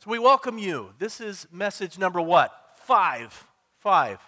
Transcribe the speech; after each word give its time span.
So 0.00 0.12
we 0.12 0.20
welcome 0.20 0.58
you. 0.58 0.90
This 1.00 1.20
is 1.20 1.48
message 1.50 1.98
number 1.98 2.20
what? 2.20 2.52
Five. 2.84 3.48
Five. 3.80 4.20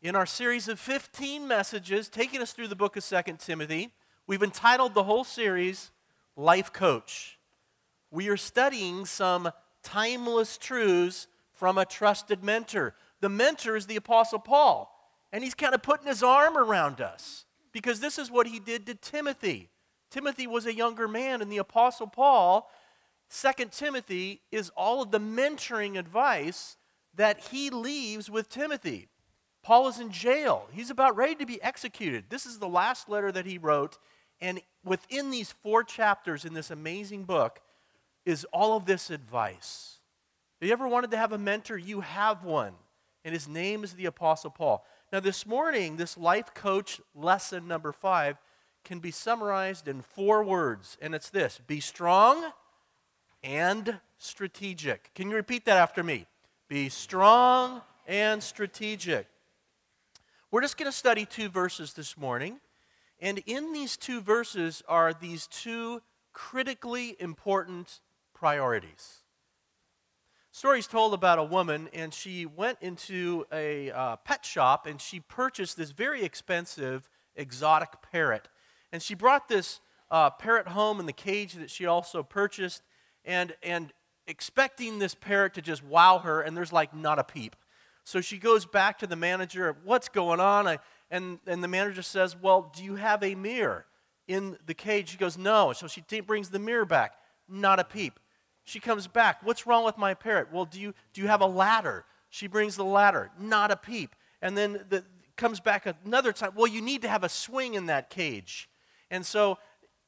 In 0.00 0.16
our 0.16 0.24
series 0.24 0.66
of 0.66 0.80
15 0.80 1.46
messages 1.46 2.08
taking 2.08 2.40
us 2.40 2.52
through 2.52 2.68
the 2.68 2.74
book 2.74 2.96
of 2.96 3.04
2 3.04 3.34
Timothy, 3.38 3.92
we've 4.26 4.42
entitled 4.42 4.94
the 4.94 5.02
whole 5.02 5.24
series 5.24 5.90
Life 6.36 6.72
Coach. 6.72 7.38
We 8.10 8.30
are 8.30 8.38
studying 8.38 9.04
some 9.04 9.50
timeless 9.82 10.56
truths 10.56 11.26
from 11.52 11.76
a 11.76 11.84
trusted 11.84 12.42
mentor. 12.42 12.94
The 13.20 13.28
mentor 13.28 13.76
is 13.76 13.84
the 13.84 13.96
Apostle 13.96 14.38
Paul, 14.38 14.90
and 15.34 15.44
he's 15.44 15.54
kind 15.54 15.74
of 15.74 15.82
putting 15.82 16.06
his 16.06 16.22
arm 16.22 16.56
around 16.56 17.02
us 17.02 17.44
because 17.72 18.00
this 18.00 18.18
is 18.18 18.30
what 18.30 18.46
he 18.46 18.58
did 18.58 18.86
to 18.86 18.94
Timothy. 18.94 19.68
Timothy 20.10 20.46
was 20.46 20.64
a 20.64 20.74
younger 20.74 21.06
man, 21.06 21.42
and 21.42 21.52
the 21.52 21.58
Apostle 21.58 22.06
Paul, 22.06 22.70
2 23.30 23.66
Timothy, 23.70 24.40
is 24.50 24.70
all 24.76 25.02
of 25.02 25.10
the 25.10 25.20
mentoring 25.20 25.98
advice 25.98 26.76
that 27.14 27.40
he 27.50 27.70
leaves 27.70 28.30
with 28.30 28.48
Timothy. 28.48 29.08
Paul 29.62 29.88
is 29.88 30.00
in 30.00 30.10
jail. 30.10 30.66
He's 30.72 30.90
about 30.90 31.16
ready 31.16 31.34
to 31.36 31.46
be 31.46 31.60
executed. 31.62 32.26
This 32.30 32.46
is 32.46 32.58
the 32.58 32.68
last 32.68 33.08
letter 33.08 33.30
that 33.32 33.44
he 33.44 33.58
wrote. 33.58 33.98
And 34.40 34.60
within 34.84 35.30
these 35.30 35.52
four 35.52 35.84
chapters 35.84 36.44
in 36.44 36.54
this 36.54 36.70
amazing 36.70 37.24
book 37.24 37.60
is 38.24 38.46
all 38.52 38.76
of 38.76 38.86
this 38.86 39.10
advice. 39.10 39.98
If 40.60 40.66
you 40.66 40.72
ever 40.72 40.88
wanted 40.88 41.10
to 41.10 41.16
have 41.16 41.32
a 41.32 41.38
mentor? 41.38 41.76
You 41.76 42.00
have 42.00 42.44
one. 42.44 42.74
And 43.24 43.34
his 43.34 43.48
name 43.48 43.84
is 43.84 43.92
the 43.92 44.06
Apostle 44.06 44.50
Paul. 44.50 44.84
Now, 45.12 45.20
this 45.20 45.44
morning, 45.44 45.96
this 45.96 46.16
life 46.16 46.54
coach 46.54 47.00
lesson 47.14 47.68
number 47.68 47.92
five 47.92 48.38
can 48.84 49.00
be 49.00 49.10
summarized 49.10 49.88
in 49.88 50.02
four 50.02 50.44
words. 50.44 50.96
And 51.02 51.14
it's 51.14 51.30
this 51.30 51.60
be 51.66 51.80
strong 51.80 52.52
and 53.42 53.98
strategic. 54.18 55.12
Can 55.14 55.30
you 55.30 55.36
repeat 55.36 55.64
that 55.66 55.76
after 55.76 56.02
me? 56.02 56.26
Be 56.68 56.88
strong 56.88 57.82
and 58.06 58.42
strategic. 58.42 59.26
We're 60.50 60.62
just 60.62 60.76
going 60.76 60.90
to 60.90 60.96
study 60.96 61.24
two 61.26 61.48
verses 61.48 61.92
this 61.92 62.16
morning. 62.16 62.58
And 63.20 63.42
in 63.46 63.72
these 63.72 63.96
two 63.96 64.20
verses 64.20 64.82
are 64.88 65.12
these 65.12 65.46
two 65.46 66.02
critically 66.32 67.16
important 67.18 68.00
priorities. 68.34 69.22
Stories 70.52 70.86
told 70.86 71.14
about 71.14 71.38
a 71.38 71.44
woman, 71.44 71.88
and 71.92 72.12
she 72.12 72.46
went 72.46 72.78
into 72.80 73.46
a 73.52 73.90
uh, 73.90 74.16
pet 74.16 74.44
shop 74.44 74.86
and 74.86 75.00
she 75.00 75.20
purchased 75.20 75.76
this 75.76 75.90
very 75.90 76.22
expensive 76.22 77.08
exotic 77.36 77.90
parrot. 78.10 78.48
And 78.92 79.02
she 79.02 79.14
brought 79.14 79.48
this 79.48 79.80
uh, 80.10 80.30
parrot 80.30 80.68
home 80.68 81.00
in 81.00 81.06
the 81.06 81.12
cage 81.12 81.54
that 81.54 81.70
she 81.70 81.86
also 81.86 82.22
purchased, 82.22 82.82
and, 83.28 83.54
and 83.62 83.92
expecting 84.26 84.98
this 84.98 85.14
parrot 85.14 85.54
to 85.54 85.62
just 85.62 85.84
wow 85.84 86.18
her, 86.18 86.40
and 86.40 86.56
there's 86.56 86.72
like 86.72 86.94
not 86.96 87.20
a 87.20 87.24
peep. 87.24 87.54
So 88.02 88.22
she 88.22 88.38
goes 88.38 88.64
back 88.64 88.98
to 89.00 89.06
the 89.06 89.16
manager, 89.16 89.76
What's 89.84 90.08
going 90.08 90.40
on? 90.40 90.66
I, 90.66 90.78
and, 91.10 91.38
and 91.46 91.62
the 91.62 91.68
manager 91.68 92.02
says, 92.02 92.34
Well, 92.34 92.72
do 92.74 92.82
you 92.82 92.96
have 92.96 93.22
a 93.22 93.34
mirror 93.34 93.84
in 94.26 94.56
the 94.66 94.74
cage? 94.74 95.10
She 95.10 95.18
goes, 95.18 95.36
No. 95.36 95.72
So 95.74 95.86
she 95.86 96.00
t- 96.00 96.20
brings 96.20 96.48
the 96.48 96.58
mirror 96.58 96.86
back. 96.86 97.12
Not 97.48 97.78
a 97.78 97.84
peep. 97.84 98.18
She 98.64 98.80
comes 98.80 99.06
back. 99.06 99.40
What's 99.42 99.66
wrong 99.66 99.84
with 99.84 99.98
my 99.98 100.14
parrot? 100.14 100.48
Well, 100.52 100.64
do 100.64 100.80
you, 100.80 100.94
do 101.12 101.20
you 101.20 101.28
have 101.28 101.42
a 101.42 101.46
ladder? 101.46 102.04
She 102.30 102.46
brings 102.46 102.76
the 102.76 102.84
ladder. 102.84 103.30
Not 103.38 103.70
a 103.70 103.76
peep. 103.76 104.14
And 104.40 104.56
then 104.56 104.84
the, 104.88 105.04
comes 105.36 105.60
back 105.60 105.86
another 106.04 106.32
time. 106.32 106.52
Well, 106.54 106.66
you 106.66 106.80
need 106.80 107.02
to 107.02 107.08
have 107.08 107.24
a 107.24 107.28
swing 107.28 107.74
in 107.74 107.86
that 107.86 108.10
cage. 108.10 108.68
And 109.10 109.24
so, 109.24 109.58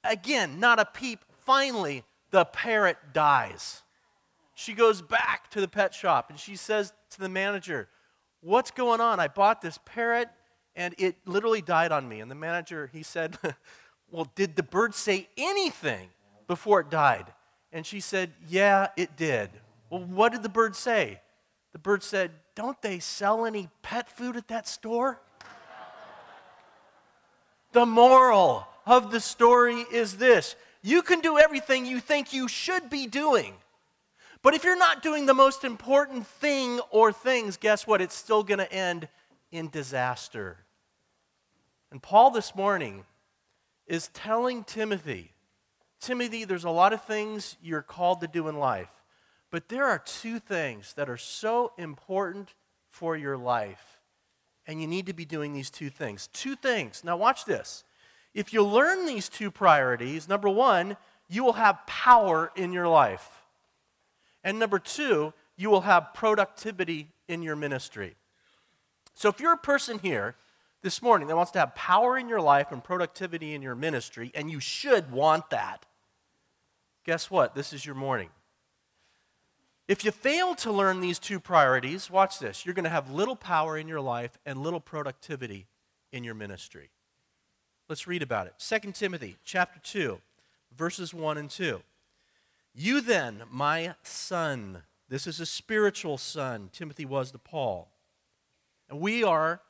again, 0.05 0.59
not 0.59 0.79
a 0.79 0.85
peep. 0.85 1.25
Finally, 1.39 2.05
the 2.31 2.45
parrot 2.45 2.97
dies. 3.13 3.83
She 4.55 4.75
goes 4.75 5.03
back 5.03 5.51
to 5.51 5.61
the 5.61 5.69
pet 5.69 5.95
shop 5.95 6.31
and 6.31 6.39
she 6.39 6.57
says 6.57 6.93
to 7.11 7.21
the 7.21 7.29
manager, 7.29 7.89
What's 8.43 8.71
going 8.71 9.01
on? 9.01 9.21
I 9.21 9.29
bought 9.29 9.61
this 9.61 9.79
parrot 9.85 10.29
and 10.75 10.95
it 10.99 11.17
literally 11.27 11.61
died 11.61 11.93
on 11.93 12.09
me. 12.09 12.21
And 12.21 12.31
the 12.31 12.35
manager, 12.35 12.91
he 12.93 13.03
said, 13.03 13.39
Well, 14.11 14.29
did 14.35 14.57
the 14.57 14.63
bird 14.63 14.95
say 14.95 15.29
anything 15.37 16.09
before 16.47 16.81
it 16.81 16.91
died? 16.91 17.27
And 17.73 17.87
she 17.87 18.01
said, 18.01 18.33
Yeah, 18.49 18.89
it 18.97 19.17
did. 19.17 19.51
Well, 19.89 20.05
what 20.05 20.33
did 20.33 20.43
the 20.43 20.49
bird 20.49 20.77
say? 20.77 21.21
The 21.73 21.79
bird 21.79 22.03
said, 22.03 22.33
Don't 22.55 22.81
they 22.83 22.99
sell 22.99 23.47
any 23.47 23.69
pet 23.83 24.09
food 24.09 24.37
at 24.37 24.49
that 24.49 24.67
store? 24.67 25.21
the 27.73 27.87
moral 27.87 28.67
of 28.87 29.11
the 29.11 29.21
story 29.21 29.85
is 29.93 30.17
this 30.17 30.57
you 30.83 31.03
can 31.03 31.21
do 31.21 31.39
everything 31.39 31.87
you 31.87 32.01
think 32.01 32.33
you 32.33 32.49
should 32.49 32.91
be 32.91 33.07
doing 33.07 33.55
but 34.43 34.55
if 34.55 34.65
you're 34.65 34.79
not 34.79 35.03
doing 35.03 35.27
the 35.27 35.35
most 35.35 35.65
important 35.65 36.27
thing 36.27 36.81
or 36.91 37.13
things, 37.13 37.57
guess 37.57 37.87
what? 37.87 38.01
It's 38.01 38.15
still 38.15 38.43
going 38.43 38.59
to 38.59 38.73
end 38.73 39.09
in 39.53 39.69
disaster. 39.69 40.59
And 41.91 42.01
Paul 42.01 42.31
this 42.31 42.55
morning 42.55 43.05
is 43.87 44.09
telling 44.09 44.65
Timothy 44.65 45.33
Timothy, 46.01 46.47
there's 46.47 46.65
a 46.65 46.71
lot 46.71 46.95
of 46.95 47.05
things 47.05 47.59
you're 47.63 47.83
called 47.83 48.23
to 48.23 48.27
do 48.27 48.49
in 48.49 48.57
life, 48.59 48.89
but 49.51 49.69
there 49.69 49.85
are 49.85 49.99
two 49.99 50.39
things 50.39 50.95
that 50.95 51.11
are 51.11 51.19
so 51.19 51.73
important 51.77 52.55
for 52.89 53.19
your 53.19 53.37
life. 53.37 54.01
And 54.67 54.81
you 54.81 54.87
need 54.87 55.05
to 55.07 55.13
be 55.13 55.27
doing 55.27 55.53
these 55.53 55.69
two 55.69 55.91
things. 55.91 56.31
Two 56.33 56.57
things. 56.57 57.05
Now, 57.05 57.19
watch 57.19 57.45
this. 57.45 57.85
If 58.35 58.53
you 58.53 58.63
learn 58.63 59.07
these 59.07 59.29
two 59.29 59.51
priorities, 59.51 60.29
number 60.29 60.49
one, 60.49 60.97
you 61.29 61.45
will 61.45 61.55
have 61.55 61.87
power 61.87 62.53
in 62.55 62.73
your 62.73 62.89
life. 62.89 63.29
And 64.45 64.59
number 64.59 64.79
two, 64.79 65.33
you 65.57 65.71
will 65.71 65.83
have 65.83 66.15
productivity 66.15 67.09
in 67.29 67.43
your 67.43 67.57
ministry. 67.57 68.15
So 69.15 69.29
if 69.29 69.41
you're 69.41 69.53
a 69.53 69.59
person 69.59 69.99
here 69.99 70.37
this 70.83 71.03
morning 71.03 71.29
that 71.29 71.37
wants 71.37 71.53
to 71.53 71.59
have 71.59 71.75
power 71.75 72.17
in 72.17 72.29
your 72.29 72.41
life 72.41 72.73
and 72.73 72.83
productivity 72.83 73.55
in 73.55 73.63
your 73.63 73.75
ministry, 73.75 74.31
and 74.35 74.51
you 74.51 74.61
should 74.61 75.13
want 75.13 75.51
that, 75.51 75.85
guess 77.05 77.31
what? 77.31 77.55
This 77.55 77.73
is 77.73 77.85
your 77.85 77.95
morning. 77.95 78.31
If 79.89 80.05
you 80.05 80.13
fail 80.13 80.55
to 80.57 80.71
learn 80.71 81.01
these 81.01 81.19
two 81.19 81.41
priorities, 81.41 82.09
watch 82.09 82.39
this. 82.39 82.65
You're 82.65 82.77
going 82.77 82.85
to 82.85 82.91
have 82.91 83.11
little 83.11 83.35
power 83.35 83.77
in 83.77 83.89
your 83.89 84.01
life 84.01 84.39
and 84.47 84.63
little 84.63 84.81
productivity 84.81 85.67
in 86.13 86.23
your 86.23 86.35
ministry. 86.35 86.91
Let's 87.91 88.07
read 88.07 88.23
about 88.23 88.47
it. 88.47 88.55
2 88.61 88.93
Timothy 88.93 89.37
chapter 89.45 89.81
2, 89.81 90.21
verses 90.79 91.13
1 91.13 91.37
and 91.37 91.51
2. 91.51 91.83
You 92.73 93.01
then, 93.01 93.43
my 93.51 93.97
son, 94.05 94.85
this 95.09 95.27
is 95.27 95.41
a 95.41 95.45
spiritual 95.45 96.17
son, 96.17 96.71
Timothy 96.73 97.05
was 97.05 97.33
to 97.33 97.39
Paul. 97.39 97.89
And 98.89 99.01
we 99.01 99.25
are, 99.25 99.61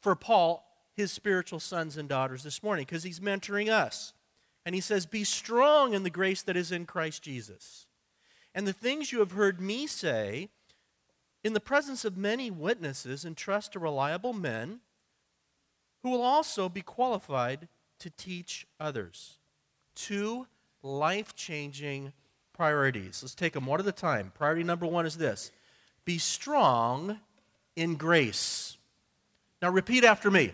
for 0.00 0.16
Paul, 0.16 0.64
his 0.94 1.12
spiritual 1.12 1.60
sons 1.60 1.98
and 1.98 2.08
daughters 2.08 2.42
this 2.42 2.62
morning 2.62 2.86
because 2.86 3.02
he's 3.02 3.20
mentoring 3.20 3.68
us. 3.68 4.14
And 4.64 4.74
he 4.74 4.80
says, 4.80 5.04
Be 5.04 5.22
strong 5.22 5.92
in 5.92 6.04
the 6.04 6.10
grace 6.10 6.40
that 6.40 6.56
is 6.56 6.72
in 6.72 6.86
Christ 6.86 7.22
Jesus. 7.22 7.84
And 8.54 8.66
the 8.66 8.72
things 8.72 9.12
you 9.12 9.18
have 9.18 9.32
heard 9.32 9.60
me 9.60 9.86
say 9.86 10.48
in 11.44 11.52
the 11.52 11.60
presence 11.60 12.04
of 12.04 12.16
many 12.16 12.50
witnesses, 12.50 13.24
entrust 13.24 13.72
to 13.72 13.78
reliable 13.78 14.32
men 14.32 14.80
who 16.02 16.10
will 16.10 16.22
also 16.22 16.68
be 16.68 16.82
qualified 16.82 17.68
to 17.98 18.10
teach 18.10 18.66
others. 18.78 19.38
Two 19.94 20.46
life 20.82 21.34
changing 21.34 22.12
priorities. 22.52 23.20
Let's 23.22 23.34
take 23.34 23.52
them 23.52 23.66
one 23.66 23.80
at 23.80 23.86
a 23.86 23.92
time. 23.92 24.32
Priority 24.34 24.64
number 24.64 24.86
one 24.86 25.06
is 25.06 25.16
this 25.16 25.50
be 26.04 26.18
strong 26.18 27.18
in 27.76 27.96
grace. 27.96 28.76
Now, 29.60 29.70
repeat 29.70 30.04
after 30.04 30.30
me. 30.30 30.52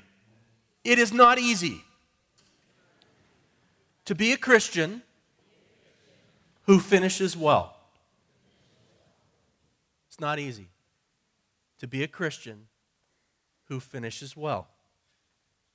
It 0.82 0.98
is 0.98 1.12
not 1.12 1.38
easy 1.38 1.80
to 4.04 4.14
be 4.14 4.32
a 4.32 4.36
Christian 4.36 5.02
who 6.62 6.78
finishes 6.78 7.36
well. 7.36 7.76
It's 10.08 10.20
not 10.20 10.38
easy 10.38 10.68
to 11.78 11.86
be 11.86 12.02
a 12.02 12.08
Christian 12.08 12.66
who 13.66 13.80
finishes 13.80 14.36
well. 14.36 14.68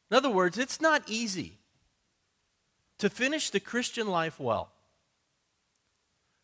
In 0.10 0.18
other 0.18 0.30
words, 0.30 0.58
it's 0.58 0.82
not 0.82 1.04
easy 1.08 1.60
to 2.98 3.10
finish 3.10 3.50
the 3.50 3.60
Christian 3.60 4.08
life 4.08 4.40
well. 4.40 4.72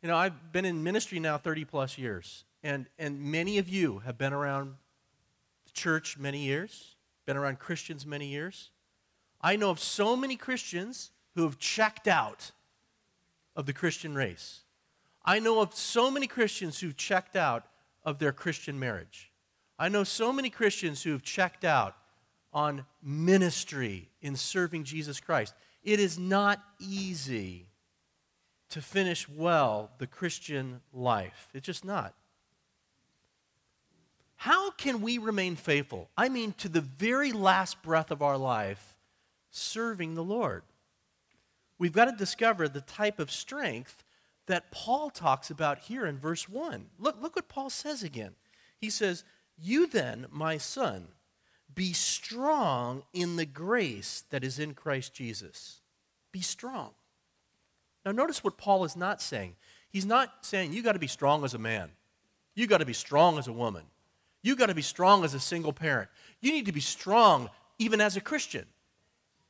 You 0.02 0.10
know, 0.10 0.18
I've 0.18 0.52
been 0.52 0.66
in 0.66 0.84
ministry 0.84 1.20
now 1.20 1.38
30 1.38 1.66
plus 1.66 1.98
years, 1.98 2.44
and, 2.64 2.86
and 3.00 3.20
many 3.20 3.58
of 3.58 3.68
you 3.68 4.00
have 4.00 4.18
been 4.18 4.34
around 4.34 4.76
the 5.66 5.72
church 5.72 6.18
many 6.18 6.40
years, 6.40 6.96
been 7.26 7.38
around 7.38 7.60
Christians 7.60 8.06
many 8.06 8.28
years. 8.28 8.70
I 9.42 9.56
know 9.56 9.72
of 9.72 9.80
so 9.80 10.16
many 10.16 10.36
Christians 10.36 11.12
who 11.34 11.44
have 11.44 11.58
checked 11.58 12.08
out 12.08 12.52
of 13.56 13.66
the 13.66 13.74
Christian 13.74 14.14
race. 14.14 14.62
I 15.24 15.40
know 15.40 15.60
of 15.60 15.74
so 15.74 16.12
many 16.12 16.28
Christians 16.28 16.80
who've 16.80 16.96
checked 16.96 17.36
out 17.36 17.66
of 18.04 18.20
their 18.20 18.32
Christian 18.32 18.80
marriage. 18.80 19.32
I 19.80 19.90
know 19.90 20.04
so 20.04 20.32
many 20.32 20.52
Christians 20.52 21.02
who 21.02 21.12
have 21.12 21.24
checked 21.24 21.66
out 21.66 21.96
on 22.56 22.86
ministry 23.04 24.10
in 24.22 24.36
serving 24.36 24.86
Jesus 24.86 25.20
Christ. 25.20 25.54
It 25.84 26.00
is 26.00 26.18
not 26.18 26.64
easy 26.80 27.68
to 28.70 28.82
finish 28.82 29.30
well 29.30 29.92
the 30.00 30.08
Christian 30.08 30.82
life. 30.94 31.50
It's 31.54 31.66
just 31.66 31.86
not. 31.86 32.16
How 34.38 34.72
can 34.72 35.02
we 35.02 35.18
remain 35.18 35.56
faithful? 35.56 36.10
I 36.18 36.30
mean, 36.30 36.54
to 36.60 36.70
the 36.70 36.82
very 36.82 37.32
last 37.32 37.84
breath 37.84 38.10
of 38.10 38.22
our 38.22 38.38
life, 38.38 38.96
serving 39.52 40.16
the 40.16 40.24
Lord. 40.24 40.64
We've 41.78 41.94
got 41.94 42.06
to 42.06 42.12
discover 42.12 42.68
the 42.68 42.82
type 42.82 43.20
of 43.20 43.32
strength 43.32 44.04
that 44.48 44.72
Paul 44.72 45.10
talks 45.10 45.50
about 45.50 45.80
here 45.80 46.06
in 46.06 46.18
verse 46.18 46.48
1. 46.48 46.86
Look, 47.00 47.22
look 47.22 47.36
what 47.36 47.50
Paul 47.50 47.70
says 47.70 48.04
again. 48.04 48.36
He 48.78 48.90
says, 48.90 49.24
You 49.58 49.88
then, 49.88 50.28
my 50.32 50.58
son, 50.58 51.08
be 51.76 51.94
strong 51.94 53.04
in 53.14 53.36
the 53.36 53.46
grace 53.46 54.24
that 54.30 54.44
is 54.44 54.58
in 54.60 54.74
Christ 54.74 55.14
Jesus. 55.14 55.82
Be 56.32 56.42
strong. 56.42 56.92
Now, 58.06 58.12
notice 58.12 58.44
what 58.44 58.58
Paul 58.58 58.86
is 58.86 58.96
not 58.96 59.22
saying. 59.22 59.56
He's 59.90 60.06
not 60.06 60.32
saying 60.42 60.74
you 60.74 60.84
got 60.84 60.94
to 60.94 61.00
be 61.00 61.08
strong 61.08 61.44
as 61.44 61.54
a 61.54 61.60
man, 61.60 61.90
you 62.54 62.68
got 62.68 62.80
to 62.80 62.86
be 62.86 62.94
strong 62.94 63.38
as 63.38 63.48
a 63.48 63.54
woman, 63.54 63.84
you 64.42 64.56
got 64.56 64.68
to 64.68 64.76
be 64.76 64.82
strong 64.82 65.24
as 65.24 65.34
a 65.34 65.40
single 65.40 65.74
parent, 65.74 66.10
you 66.42 66.52
need 66.52 66.66
to 66.66 66.72
be 66.72 66.82
strong 66.82 67.50
even 67.80 68.02
as 68.02 68.18
a 68.18 68.22
Christian. 68.22 68.66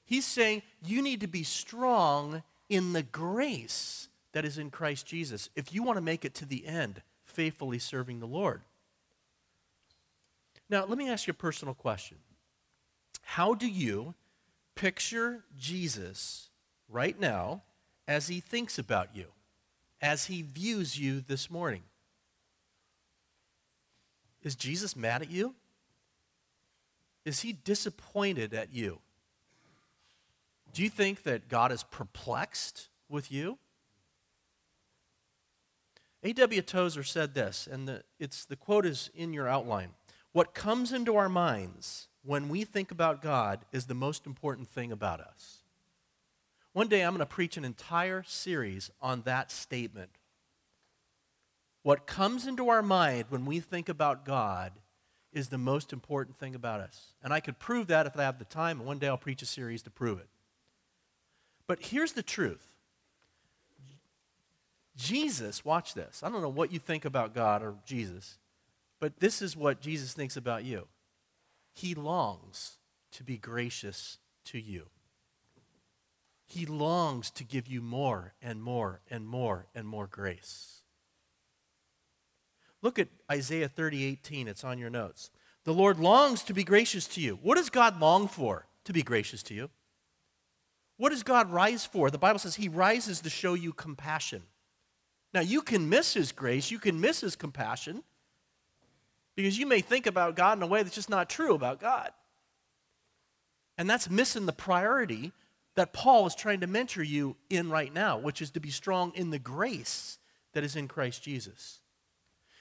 He's 0.06 0.26
saying 0.26 0.62
you 0.84 1.02
need 1.02 1.22
to 1.22 1.28
be 1.28 1.44
strong 1.44 2.44
in 2.70 2.94
the 2.94 3.04
grace 3.04 4.08
that 4.34 4.46
is 4.46 4.58
in 4.58 4.70
Christ 4.70 5.08
Jesus 5.08 5.50
if 5.56 5.74
you 5.74 5.82
want 5.82 5.98
to 5.98 6.02
make 6.02 6.26
it 6.26 6.36
to 6.36 6.46
the 6.46 6.68
end, 6.68 7.02
faithfully 7.26 7.80
serving 7.80 8.20
the 8.20 8.28
Lord. 8.28 8.62
Now, 10.70 10.86
let 10.86 10.98
me 10.98 11.10
ask 11.10 11.28
you 11.28 11.32
a 11.32 11.36
personal 11.36 11.74
question. 11.74 12.18
How 13.22 13.54
do 13.54 13.68
you 13.68 14.16
picture 14.76 15.44
Jesus 15.58 16.50
right 16.90 17.20
now 17.20 17.64
as 18.08 18.28
he 18.28 18.40
thinks 18.40 18.78
about 18.78 19.16
you, 19.16 19.28
as 20.02 20.26
he 20.26 20.42
views 20.42 21.00
you 21.00 21.22
this 21.22 21.50
morning? 21.50 21.84
Is 24.44 24.56
Jesus 24.56 24.96
mad 24.96 25.22
at 25.24 25.32
you? 25.32 25.56
Is 27.26 27.42
he 27.42 27.52
disappointed 27.54 28.54
at 28.54 28.74
you? 28.74 29.00
Do 30.74 30.84
you 30.84 30.90
think 30.90 31.24
that 31.24 31.50
God 31.50 31.72
is 31.72 31.84
perplexed 31.84 32.90
with 33.10 33.32
you? 33.32 33.58
A.W. 36.24 36.62
Tozer 36.62 37.04
said 37.04 37.34
this, 37.34 37.68
and 37.72 37.88
the, 37.88 38.04
it's, 38.20 38.46
the 38.46 38.56
quote 38.56 38.86
is 38.86 39.10
in 39.16 39.32
your 39.34 39.48
outline. 39.48 39.92
What 40.36 40.54
comes 40.54 40.92
into 40.92 41.16
our 41.16 41.30
minds 41.30 42.10
when 42.26 42.50
we 42.50 42.66
think 42.66 42.92
about 42.92 43.22
God 43.22 43.62
is 43.72 43.86
the 43.86 43.94
most 43.94 44.26
important 44.26 44.68
thing 44.68 44.92
about 44.92 45.22
us. 45.22 45.60
One 46.74 46.90
day 46.90 47.04
I'm 47.04 47.12
going 47.12 47.20
to 47.20 47.26
preach 47.26 47.56
an 47.56 47.64
entire 47.64 48.22
series 48.22 48.92
on 49.02 49.22
that 49.22 49.50
statement. 49.50 50.10
What 51.84 52.06
comes 52.06 52.48
into 52.48 52.68
our 52.68 52.82
mind 52.82 53.28
when 53.30 53.46
we 53.46 53.62
think 53.62 53.88
about 53.88 54.26
God 54.26 54.74
is 55.32 55.48
the 55.48 55.58
most 55.58 55.94
important 55.94 56.38
thing 56.38 56.54
about 56.54 56.82
us. 56.82 57.14
And 57.24 57.32
I 57.34 57.40
could 57.40 57.58
prove 57.58 57.88
that 57.88 58.06
if 58.06 58.20
I 58.20 58.24
have 58.24 58.38
the 58.38 58.44
time, 58.44 58.80
and 58.80 58.88
one 58.88 59.00
day 59.00 59.08
I'll 59.08 59.16
preach 59.16 59.42
a 59.42 59.46
series 59.46 59.84
to 59.84 59.90
prove 59.90 60.20
it. 60.20 60.28
But 61.66 61.82
here's 61.82 62.12
the 62.12 62.22
truth 62.22 62.76
Jesus, 64.98 65.64
watch 65.64 65.94
this. 65.94 66.24
I 66.24 66.30
don't 66.30 66.42
know 66.42 66.50
what 66.50 66.74
you 66.74 66.80
think 66.80 67.06
about 67.06 67.34
God 67.34 67.64
or 67.64 67.76
Jesus, 67.86 68.38
but 69.00 69.20
this 69.20 69.42
is 69.42 69.56
what 69.56 69.82
Jesus 69.82 70.14
thinks 70.14 70.38
about 70.38 70.64
you. 70.64 70.88
He 71.74 71.94
longs 71.94 72.78
to 73.12 73.24
be 73.24 73.38
gracious 73.38 74.18
to 74.46 74.60
you. 74.60 74.88
He 76.46 76.66
longs 76.66 77.32
to 77.32 77.44
give 77.44 77.68
you 77.68 77.82
more 77.82 78.34
and 78.42 78.62
more 78.62 79.02
and 79.10 79.28
more 79.28 79.68
and 79.74 79.88
more 79.88 80.08
grace. 80.08 80.82
Look 82.82 83.00
at 83.00 83.08
Isaiah 83.32 83.68
30, 83.68 84.06
18. 84.06 84.48
It's 84.48 84.64
on 84.64 84.78
your 84.78 84.92
notes. 84.92 85.32
The 85.64 85.74
Lord 85.74 86.00
longs 86.00 86.44
to 86.44 86.54
be 86.54 86.64
gracious 86.64 87.08
to 87.08 87.22
you. 87.22 87.40
What 87.42 87.56
does 87.56 87.72
God 87.72 88.00
long 88.00 88.28
for? 88.28 88.68
To 88.86 88.94
be 88.94 89.02
gracious 89.02 89.42
to 89.44 89.56
you. 89.56 89.72
What 90.98 91.10
does 91.10 91.24
God 91.24 91.52
rise 91.52 91.86
for? 91.86 92.12
The 92.12 92.20
Bible 92.20 92.40
says 92.40 92.56
He 92.56 92.70
rises 92.70 93.22
to 93.22 93.30
show 93.30 93.56
you 93.56 93.74
compassion. 93.74 94.44
Now, 95.34 95.42
you 95.42 95.62
can 95.62 95.90
miss 95.90 96.14
His 96.14 96.32
grace, 96.32 96.72
you 96.72 96.80
can 96.80 97.02
miss 97.02 97.22
His 97.22 97.36
compassion, 97.36 98.04
because 99.36 99.58
you 99.58 99.66
may 99.66 99.82
think 99.82 100.08
about 100.08 100.36
God 100.36 100.58
in 100.58 100.64
a 100.64 100.68
way 100.68 100.82
that's 100.84 100.96
just 100.96 101.10
not 101.10 101.30
true 101.30 101.54
about 101.54 101.80
God. 101.80 102.12
And 103.78 103.90
that's 103.90 104.10
missing 104.10 104.46
the 104.46 104.54
priority 104.54 105.34
that 105.76 105.92
Paul 105.92 106.26
is 106.26 106.36
trying 106.36 106.62
to 106.62 106.68
mentor 106.68 107.04
you 107.04 107.36
in 107.50 107.70
right 107.70 107.94
now, 107.94 108.18
which 108.18 108.42
is 108.42 108.52
to 108.52 108.60
be 108.60 108.70
strong 108.70 109.12
in 109.16 109.30
the 109.30 109.40
grace 109.40 110.18
that 110.54 110.64
is 110.64 110.76
in 110.76 110.88
Christ 110.88 111.22
Jesus. 111.22 111.80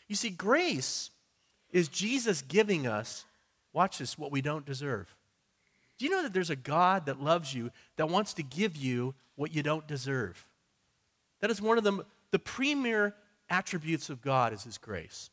You 0.09 0.17
see, 0.17 0.31
grace 0.31 1.11
is 1.71 1.89
Jesus 1.89 2.43
giving 2.43 2.87
us, 2.87 3.25
watch 3.73 3.99
this, 3.99 4.19
what 4.19 4.33
we 4.33 4.43
don't 4.43 4.67
deserve. 4.67 5.15
Do 5.99 6.05
you 6.05 6.11
know 6.11 6.23
that 6.23 6.33
there's 6.33 6.51
a 6.51 6.57
God 6.57 7.07
that 7.07 7.23
loves 7.23 7.55
you 7.55 7.71
that 7.97 8.09
wants 8.09 8.35
to 8.35 8.43
give 8.43 8.77
you 8.77 9.15
what 9.37 9.55
you 9.55 9.63
don't 9.63 9.87
deserve? 9.87 10.45
That 11.41 11.51
is 11.51 11.63
one 11.63 11.79
of 11.79 11.85
the, 11.85 12.05
the 12.33 12.39
premier 12.41 13.15
attributes 13.49 14.11
of 14.11 14.21
God 14.21 14.53
is 14.53 14.65
his 14.65 14.79
grace. 14.79 15.31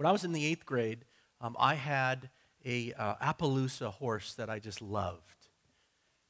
When 0.00 0.06
I 0.06 0.12
was 0.12 0.24
in 0.24 0.32
the 0.32 0.46
eighth 0.46 0.64
grade, 0.64 1.04
um, 1.42 1.54
I 1.60 1.74
had 1.74 2.30
a 2.64 2.94
uh, 2.94 3.16
Appaloosa 3.16 3.92
horse 3.92 4.32
that 4.32 4.48
I 4.48 4.58
just 4.58 4.80
loved. 4.80 5.20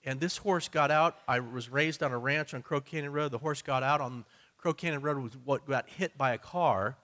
And 0.02 0.18
this 0.18 0.38
horse 0.38 0.68
got 0.68 0.90
out. 0.90 1.18
I 1.28 1.38
was 1.38 1.68
raised 1.68 2.02
on 2.02 2.10
a 2.10 2.18
ranch 2.18 2.52
on 2.52 2.62
Crow 2.62 2.80
Canyon 2.80 3.12
Road. 3.12 3.30
The 3.30 3.38
horse 3.38 3.62
got 3.62 3.84
out 3.84 4.00
on 4.00 4.24
Crow 4.58 4.72
Canyon 4.72 5.02
Road 5.02 5.18
was 5.18 5.36
what 5.44 5.68
got 5.68 5.88
hit 5.88 6.18
by 6.18 6.32
a 6.32 6.38
car. 6.38 6.96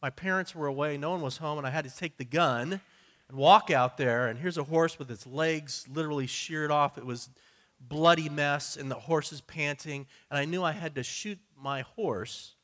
My 0.00 0.08
parents 0.08 0.54
were 0.54 0.66
away, 0.66 0.96
no 0.96 1.10
one 1.10 1.20
was 1.20 1.36
home, 1.36 1.58
and 1.58 1.66
I 1.66 1.70
had 1.70 1.84
to 1.84 1.94
take 1.94 2.16
the 2.16 2.24
gun 2.24 2.80
and 3.28 3.36
walk 3.36 3.70
out 3.70 3.98
there. 3.98 4.26
And 4.26 4.38
here's 4.38 4.56
a 4.56 4.64
horse 4.64 4.98
with 4.98 5.10
its 5.10 5.26
legs 5.26 5.86
literally 5.92 6.26
sheared 6.26 6.70
off. 6.70 6.96
It 6.96 7.04
was 7.04 7.28
bloody 7.78 8.30
mess, 8.30 8.74
and 8.74 8.90
the 8.90 8.94
horse 8.94 9.34
is 9.34 9.42
panting. 9.42 10.06
And 10.30 10.38
I 10.38 10.46
knew 10.46 10.64
I 10.64 10.72
had 10.72 10.94
to 10.94 11.02
shoot 11.02 11.38
my 11.62 11.82
horse 11.82 12.54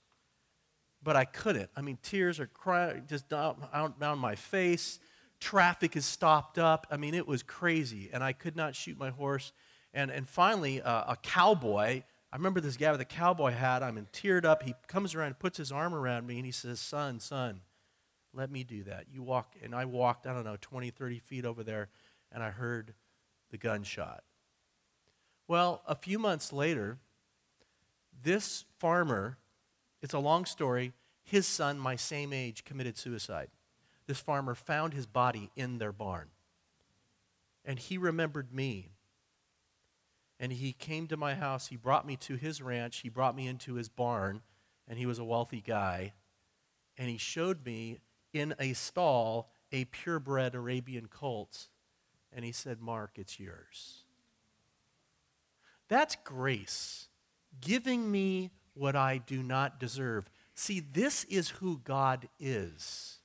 but 1.07 1.15
I 1.15 1.25
couldn't. 1.25 1.71
I 1.77 1.83
mean, 1.83 1.99
tears 2.03 2.41
are 2.41 2.49
crying 2.49 3.05
just 3.09 3.29
down, 3.29 3.65
down 4.01 4.19
my 4.19 4.35
face. 4.35 4.99
Traffic 5.39 5.95
is 5.95 6.05
stopped 6.05 6.59
up. 6.59 6.85
I 6.91 6.97
mean, 6.97 7.15
it 7.15 7.29
was 7.29 7.45
crazy, 7.45 8.11
and 8.13 8.25
I 8.25 8.33
could 8.33 8.57
not 8.57 8.75
shoot 8.75 8.99
my 8.99 9.11
horse. 9.11 9.53
And, 9.95 10.11
and 10.11 10.29
finally, 10.29 10.83
uh, 10.83 11.13
a 11.13 11.17
cowboy, 11.23 12.03
I 12.33 12.37
remember 12.37 12.61
this 12.61 12.77
guy 12.77 12.91
with 12.91 13.01
a 13.01 13.05
cowboy 13.05 13.53
hat. 13.53 13.85
I'm 13.85 13.99
in 13.99 14.07
teared 14.07 14.45
up. 14.45 14.65
He 14.65 14.75
comes 14.89 15.15
around 15.15 15.29
and 15.29 15.39
puts 15.39 15.57
his 15.59 15.71
arm 15.71 15.95
around 15.95 16.27
me, 16.27 16.39
and 16.39 16.45
he 16.45 16.51
says, 16.51 16.81
Son, 16.81 17.21
son, 17.21 17.61
let 18.35 18.51
me 18.51 18.65
do 18.65 18.83
that. 18.83 19.05
You 19.09 19.23
walk. 19.23 19.55
And 19.63 19.77
I 19.77 19.85
walked, 19.85 20.27
I 20.27 20.33
don't 20.33 20.45
know, 20.45 20.57
20, 20.61 20.91
30 20.91 21.21
feet 21.21 21.45
over 21.45 21.63
there, 21.63 21.89
and 22.33 22.43
I 22.43 22.51
heard 22.51 22.95
the 23.53 23.59
gunshot. 23.59 24.25
Well, 25.47 25.83
a 25.87 25.95
few 25.95 26.19
months 26.19 26.53
later, 26.53 26.99
this 28.25 28.65
farmer 28.81 29.39
it's 30.03 30.15
a 30.15 30.19
long 30.19 30.45
story. 30.45 30.93
His 31.27 31.45
son, 31.45 31.79
my 31.81 31.97
same 31.97 32.33
age, 32.33 32.65
committed 32.65 32.97
suicide. 32.97 33.49
This 34.07 34.21
farmer 34.21 34.55
found 34.55 34.95
his 34.95 35.07
body 35.07 35.51
in 35.57 35.79
their 35.79 35.91
barn. 35.91 36.29
And 37.65 37.81
he 37.81 37.99
remembered 37.99 38.55
me. 38.55 38.93
And 40.39 40.53
he 40.53 40.73
came 40.73 41.09
to 41.09 41.17
my 41.17 41.35
house. 41.35 41.67
He 41.67 41.77
brought 41.77 42.07
me 42.07 42.15
to 42.19 42.37
his 42.37 42.63
ranch. 42.63 42.99
He 42.99 43.09
brought 43.09 43.35
me 43.35 43.49
into 43.49 43.75
his 43.75 43.89
barn. 43.89 44.43
And 44.87 45.01
he 45.01 45.07
was 45.07 45.19
a 45.19 45.25
wealthy 45.25 45.61
guy. 45.61 46.13
And 46.97 47.11
he 47.11 47.19
showed 47.19 47.67
me 47.67 47.99
in 48.33 48.55
a 48.61 48.73
stall 48.75 49.51
a 49.73 49.87
purebred 49.87 50.55
Arabian 50.55 51.09
colt. 51.09 51.67
And 52.33 52.45
he 52.45 52.53
said, 52.53 52.81
Mark, 52.81 53.13
it's 53.17 53.41
yours. 53.41 54.05
That's 55.89 56.17
grace. 56.23 57.09
Giving 57.61 58.13
me 58.13 58.53
what 58.75 58.95
I 58.95 59.19
do 59.19 59.43
not 59.43 59.81
deserve. 59.81 60.31
See, 60.57 60.81
this 60.81 61.25
is 61.25 61.51
who 61.51 61.79
God 61.85 62.29
is. 62.41 63.19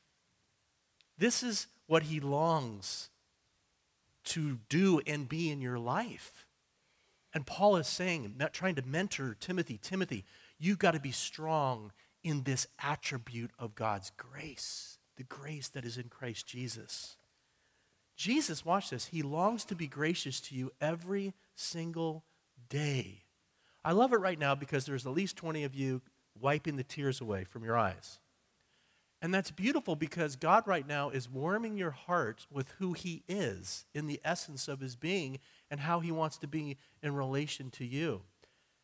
This 1.17 1.41
is 1.41 1.67
what 1.87 2.03
he 2.03 2.19
longs 2.19 3.09
to 4.25 4.59
do 4.69 5.01
and 5.07 5.29
be 5.29 5.49
in 5.49 5.61
your 5.61 5.79
life. 5.79 6.45
And 7.33 7.45
Paul 7.45 7.77
is 7.77 7.87
saying, 7.87 8.35
not 8.37 8.53
trying 8.53 8.75
to 8.75 8.81
mentor 8.85 9.35
Timothy, 9.39 9.79
Timothy, 9.81 10.25
you've 10.59 10.77
got 10.77 10.91
to 10.91 10.99
be 10.99 11.11
strong 11.11 11.93
in 12.21 12.43
this 12.43 12.67
attribute 12.79 13.51
of 13.57 13.75
God's 13.75 14.11
grace, 14.17 14.97
the 15.15 15.23
grace 15.23 15.69
that 15.69 15.85
is 15.85 15.97
in 15.97 16.09
Christ 16.09 16.45
Jesus. 16.45 17.15
Jesus, 18.17 18.65
watch 18.65 18.89
this, 18.89 19.05
he 19.05 19.21
longs 19.21 19.63
to 19.65 19.75
be 19.75 19.87
gracious 19.87 20.41
to 20.41 20.55
you 20.55 20.71
every 20.81 21.33
single 21.55 22.25
day. 22.69 23.23
I 23.83 23.93
love 23.93 24.13
it 24.13 24.17
right 24.17 24.37
now 24.37 24.53
because 24.53 24.85
there's 24.85 25.07
at 25.07 25.13
least 25.13 25.37
20 25.37 25.63
of 25.63 25.73
you 25.73 26.01
wiping 26.39 26.75
the 26.75 26.83
tears 26.83 27.21
away 27.21 27.43
from 27.43 27.63
your 27.63 27.77
eyes. 27.77 28.19
And 29.21 29.33
that's 29.33 29.51
beautiful 29.51 29.95
because 29.95 30.35
God 30.35 30.67
right 30.67 30.87
now 30.87 31.09
is 31.11 31.29
warming 31.29 31.77
your 31.77 31.91
heart 31.91 32.47
with 32.51 32.69
who 32.79 32.93
He 32.93 33.23
is 33.27 33.85
in 33.93 34.07
the 34.07 34.19
essence 34.25 34.67
of 34.67 34.79
His 34.79 34.95
being 34.95 35.39
and 35.69 35.79
how 35.79 35.99
He 35.99 36.11
wants 36.11 36.37
to 36.39 36.47
be 36.47 36.77
in 37.03 37.13
relation 37.13 37.69
to 37.71 37.85
you. 37.85 38.21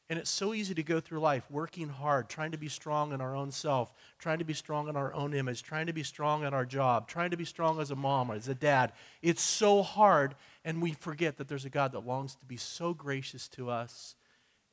And 0.09 0.17
it's 0.17 0.29
so 0.29 0.53
easy 0.53 0.73
to 0.73 0.83
go 0.83 1.01
through 1.01 1.19
life 1.19 1.43
working 1.49 1.89
hard, 1.89 2.29
trying 2.29 2.51
to 2.51 2.57
be 2.57 2.69
strong 2.69 3.11
in 3.11 3.19
our 3.19 3.35
own 3.35 3.51
self, 3.51 3.91
trying 4.17 4.39
to 4.39 4.45
be 4.45 4.53
strong 4.53 4.87
in 4.87 4.95
our 4.95 5.13
own 5.13 5.33
image, 5.33 5.63
trying 5.63 5.87
to 5.87 5.93
be 5.93 6.03
strong 6.03 6.45
in 6.45 6.53
our 6.53 6.65
job, 6.65 7.09
trying 7.09 7.31
to 7.31 7.37
be 7.37 7.43
strong 7.43 7.81
as 7.81 7.91
a 7.91 7.95
mom 7.95 8.31
or 8.31 8.35
as 8.35 8.47
a 8.47 8.55
dad. 8.55 8.93
It's 9.21 9.41
so 9.41 9.83
hard, 9.83 10.35
and 10.63 10.81
we 10.81 10.93
forget 10.93 11.35
that 11.37 11.49
there's 11.49 11.65
a 11.65 11.69
God 11.69 11.91
that 11.91 12.07
longs 12.07 12.35
to 12.35 12.45
be 12.45 12.55
so 12.55 12.93
gracious 12.93 13.49
to 13.49 13.69
us. 13.69 14.15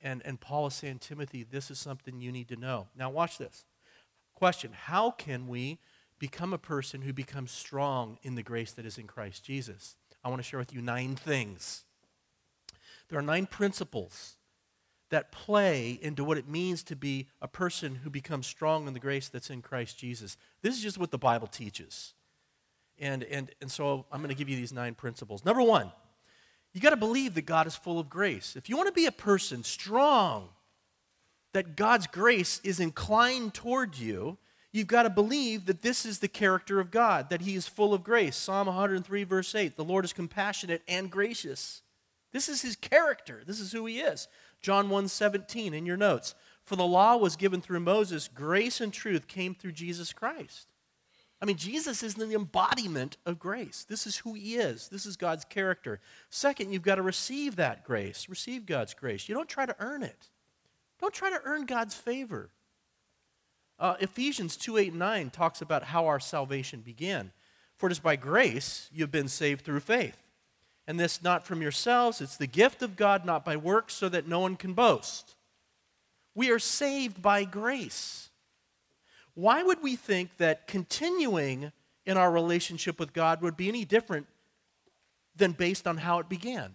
And, 0.05 0.21
and 0.27 0.39
Paul 0.39 0.67
is 0.67 0.75
saying, 0.75 0.99
Timothy, 0.99 1.43
this 1.51 1.71
is 1.71 1.79
something 1.79 2.21
you 2.21 2.31
need 2.31 2.49
to 2.49 2.57
know. 2.57 2.89
Now, 2.95 3.09
watch 3.09 3.39
this. 3.39 3.65
Question 4.35 4.73
How 4.75 5.11
can 5.11 5.49
we 5.49 5.79
become 6.19 6.53
a 6.53 6.59
person 6.59 7.03
who 7.03 7.13
becomes 7.13 7.51
strong 7.51 8.19
in 8.23 8.35
the 8.35 8.43
grace 8.43 8.71
that 8.73 8.85
is 8.85 8.99
in 8.99 9.07
Christ 9.07 9.43
Jesus? 9.43 9.97
I 10.23 10.29
want 10.29 10.41
to 10.41 10.49
share 10.49 10.61
with 10.61 10.75
you 10.75 10.83
nine 10.83 11.17
things. 11.17 11.85
There 13.09 13.19
are 13.19 13.23
nine 13.23 13.47
principles 13.47 14.35
that 15.11 15.33
play 15.33 15.99
into 16.03 16.25
what 16.25 16.39
it 16.39 16.49
means 16.49 16.83
to 16.83 16.97
be 16.97 17.29
a 17.41 17.49
person 17.49 17.97
who 17.97 18.11
becomes 18.11 18.47
strong 18.47 18.87
in 18.87 18.95
the 18.95 19.01
grace 19.01 19.29
that's 19.29 19.51
in 19.51 19.63
Christ 19.63 19.99
Jesus. 19.99 20.37
This 20.61 20.77
is 20.77 20.83
just 20.83 20.99
what 20.99 21.11
the 21.11 21.19
Bible 21.19 21.47
teaches. 21.47 22.15
And, 22.99 23.23
and, 23.25 23.51
and 23.61 23.71
so 23.71 24.07
I'm 24.11 24.21
going 24.21 24.31
to 24.31 24.35
give 24.35 24.49
you 24.49 24.57
these 24.57 24.73
nine 24.73 24.95
principles. 24.95 25.45
Number 25.45 25.63
one, 25.63 25.93
you 26.75 26.81
got 26.81 26.91
to 26.91 26.97
believe 26.97 27.35
that 27.35 27.47
God 27.47 27.69
is 27.69 27.77
full 27.77 28.01
of 28.01 28.11
grace. 28.11 28.57
If 28.57 28.69
you 28.69 28.77
want 28.77 28.89
to 28.89 28.93
be 28.93 29.07
a 29.07 29.13
person 29.13 29.63
strong, 29.63 30.49
that 31.53 31.77
God's 31.77 32.09
grace 32.09 32.61
is 32.65 32.81
inclined 32.81 33.55
toward 33.55 33.97
you, 33.97 34.39
you've 34.73 34.89
got 34.89 35.05
to 35.05 35.11
believe 35.11 35.67
that 35.67 35.83
this 35.83 36.05
is 36.05 36.19
the 36.19 36.29
character 36.29 36.81
of 36.81 36.91
God, 36.91 37.31
that 37.31 37.43
He 37.43 37.55
is 37.55 37.69
full 37.69 37.95
of 37.95 38.03
grace. 38.03 38.37
Psalm 38.37 38.67
103, 38.67 39.23
verse 39.23 39.55
8 39.55 39.77
the 39.77 39.85
Lord 39.85 40.05
is 40.05 40.13
compassionate 40.13 40.83
and 40.89 41.11
gracious. 41.11 41.83
This 42.33 42.49
is 42.49 42.63
His 42.63 42.75
character, 42.75 43.43
this 43.47 43.61
is 43.61 43.71
who 43.71 43.87
He 43.87 44.01
is. 44.01 44.27
John 44.61 44.91
1 44.91 45.07
17 45.09 45.73
in 45.73 45.87
your 45.87 45.97
notes. 45.97 46.35
For 46.65 46.75
the 46.77 46.87
law 46.87 47.17
was 47.17 47.37
given 47.37 47.61
through 47.61 47.81
Moses, 47.81 48.27
grace 48.27 48.81
and 48.81 48.93
truth 48.93 49.29
came 49.29 49.55
through 49.55 49.73
Jesus 49.73 50.13
Christ. 50.13 50.67
I 51.45 51.47
mean, 51.47 51.59
Jesus 51.59 52.03
is 52.03 52.15
the 52.15 52.35
embodiment 52.35 53.19
of 53.27 53.39
grace. 53.39 53.85
This 53.87 54.07
is 54.07 54.17
who 54.17 54.33
he 54.33 54.55
is. 54.55 54.89
This 54.89 55.05
is 55.05 55.19
God's 55.19 55.45
character. 55.45 56.01
Second, 56.31 56.73
you've 56.73 56.81
got 56.81 56.95
to 56.95 57.03
receive 57.03 57.57
that 57.57 57.85
grace. 57.85 58.31
Receive 58.31 58.65
God's 58.65 58.95
grace. 58.95 59.29
You 59.29 59.35
don't 59.35 59.47
try 59.47 59.67
to 59.67 59.77
earn 59.79 60.03
it. 60.03 60.31
Don't 61.03 61.13
try 61.13 61.29
to 61.29 61.43
earn 61.45 61.67
God's 61.67 61.95
favor. 61.95 62.49
Uh, 63.79 63.97
Ephesians 64.01 64.57
2 64.57 64.79
8 64.79 64.89
and 64.93 64.99
9 64.99 65.29
talks 65.29 65.61
about 65.61 65.85
how 65.85 66.07
our 66.07 66.19
salvation 66.19 66.81
began. 66.81 67.31
For 67.77 67.91
it 67.91 67.93
is 67.93 68.01
by 68.01 68.17
grace 68.17 68.89
you've 68.91 69.13
been 69.13 69.29
saved 69.29 69.67
through 69.67 69.81
faith. 69.81 70.17
And 70.87 70.99
this 70.99 71.23
not 71.23 71.45
from 71.45 71.61
yourselves, 71.61 72.23
it's 72.23 72.39
the 72.39 72.47
gift 72.47 72.81
of 72.81 72.97
God, 72.97 73.27
not 73.27 73.45
by 73.45 73.59
works, 73.59 73.93
so 73.93 74.09
that 74.09 74.27
no 74.27 74.41
one 74.41 74.57
can 74.57 74.73
boast. 74.73 75.37
We 76.35 76.51
are 76.51 76.59
saved 76.59 77.21
by 77.21 77.45
grace. 77.45 78.31
Why 79.35 79.63
would 79.63 79.83
we 79.83 79.97
think 79.97 80.37
that 80.39 80.67
continuing 80.67 81.73
in 82.07 82.17
our 82.17 82.31
relationship 82.31 82.99
with 82.99 83.13
God 83.13 83.43
would 83.43 83.57
be 83.57 83.69
any 83.69 83.85
different 83.85 84.27
than 85.37 85.53
based 85.53 85.87
on 85.87 85.99
how 85.99 86.19
it 86.21 86.29
began? 86.29 86.75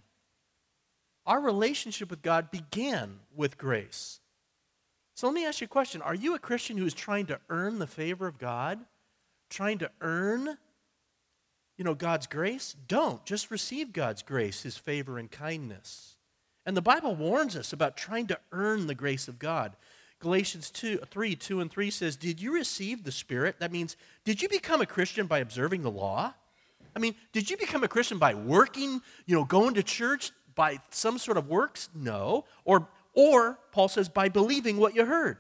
Our 1.26 1.40
relationship 1.40 2.10
with 2.10 2.22
God 2.22 2.52
began 2.52 3.20
with 3.36 3.58
grace. 3.58 4.20
So 5.16 5.28
let 5.28 5.34
me 5.34 5.46
ask 5.46 5.62
you 5.62 5.66
a 5.66 5.68
question 5.68 6.02
Are 6.02 6.16
you 6.16 6.36
a 6.36 6.40
Christian 6.40 6.78
who 6.78 6.86
is 6.86 6.94
trying 6.94 7.28
to 7.28 7.40
earn 7.50 7.80
the 7.80 7.88
favor 7.88 8.28
of 8.28 8.40
God? 8.40 8.80
Trying 9.50 9.80
to 9.80 9.92
earn 10.02 10.58
you 11.80 11.86
know, 11.86 11.96
God's 11.96 12.28
grace? 12.28 12.76
Don't. 12.90 13.26
Just 13.26 13.50
receive 13.50 13.94
God's 13.94 14.22
grace, 14.22 14.64
His 14.64 14.76
favor 14.76 15.18
and 15.18 15.32
kindness. 15.32 16.18
And 16.66 16.76
the 16.76 16.82
Bible 16.82 17.16
warns 17.16 17.56
us 17.56 17.72
about 17.72 17.96
trying 17.96 18.28
to 18.28 18.40
earn 18.52 18.86
the 18.86 18.94
grace 18.94 19.30
of 19.30 19.40
God. 19.40 19.78
Galatians 20.20 20.70
2, 20.72 20.98
3, 21.10 21.36
2 21.36 21.62
and 21.62 21.72
3 21.72 21.90
says, 21.90 22.16
Did 22.16 22.42
you 22.42 22.54
receive 22.54 23.04
the 23.04 23.12
Spirit? 23.12 23.56
That 23.60 23.72
means, 23.72 23.96
did 24.26 24.42
you 24.42 24.50
become 24.50 24.82
a 24.82 24.86
Christian 24.86 25.28
by 25.28 25.40
observing 25.40 25.82
the 25.82 25.92
law? 25.92 26.34
I 26.96 27.00
mean, 27.00 27.16
did 27.32 27.50
you 27.50 27.56
become 27.56 27.84
a 27.84 27.88
Christian 27.88 28.18
by 28.18 28.34
working, 28.34 29.02
you 29.26 29.36
know, 29.36 29.46
going 29.46 29.76
to 29.76 29.84
church 29.84 30.32
by 30.56 30.80
some 30.90 31.18
sort 31.18 31.38
of 31.38 31.48
works? 31.48 31.90
No. 31.96 32.46
Or, 32.66 32.90
or 33.14 33.60
Paul 33.72 33.88
says, 33.88 34.10
by 34.10 34.28
believing 34.28 34.78
what 34.78 34.96
you 34.96 35.06
heard. 35.06 35.38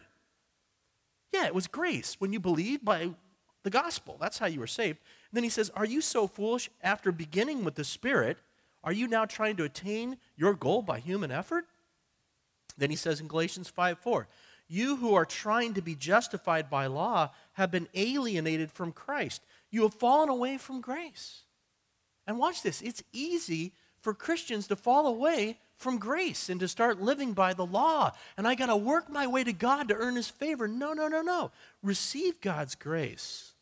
Yeah, 1.34 1.46
it 1.46 1.54
was 1.54 1.68
grace 1.68 2.16
when 2.20 2.32
you 2.32 2.40
believed 2.40 2.86
by 2.86 3.10
the 3.64 3.70
gospel. 3.70 4.18
That's 4.20 4.38
how 4.38 4.48
you 4.48 4.60
were 4.60 4.68
saved. 4.68 5.00
Then 5.34 5.44
he 5.44 5.50
says, 5.50 5.70
Are 5.76 5.86
you 5.86 6.02
so 6.02 6.28
foolish 6.28 6.70
after 6.82 7.12
beginning 7.12 7.66
with 7.66 7.76
the 7.76 7.84
Spirit? 7.84 8.38
Are 8.84 8.94
you 8.94 9.08
now 9.08 9.26
trying 9.26 9.58
to 9.58 9.66
attain 9.66 10.18
your 10.38 10.54
goal 10.54 10.82
by 10.82 11.00
human 11.00 11.32
effort? 11.32 11.66
Then 12.78 12.90
he 12.90 12.96
says 12.96 13.20
in 13.20 13.28
Galatians 13.28 13.70
5 13.70 14.00
4, 14.00 14.28
You 14.70 14.98
who 14.98 15.16
are 15.16 15.26
trying 15.26 15.74
to 15.74 15.82
be 15.82 15.96
justified 15.96 16.70
by 16.70 16.86
law 16.86 17.32
have 17.54 17.72
been 17.72 17.88
alienated 17.96 18.72
from 18.72 18.92
Christ. 18.92 19.42
You 19.72 19.82
have 19.82 19.96
fallen 19.96 20.30
away 20.30 20.58
from 20.58 20.80
grace. 20.80 21.42
And 22.28 22.38
watch 22.38 22.62
this 22.62 22.82
it's 22.82 23.04
easy 23.12 23.74
for 24.00 24.14
Christians 24.14 24.68
to 24.68 24.76
fall 24.76 25.08
away 25.08 25.58
from 25.76 25.98
grace 25.98 26.50
and 26.50 26.60
to 26.60 26.68
start 26.68 27.02
living 27.02 27.34
by 27.34 27.54
the 27.54 27.66
law. 27.66 28.12
And 28.38 28.48
I 28.48 28.54
got 28.54 28.68
to 28.68 28.76
work 28.76 29.10
my 29.10 29.26
way 29.26 29.44
to 29.44 29.54
God 29.54 29.88
to 29.88 29.96
earn 29.96 30.16
his 30.16 30.30
favor. 30.30 30.68
No, 30.68 30.94
no, 30.94 31.08
no, 31.08 31.22
no. 31.22 31.52
Receive 31.82 32.40
God's 32.40 32.76
grace. 32.76 33.54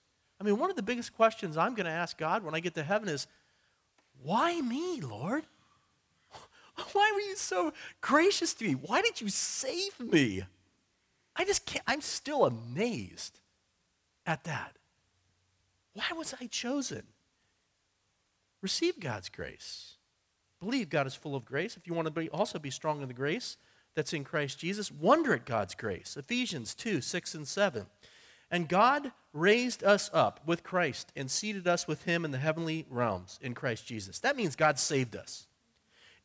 I 0.41 0.43
mean, 0.43 0.57
one 0.57 0.69
of 0.69 0.75
the 0.75 0.83
biggest 0.83 1.15
questions 1.15 1.55
I'm 1.55 1.73
going 1.73 1.85
to 1.85 1.91
ask 1.91 2.17
God 2.17 2.43
when 2.43 2.53
I 2.53 2.59
get 2.59 2.75
to 2.75 2.83
heaven 2.83 3.07
is, 3.07 3.27
why 4.21 4.59
me, 4.59 4.99
Lord? 4.99 5.45
Why 6.93 7.11
were 7.13 7.21
you 7.21 7.35
so 7.35 7.73
gracious 8.01 8.53
to 8.55 8.65
me? 8.65 8.73
Why 8.73 9.01
did 9.01 9.21
you 9.21 9.29
save 9.29 9.99
me? 9.99 10.43
I 11.37 11.45
just 11.45 11.65
can't, 11.65 11.83
I'm 11.87 12.01
still 12.01 12.45
amazed 12.45 13.39
at 14.25 14.43
that. 14.45 14.75
Why 15.93 16.05
was 16.15 16.33
I 16.39 16.47
chosen? 16.47 17.03
Receive 18.61 18.99
God's 18.99 19.29
grace. 19.29 19.95
Believe 20.59 20.89
God 20.89 21.05
is 21.05 21.15
full 21.15 21.35
of 21.35 21.45
grace. 21.45 21.77
If 21.77 21.85
you 21.85 21.93
want 21.93 22.07
to 22.07 22.11
be, 22.11 22.29
also 22.29 22.57
be 22.57 22.71
strong 22.71 23.01
in 23.01 23.07
the 23.07 23.13
grace 23.13 23.57
that's 23.95 24.13
in 24.13 24.23
Christ 24.23 24.59
Jesus, 24.59 24.91
wonder 24.91 25.33
at 25.33 25.45
God's 25.45 25.75
grace. 25.75 26.17
Ephesians 26.17 26.73
2 26.73 27.01
6 27.01 27.35
and 27.35 27.47
7. 27.47 27.85
And 28.49 28.69
God 28.69 29.11
raised 29.33 29.83
us 29.83 30.09
up 30.13 30.39
with 30.45 30.63
Christ 30.63 31.11
and 31.15 31.29
seated 31.29 31.67
us 31.67 31.87
with 31.87 32.03
him 32.03 32.23
in 32.25 32.31
the 32.31 32.37
heavenly 32.37 32.85
realms 32.89 33.39
in 33.41 33.53
Christ 33.53 33.85
Jesus. 33.85 34.19
That 34.19 34.37
means 34.37 34.55
God 34.55 34.79
saved 34.79 35.15
us. 35.15 35.47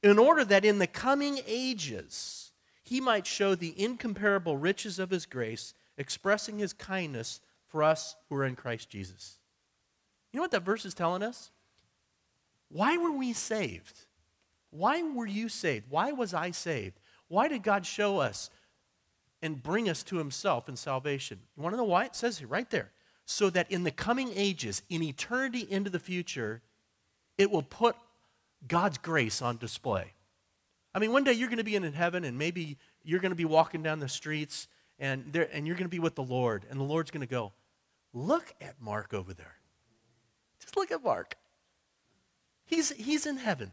In 0.03 0.19
order 0.19 0.45
that 0.45 0.65
in 0.65 0.79
the 0.79 0.87
coming 0.87 1.41
ages 1.47 2.52
he 2.83 3.01
might 3.01 3.27
show 3.27 3.55
the 3.55 3.81
incomparable 3.81 4.57
riches 4.57 4.99
of 4.99 5.11
his 5.11 5.27
grace, 5.27 5.75
expressing 5.97 6.59
his 6.59 6.73
kindness 6.73 7.41
for 7.69 7.83
us 7.83 8.17
who 8.29 8.37
are 8.37 8.45
in 8.45 8.57
Christ 8.57 8.91
Jesus. 8.91 9.39
You 10.33 10.39
know 10.39 10.43
what 10.43 10.51
that 10.51 10.65
verse 10.65 10.85
is 10.85 10.95
telling 10.95 11.23
us? 11.23 11.51
Why 12.69 12.97
were 12.97 13.13
we 13.13 13.33
saved? 13.33 14.07
Why 14.71 15.03
were 15.03 15.27
you 15.27 15.49
saved? 15.49 15.87
Why 15.91 16.13
was 16.13 16.33
I 16.33 16.51
saved? 16.51 16.99
Why 17.29 17.49
did 17.49 17.63
God 17.63 17.87
show 17.87 18.19
us 18.19 18.51
and 19.43 19.63
bring 19.63 19.89
us 19.91 20.03
to 20.05 20.17
himself 20.17 20.69
in 20.69 20.77
salvation. 20.77 21.41
You 21.57 21.63
want 21.63 21.73
to 21.75 21.77
know 21.77 21.85
why? 21.85 22.05
It 22.05 22.15
says 22.15 22.39
here, 22.39 22.49
right 22.49 22.71
there. 22.71 22.93
So 23.27 23.51
that 23.51 23.71
in 23.71 23.83
the 23.83 23.91
coming 23.91 24.31
ages, 24.35 24.83
in 24.89 25.03
eternity 25.03 25.67
into 25.69 25.91
the 25.91 25.99
future, 25.99 26.63
it 27.37 27.51
will 27.51 27.63
put 27.63 27.97
God's 28.67 28.99
grace 28.99 29.43
on 29.43 29.57
display. 29.57 30.13
I 30.95 30.99
mean, 30.99 31.13
one 31.13 31.25
day 31.25 31.33
you're 31.33 31.49
going 31.49 31.59
to 31.59 31.65
be 31.65 31.77
in 31.77 31.93
heaven 31.93 32.25
and 32.25 32.39
maybe 32.39 32.79
you're 33.03 33.21
going 33.21 33.31
to 33.31 33.37
be 33.37 33.45
walking 33.45 33.83
down 33.83 33.99
the 33.99 34.09
streets 34.09 34.69
and, 34.99 35.33
there, 35.33 35.49
and 35.53 35.67
you're 35.67 35.77
going 35.77 35.87
to 35.87 35.91
be 35.91 35.99
with 35.99 36.15
the 36.15 36.23
Lord, 36.23 36.65
and 36.71 36.79
the 36.79 36.85
Lord's 36.85 37.11
going 37.11 37.23
to 37.23 37.27
go, 37.27 37.53
Look 38.15 38.55
at 38.61 38.81
Mark 38.81 39.15
over 39.15 39.33
there. 39.33 39.57
Just 40.61 40.77
look 40.77 40.93
at 40.93 41.03
Mark. 41.03 41.37
He's, 42.67 42.93
he's 42.93 43.27
in 43.27 43.39
heaven. 43.39 43.73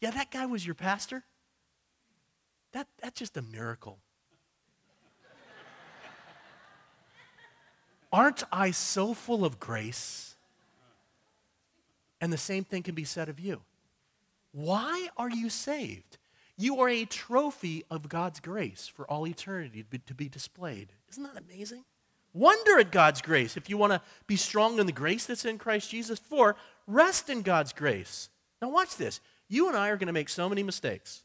Yeah, 0.00 0.12
that 0.12 0.30
guy 0.30 0.46
was 0.46 0.64
your 0.64 0.76
pastor? 0.76 1.24
That, 2.72 2.86
that's 3.02 3.18
just 3.18 3.36
a 3.36 3.42
miracle. 3.42 3.98
Aren't 8.12 8.44
I 8.52 8.70
so 8.70 9.14
full 9.14 9.44
of 9.44 9.58
grace? 9.58 10.36
And 12.20 12.32
the 12.32 12.38
same 12.38 12.64
thing 12.64 12.82
can 12.82 12.94
be 12.94 13.04
said 13.04 13.28
of 13.28 13.40
you. 13.40 13.62
Why 14.52 15.08
are 15.16 15.30
you 15.30 15.50
saved? 15.50 16.18
You 16.60 16.78
are 16.80 16.90
a 16.90 17.06
trophy 17.06 17.84
of 17.90 18.10
God's 18.10 18.38
grace 18.38 18.86
for 18.86 19.10
all 19.10 19.26
eternity 19.26 19.82
to 20.06 20.14
be, 20.14 20.28
displayed. 20.28 20.92
Isn't 21.08 21.22
that 21.22 21.42
amazing? 21.42 21.84
Wonder 22.34 22.78
at 22.78 22.92
God's 22.92 23.22
grace 23.22 23.56
if 23.56 23.70
you 23.70 23.78
want 23.78 23.94
to 23.94 24.02
be 24.26 24.36
strong 24.36 24.78
in 24.78 24.84
the 24.84 24.92
grace 24.92 25.24
that's 25.24 25.46
in 25.46 25.56
Christ 25.56 25.90
Jesus. 25.90 26.18
For 26.18 26.56
rest 26.86 27.30
in 27.30 27.40
God's 27.40 27.72
grace. 27.72 28.28
Now, 28.60 28.68
watch 28.68 28.98
this. 28.98 29.22
You 29.48 29.68
and 29.68 29.76
I 29.76 29.88
are 29.88 29.96
going 29.96 30.08
to 30.08 30.12
make 30.12 30.28
so 30.28 30.50
many 30.50 30.62
mistakes. 30.62 31.22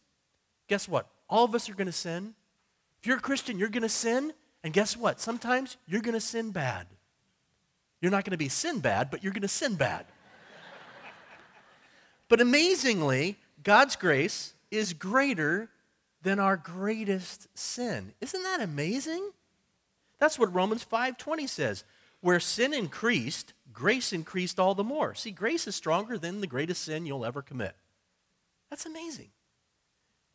Guess 0.70 0.88
what? 0.88 1.10
All 1.30 1.44
of 1.44 1.54
us 1.54 1.70
are 1.70 1.76
going 1.76 1.88
to 1.88 1.92
sin. 1.92 2.34
If 3.02 3.08
you're 3.08 3.18
a 3.18 3.22
Christian, 3.22 3.60
you're 3.60 3.68
going 3.68 3.84
to 3.84 3.90
sin. 3.90 4.32
And 4.64 4.74
guess 4.74 4.96
what? 4.96 5.20
Sometimes 5.20 5.76
you're 5.86 6.02
going 6.02 6.14
to 6.14 6.22
sin 6.22 6.52
bad. 6.52 6.88
You're 8.00 8.12
not 8.12 8.24
going 8.24 8.32
to 8.32 8.38
be 8.38 8.48
Sinbad, 8.48 9.12
but 9.12 9.22
you're 9.22 9.34
going 9.34 9.42
to 9.42 9.50
sin 9.50 9.76
bad. 9.76 10.06
but 12.30 12.40
amazingly, 12.40 13.38
God's 13.62 13.98
grace 13.98 14.54
is 14.76 14.94
greater 14.94 15.70
than 16.22 16.40
our 16.40 16.58
greatest 16.58 17.48
sin. 17.58 18.14
Isn't 18.22 18.44
that 18.44 18.62
amazing? 18.62 19.32
That's 20.20 20.40
what 20.40 20.54
Romans 20.54 20.84
5:20 20.84 21.48
says. 21.48 21.84
Where 22.22 22.40
sin 22.40 22.74
increased, 22.74 23.54
grace 23.72 24.12
increased 24.12 24.60
all 24.60 24.74
the 24.74 24.84
more. 24.84 25.14
See, 25.14 25.32
grace 25.32 25.68
is 25.68 25.76
stronger 25.76 26.18
than 26.18 26.42
the 26.42 26.48
greatest 26.48 26.84
sin 26.84 27.06
you'll 27.06 27.26
ever 27.26 27.42
commit. 27.42 27.76
That's 28.70 28.86
amazing. 28.86 29.32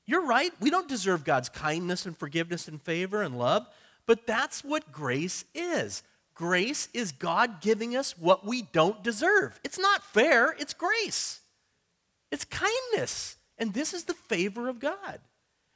You're 0.07 0.25
right. 0.25 0.53
We 0.61 0.71
don't 0.71 0.89
deserve 0.89 1.25
God's 1.25 1.49
kindness 1.49 2.07
and 2.07 2.17
forgiveness 2.17 2.69
and 2.69 2.81
favor 2.81 3.23
and 3.23 3.39
love, 3.39 3.69
but 4.07 4.27
that's 4.27 4.63
what 4.63 4.93
grace 4.93 5.45
is. 5.55 6.03
Grace 6.35 6.89
is 6.95 7.13
God 7.13 7.61
giving 7.61 7.97
us 7.97 8.17
what 8.17 8.47
we 8.47 8.63
don't 8.63 9.03
deserve. 9.03 9.61
It's 9.63 9.79
not 9.79 10.03
fair, 10.05 10.55
it's 10.59 10.73
grace. 10.73 11.41
It's 12.31 12.45
kindness. 12.45 13.37
And 13.61 13.75
this 13.75 13.95
is 13.95 14.05
the 14.05 14.15
favor 14.15 14.69
of 14.69 14.81
God. 14.81 15.21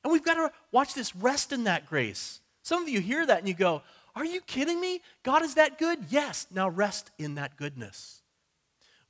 And 0.03 0.13
we've 0.13 0.25
got 0.25 0.35
to 0.35 0.51
watch 0.73 0.95
this 0.95 1.15
rest 1.15 1.53
in 1.53 1.65
that 1.65 1.87
grace. 1.87 2.41
Some 2.63 2.83
of 2.83 2.89
you 2.89 3.01
hear 3.01 3.25
that 3.25 3.39
and 3.39 3.47
you 3.47 3.55
go, 3.55 3.83
Are 4.17 4.25
you 4.25 4.41
kidding 4.41 4.81
me? 4.81 5.01
God 5.23 5.43
is 5.43 5.55
that 5.55 5.79
good? 5.79 6.07
Yes. 6.09 6.47
Now 6.51 6.69
rest 6.69 7.11
in 7.19 7.37
that 7.37 7.57
goodness. 7.57 8.23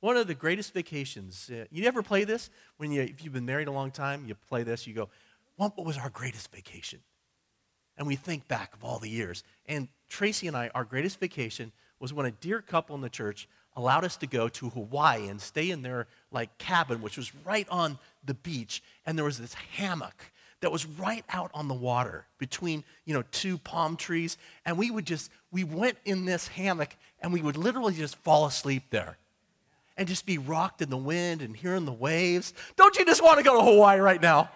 One 0.01 0.17
of 0.17 0.27
the 0.27 0.35
greatest 0.35 0.73
vacations, 0.73 1.49
uh, 1.49 1.65
you 1.71 1.85
ever 1.85 2.03
play 2.03 2.25
this? 2.25 2.49
When 2.77 2.91
you, 2.91 3.01
if 3.01 3.23
you've 3.23 3.33
been 3.33 3.45
married 3.45 3.67
a 3.67 3.71
long 3.71 3.89
time, 3.91 4.25
you 4.27 4.35
play 4.35 4.63
this, 4.63 4.85
you 4.85 4.93
go, 4.93 5.09
What 5.55 5.83
was 5.83 5.97
our 5.97 6.09
greatest 6.09 6.51
vacation? 6.51 6.99
And 7.97 8.05
we 8.05 8.17
think 8.17 8.47
back 8.49 8.73
of 8.73 8.83
all 8.83 8.99
the 8.99 9.09
years. 9.09 9.43
And 9.65 9.87
Tracy 10.09 10.47
and 10.47 10.57
I, 10.57 10.69
our 10.75 10.83
greatest 10.83 11.19
vacation 11.19 11.71
was 11.99 12.13
when 12.13 12.25
a 12.25 12.31
dear 12.31 12.61
couple 12.61 12.93
in 12.95 13.01
the 13.01 13.09
church 13.09 13.47
allowed 13.75 14.05
us 14.05 14.17
to 14.17 14.27
go 14.27 14.47
to 14.47 14.69
Hawaii 14.69 15.27
and 15.27 15.41
stay 15.41 15.71
in 15.71 15.81
their 15.81 16.07
like 16.31 16.57
cabin, 16.57 17.01
which 17.01 17.17
was 17.17 17.33
right 17.45 17.67
on 17.69 17.99
the 18.25 18.33
beach. 18.33 18.81
And 19.05 19.17
there 19.17 19.25
was 19.25 19.37
this 19.37 19.53
hammock 19.53 20.31
that 20.61 20.71
was 20.71 20.85
right 20.85 21.23
out 21.29 21.51
on 21.53 21.67
the 21.67 21.73
water 21.75 22.25
between 22.37 22.83
you 23.05 23.13
know 23.13 23.23
two 23.31 23.57
palm 23.59 23.95
trees 23.95 24.37
and 24.65 24.77
we 24.77 24.89
would 24.89 25.05
just 25.05 25.29
we 25.51 25.63
went 25.63 25.95
in 26.05 26.25
this 26.25 26.47
hammock 26.47 26.95
and 27.21 27.31
we 27.31 27.39
would 27.39 27.55
literally 27.55 27.93
just 27.93 28.15
fall 28.17 28.47
asleep 28.47 28.83
there 28.89 29.17
and 29.95 30.07
just 30.07 30.25
be 30.25 30.39
rocked 30.39 30.81
in 30.81 30.89
the 30.89 30.97
wind 30.97 31.43
and 31.43 31.55
hearing 31.55 31.85
the 31.85 31.91
waves 31.91 32.51
don't 32.77 32.97
you 32.97 33.05
just 33.05 33.23
want 33.23 33.37
to 33.37 33.43
go 33.43 33.59
to 33.59 33.63
hawaii 33.63 33.99
right 33.99 34.21
now 34.21 34.49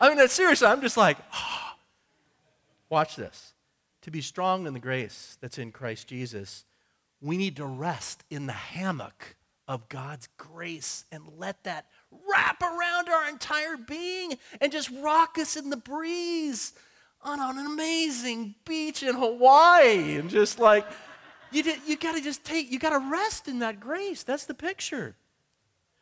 i 0.00 0.12
mean 0.12 0.28
seriously 0.28 0.66
i'm 0.66 0.80
just 0.80 0.96
like 0.96 1.16
oh. 1.32 1.74
watch 2.88 3.14
this 3.14 3.52
to 4.02 4.10
be 4.10 4.20
strong 4.20 4.66
in 4.66 4.74
the 4.74 4.80
grace 4.80 5.38
that's 5.40 5.58
in 5.58 5.70
christ 5.70 6.08
jesus 6.08 6.64
we 7.20 7.36
need 7.36 7.56
to 7.56 7.66
rest 7.66 8.24
in 8.30 8.46
the 8.46 8.52
hammock 8.52 9.36
of 9.68 9.88
god's 9.88 10.28
grace 10.36 11.04
and 11.12 11.22
let 11.38 11.62
that 11.64 11.86
wrap 12.10 12.62
around 12.62 13.08
our 13.08 13.28
entire 13.28 13.76
being 13.76 14.36
and 14.60 14.72
just 14.72 14.90
rock 15.00 15.38
us 15.38 15.56
in 15.56 15.70
the 15.70 15.76
breeze 15.76 16.72
on 17.22 17.40
an 17.40 17.66
amazing 17.66 18.54
beach 18.64 19.02
in 19.02 19.14
Hawaii. 19.14 20.16
And 20.16 20.30
just 20.30 20.58
like, 20.58 20.86
you, 21.50 21.62
did, 21.62 21.80
you 21.86 21.96
got 21.96 22.14
to 22.14 22.22
just 22.22 22.44
take, 22.44 22.70
you 22.70 22.78
got 22.78 22.90
to 22.90 23.10
rest 23.10 23.48
in 23.48 23.58
that 23.60 23.80
grace. 23.80 24.22
That's 24.22 24.46
the 24.46 24.54
picture. 24.54 25.16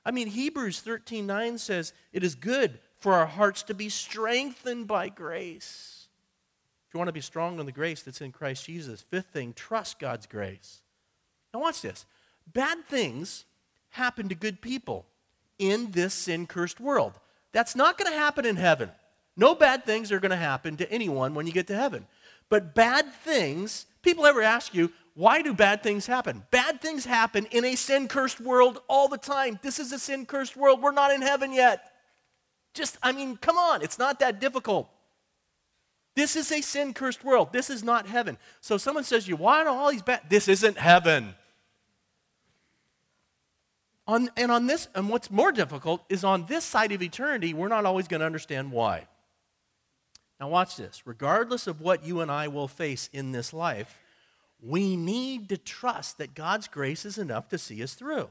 I 0.04 0.10
mean, 0.10 0.28
Hebrews 0.28 0.80
13 0.80 1.26
9 1.26 1.58
says, 1.58 1.92
It 2.12 2.22
is 2.22 2.34
good 2.34 2.78
for 2.98 3.14
our 3.14 3.26
hearts 3.26 3.62
to 3.64 3.74
be 3.74 3.88
strengthened 3.88 4.86
by 4.86 5.08
grace. 5.08 6.08
If 6.86 6.94
you 6.94 6.98
want 6.98 7.08
to 7.08 7.12
be 7.12 7.20
strong 7.20 7.58
in 7.58 7.66
the 7.66 7.72
grace 7.72 8.02
that's 8.02 8.20
in 8.20 8.32
Christ 8.32 8.64
Jesus, 8.64 9.02
fifth 9.02 9.26
thing, 9.26 9.52
trust 9.52 9.98
God's 9.98 10.26
grace. 10.26 10.80
Now, 11.52 11.60
watch 11.60 11.82
this. 11.82 12.04
Bad 12.52 12.86
things 12.86 13.44
happen 13.90 14.28
to 14.28 14.34
good 14.34 14.60
people 14.60 15.06
in 15.58 15.90
this 15.90 16.14
sin 16.14 16.46
cursed 16.46 16.80
world. 16.80 17.14
That's 17.52 17.74
not 17.74 17.98
going 17.98 18.10
to 18.10 18.18
happen 18.18 18.44
in 18.44 18.56
heaven. 18.56 18.90
No 19.36 19.54
bad 19.54 19.84
things 19.84 20.12
are 20.12 20.20
going 20.20 20.30
to 20.30 20.36
happen 20.36 20.76
to 20.76 20.90
anyone 20.90 21.34
when 21.34 21.46
you 21.46 21.52
get 21.52 21.66
to 21.68 21.76
heaven. 21.76 22.06
But 22.48 22.74
bad 22.74 23.12
things, 23.12 23.86
people 24.02 24.26
ever 24.26 24.42
ask 24.42 24.74
you, 24.74 24.92
why 25.14 25.42
do 25.42 25.52
bad 25.52 25.82
things 25.82 26.06
happen? 26.06 26.44
Bad 26.50 26.80
things 26.80 27.04
happen 27.04 27.46
in 27.50 27.64
a 27.64 27.74
sin 27.74 28.08
cursed 28.08 28.40
world 28.40 28.80
all 28.88 29.08
the 29.08 29.18
time. 29.18 29.58
This 29.62 29.78
is 29.78 29.92
a 29.92 29.98
sin 29.98 30.26
cursed 30.26 30.56
world. 30.56 30.80
We're 30.80 30.92
not 30.92 31.12
in 31.12 31.22
heaven 31.22 31.52
yet. 31.52 31.92
Just, 32.74 32.98
I 33.02 33.12
mean, 33.12 33.36
come 33.36 33.58
on, 33.58 33.82
it's 33.82 33.98
not 33.98 34.20
that 34.20 34.40
difficult. 34.40 34.88
This 36.14 36.36
is 36.36 36.50
a 36.52 36.60
sin 36.60 36.94
cursed 36.94 37.24
world. 37.24 37.52
This 37.52 37.70
is 37.70 37.82
not 37.82 38.06
heaven. 38.06 38.38
So 38.60 38.76
someone 38.76 39.04
says 39.04 39.24
to 39.24 39.30
you, 39.30 39.36
why 39.36 39.62
are 39.62 39.68
all 39.68 39.90
these 39.90 40.02
bad? 40.02 40.22
This 40.28 40.48
isn't 40.48 40.78
heaven. 40.78 41.34
On, 44.08 44.30
and 44.38 44.50
on 44.50 44.66
this, 44.66 44.88
and 44.94 45.10
what's 45.10 45.30
more 45.30 45.52
difficult 45.52 46.02
is 46.08 46.24
on 46.24 46.46
this 46.46 46.64
side 46.64 46.92
of 46.92 47.02
eternity, 47.02 47.52
we're 47.52 47.68
not 47.68 47.84
always 47.84 48.08
going 48.08 48.20
to 48.20 48.26
understand 48.26 48.72
why. 48.72 49.06
Now, 50.40 50.48
watch 50.48 50.76
this. 50.76 51.02
Regardless 51.04 51.66
of 51.66 51.82
what 51.82 52.04
you 52.04 52.20
and 52.22 52.30
I 52.30 52.48
will 52.48 52.68
face 52.68 53.10
in 53.12 53.32
this 53.32 53.52
life, 53.52 53.98
we 54.62 54.96
need 54.96 55.50
to 55.50 55.58
trust 55.58 56.16
that 56.18 56.34
God's 56.34 56.68
grace 56.68 57.04
is 57.04 57.18
enough 57.18 57.48
to 57.50 57.58
see 57.58 57.82
us 57.82 57.92
through. 57.92 58.30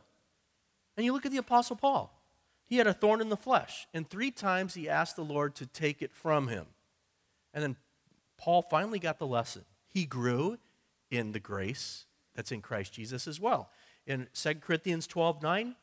And 0.95 1.05
you 1.05 1.13
look 1.13 1.27
at 1.27 1.31
the 1.31 1.37
Apostle 1.37 1.75
Paul. 1.75 2.11
He 2.65 2.77
had 2.77 2.87
a 2.87 2.93
thorn 2.93 3.21
in 3.21 3.29
the 3.29 3.37
flesh, 3.37 3.87
and 3.93 4.09
three 4.09 4.31
times 4.31 4.73
he 4.73 4.89
asked 4.89 5.15
the 5.15 5.23
Lord 5.23 5.55
to 5.55 5.67
take 5.67 6.01
it 6.01 6.11
from 6.11 6.47
him. 6.47 6.65
And 7.53 7.63
then 7.63 7.75
Paul 8.37 8.61
finally 8.63 8.99
got 8.99 9.19
the 9.19 9.27
lesson. 9.27 9.63
He 9.87 10.05
grew 10.05 10.57
in 11.11 11.31
the 11.31 11.39
grace 11.39 12.05
that's 12.35 12.51
in 12.51 12.61
Christ 12.61 12.93
Jesus 12.93 13.27
as 13.27 13.39
well. 13.39 13.69
In 14.07 14.27
2 14.33 14.55
Corinthians 14.55 15.05
12 15.05 15.43
9, 15.43 15.75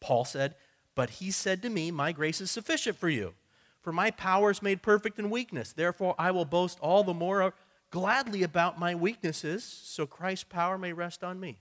Paul 0.00 0.24
said, 0.24 0.54
But 0.94 1.10
he 1.10 1.30
said 1.30 1.62
to 1.62 1.70
me, 1.70 1.90
My 1.90 2.12
grace 2.12 2.40
is 2.40 2.50
sufficient 2.50 2.98
for 2.98 3.08
you, 3.08 3.34
for 3.80 3.92
my 3.92 4.10
power 4.10 4.50
is 4.50 4.62
made 4.62 4.82
perfect 4.82 5.18
in 5.18 5.30
weakness. 5.30 5.72
Therefore, 5.72 6.14
I 6.18 6.30
will 6.30 6.44
boast 6.44 6.78
all 6.80 7.02
the 7.02 7.14
more 7.14 7.54
gladly 7.90 8.42
about 8.42 8.78
my 8.78 8.94
weaknesses, 8.94 9.64
so 9.64 10.06
Christ's 10.06 10.44
power 10.44 10.76
may 10.76 10.92
rest 10.92 11.24
on 11.24 11.40
me. 11.40 11.58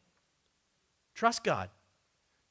Trust 1.13 1.43
God 1.45 1.69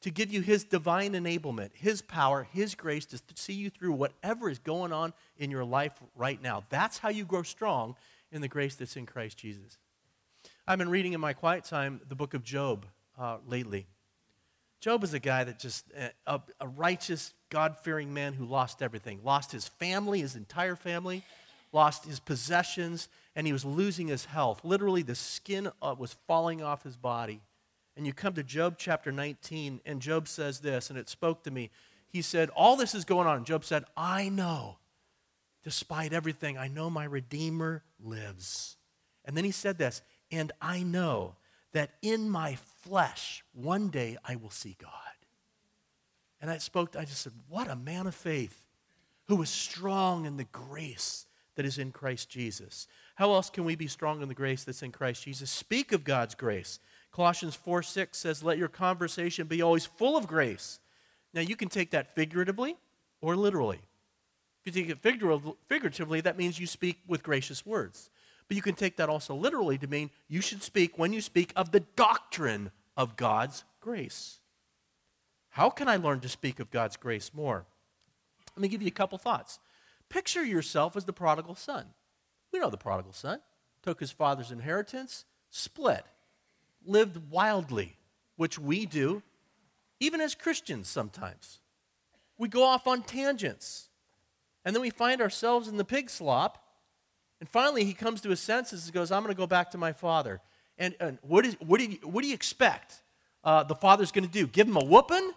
to 0.01 0.11
give 0.11 0.33
you 0.33 0.41
his 0.41 0.65
divine 0.65 1.13
enablement, 1.13 1.71
his 1.75 2.03
power, 2.03 2.47
his 2.51 2.75
grace 2.75 3.07
to 3.07 3.19
see 3.35 3.53
you 3.53 3.71
through 3.71 3.93
whatever 3.93 4.49
is 4.49 4.59
going 4.59 4.93
on 4.93 5.13
in 5.39 5.51
your 5.51 5.65
life 5.65 5.93
right 6.15 6.43
now. 6.43 6.65
That's 6.71 6.99
how 6.99 7.11
you 7.11 7.25
grow 7.25 7.43
strong 7.43 7.97
in 8.33 8.41
the 8.41 8.49
grace 8.49 8.75
that's 8.75 8.97
in 8.97 9.07
Christ 9.07 9.39
Jesus. 9.39 9.79
I've 10.67 10.79
been 10.79 10.91
reading 10.91 11.13
in 11.13 11.21
my 11.21 11.33
quiet 11.33 11.65
time 11.65 12.01
the 12.09 12.15
book 12.15 12.35
of 12.35 12.43
Job 12.43 12.87
uh, 13.19 13.39
lately. 13.47 13.87
Job 14.81 15.03
is 15.03 15.15
a 15.15 15.19
guy 15.19 15.45
that 15.45 15.59
just, 15.59 15.87
uh, 15.99 16.09
a, 16.27 16.41
a 16.61 16.69
righteous, 16.69 17.33
God 17.49 17.77
fearing 17.79 18.13
man 18.13 18.35
who 18.35 18.45
lost 18.45 18.83
everything. 18.83 19.21
Lost 19.25 19.51
his 19.51 19.67
family, 19.67 20.21
his 20.21 20.37
entire 20.37 20.77
family, 20.77 21.23
lost 21.73 22.05
his 22.05 22.21
possessions, 22.21 23.09
and 23.35 23.47
he 23.47 23.53
was 23.53 23.65
losing 23.65 24.09
his 24.09 24.27
health. 24.27 24.61
Literally, 24.63 25.03
the 25.03 25.15
skin 25.15 25.71
uh, 25.81 25.95
was 25.99 26.17
falling 26.27 26.63
off 26.63 26.83
his 26.83 26.97
body. 26.97 27.41
And 27.97 28.07
you 28.07 28.13
come 28.13 28.35
to 28.35 28.43
Job 28.43 28.75
chapter 28.77 29.11
19, 29.11 29.81
and 29.87 30.01
Job 30.01 30.29
says 30.29 30.61
this, 30.61 30.91
and 30.91 30.99
it 30.99 31.09
spoke 31.09 31.45
to 31.45 31.51
me. 31.51 31.71
He 32.09 32.23
said, 32.23 32.51
All 32.51 32.77
this 32.77 32.95
is 32.95 33.05
going 33.05 33.27
on. 33.27 33.39
And 33.39 33.47
Job 33.47 33.65
said, 33.65 33.85
I 33.97 34.29
know, 34.29 34.77
despite 35.63 36.13
everything, 36.13 36.59
I 36.59 36.69
know 36.69 36.91
my 36.91 37.05
Redeemer 37.05 37.83
lives. 38.03 38.77
And 39.25 39.37
then 39.37 39.45
he 39.45 39.51
said 39.51 39.79
this, 39.79 40.03
and 40.31 40.53
I 40.61 40.83
know 40.83 41.37
that 41.75 41.91
in 42.01 42.31
my 42.31 42.57
flesh, 42.83 43.45
one 43.53 43.89
day 43.89 44.17
I 44.25 44.37
will 44.37 44.51
see 44.51 44.77
God. 44.81 44.91
And 46.41 46.51
I 46.51 46.59
spoke, 46.59 46.97
I 46.97 47.05
just 47.05 47.21
said, 47.21 47.33
What 47.49 47.69
a 47.69 47.77
man 47.77 48.07
of 48.07 48.15
faith 48.15 48.67
who 49.29 49.41
is 49.43 49.51
strong 49.51 50.25
in 50.25 50.37
the 50.37 50.45
grace 50.45 51.27
that 51.57 51.67
is 51.67 51.79
in 51.79 51.93
Christ 51.93 52.29
Jesus. 52.29 52.87
How 53.17 53.33
else 53.33 53.51
can 53.51 53.65
we 53.65 53.77
be 53.77 53.87
strong 53.87 54.23
in 54.23 54.29
the 54.29 54.35
grace 54.35 54.65
that's 54.65 54.83
in 54.83 54.93
Christ 54.93 55.25
Jesus? 55.25 55.51
Speak 55.51 55.93
of 55.93 56.05
God's 56.05 56.35
grace. 56.35 56.81
Colossians 57.13 57.55
4 57.55 57.83
6 57.83 58.17
says, 58.19 58.43
Let 58.43 58.59
your 58.59 58.69
conversation 58.69 59.47
be 59.47 59.63
always 59.63 59.87
full 59.87 60.17
of 60.17 60.27
grace. 60.27 60.81
Now, 61.33 61.41
you 61.41 61.57
can 61.57 61.69
take 61.69 61.91
that 61.91 62.15
figuratively 62.15 62.77
or 63.21 63.37
literally. 63.37 63.81
If 64.65 64.75
you 64.75 64.83
take 64.83 64.91
it 64.91 65.53
figuratively, 65.69 66.21
that 66.21 66.39
means 66.39 66.59
you 66.59 66.67
speak 66.67 67.01
with 67.07 67.23
gracious 67.23 67.67
words. 67.67 68.11
But 68.55 68.57
you 68.57 68.63
can 68.63 68.77
take 68.77 68.99
that 68.99 69.09
also 69.09 69.35
literally 69.35 69.79
to 69.79 69.89
mean 69.89 70.11
you 70.29 70.41
should 70.41 70.63
speak, 70.63 70.97
when 70.97 71.13
you 71.13 71.21
speak, 71.21 71.53
of 71.57 71.73
the 71.73 71.81
doctrine 71.81 72.71
of 72.97 73.17
God's 73.17 73.65
grace. 73.81 74.39
How 75.49 75.71
can 75.71 75.89
I 75.89 75.97
learn 75.97 76.21
to 76.21 76.29
speak 76.29 76.61
of 76.61 76.71
God's 76.71 76.97
grace 76.97 77.33
more? 77.35 77.67
Let 78.55 78.63
me 78.63 78.69
give 78.69 78.81
you 78.81 78.87
a 78.87 78.93
couple 78.93 79.19
thoughts. 79.19 79.59
Picture 80.09 80.45
yourself 80.45 80.97
as 80.97 81.05
the 81.05 81.13
prodigal 81.13 81.57
son. 81.57 81.87
We 82.53 82.61
know 82.61 82.71
the 82.71 82.77
prodigal 82.77 83.13
son. 83.13 83.41
Took 83.83 83.99
his 83.99 84.13
father's 84.13 84.53
inheritance, 84.53 85.25
split, 85.51 86.07
lived 86.87 87.33
wildly, 87.33 87.97
which 88.37 88.57
we 88.57 88.87
do, 88.87 89.25
even 89.99 90.21
as 90.21 90.37
Christians 90.37 90.87
sometimes. 90.87 91.59
We 92.39 92.47
go 92.47 92.63
off 92.63 92.87
on 92.87 93.03
tangents. 93.03 93.89
And 94.65 94.77
then 94.77 94.81
we 94.81 94.91
find 94.91 95.21
ourselves 95.21 95.67
in 95.67 95.77
the 95.77 95.85
pig 95.85 96.09
slop 96.09 96.64
and 97.41 97.49
finally, 97.49 97.85
he 97.85 97.95
comes 97.95 98.21
to 98.23 98.31
his 98.31 98.41
senses 98.41 98.87
and 98.87 98.95
goes, 98.95 99.11
I'm 99.11 99.23
going 99.23 99.35
to 99.35 99.39
go 99.39 99.47
back 99.47 99.71
to 99.73 99.79
my 99.79 99.93
father. 99.93 100.41
And, 100.79 100.95
and 101.01 101.19
what, 101.23 101.45
is, 101.45 101.57
what, 101.61 101.79
do 101.79 101.87
you, 101.87 101.99
what 102.03 102.23
do 102.23 102.29
you 102.29 102.35
expect 102.35 103.03
uh, 103.43 103.63
the 103.65 103.75
father's 103.75 104.13
going 104.13 104.25
to 104.25 104.31
do? 104.31 104.47
Give 104.47 104.67
him 104.67 104.77
a 104.77 104.85
whooping? 104.85 105.33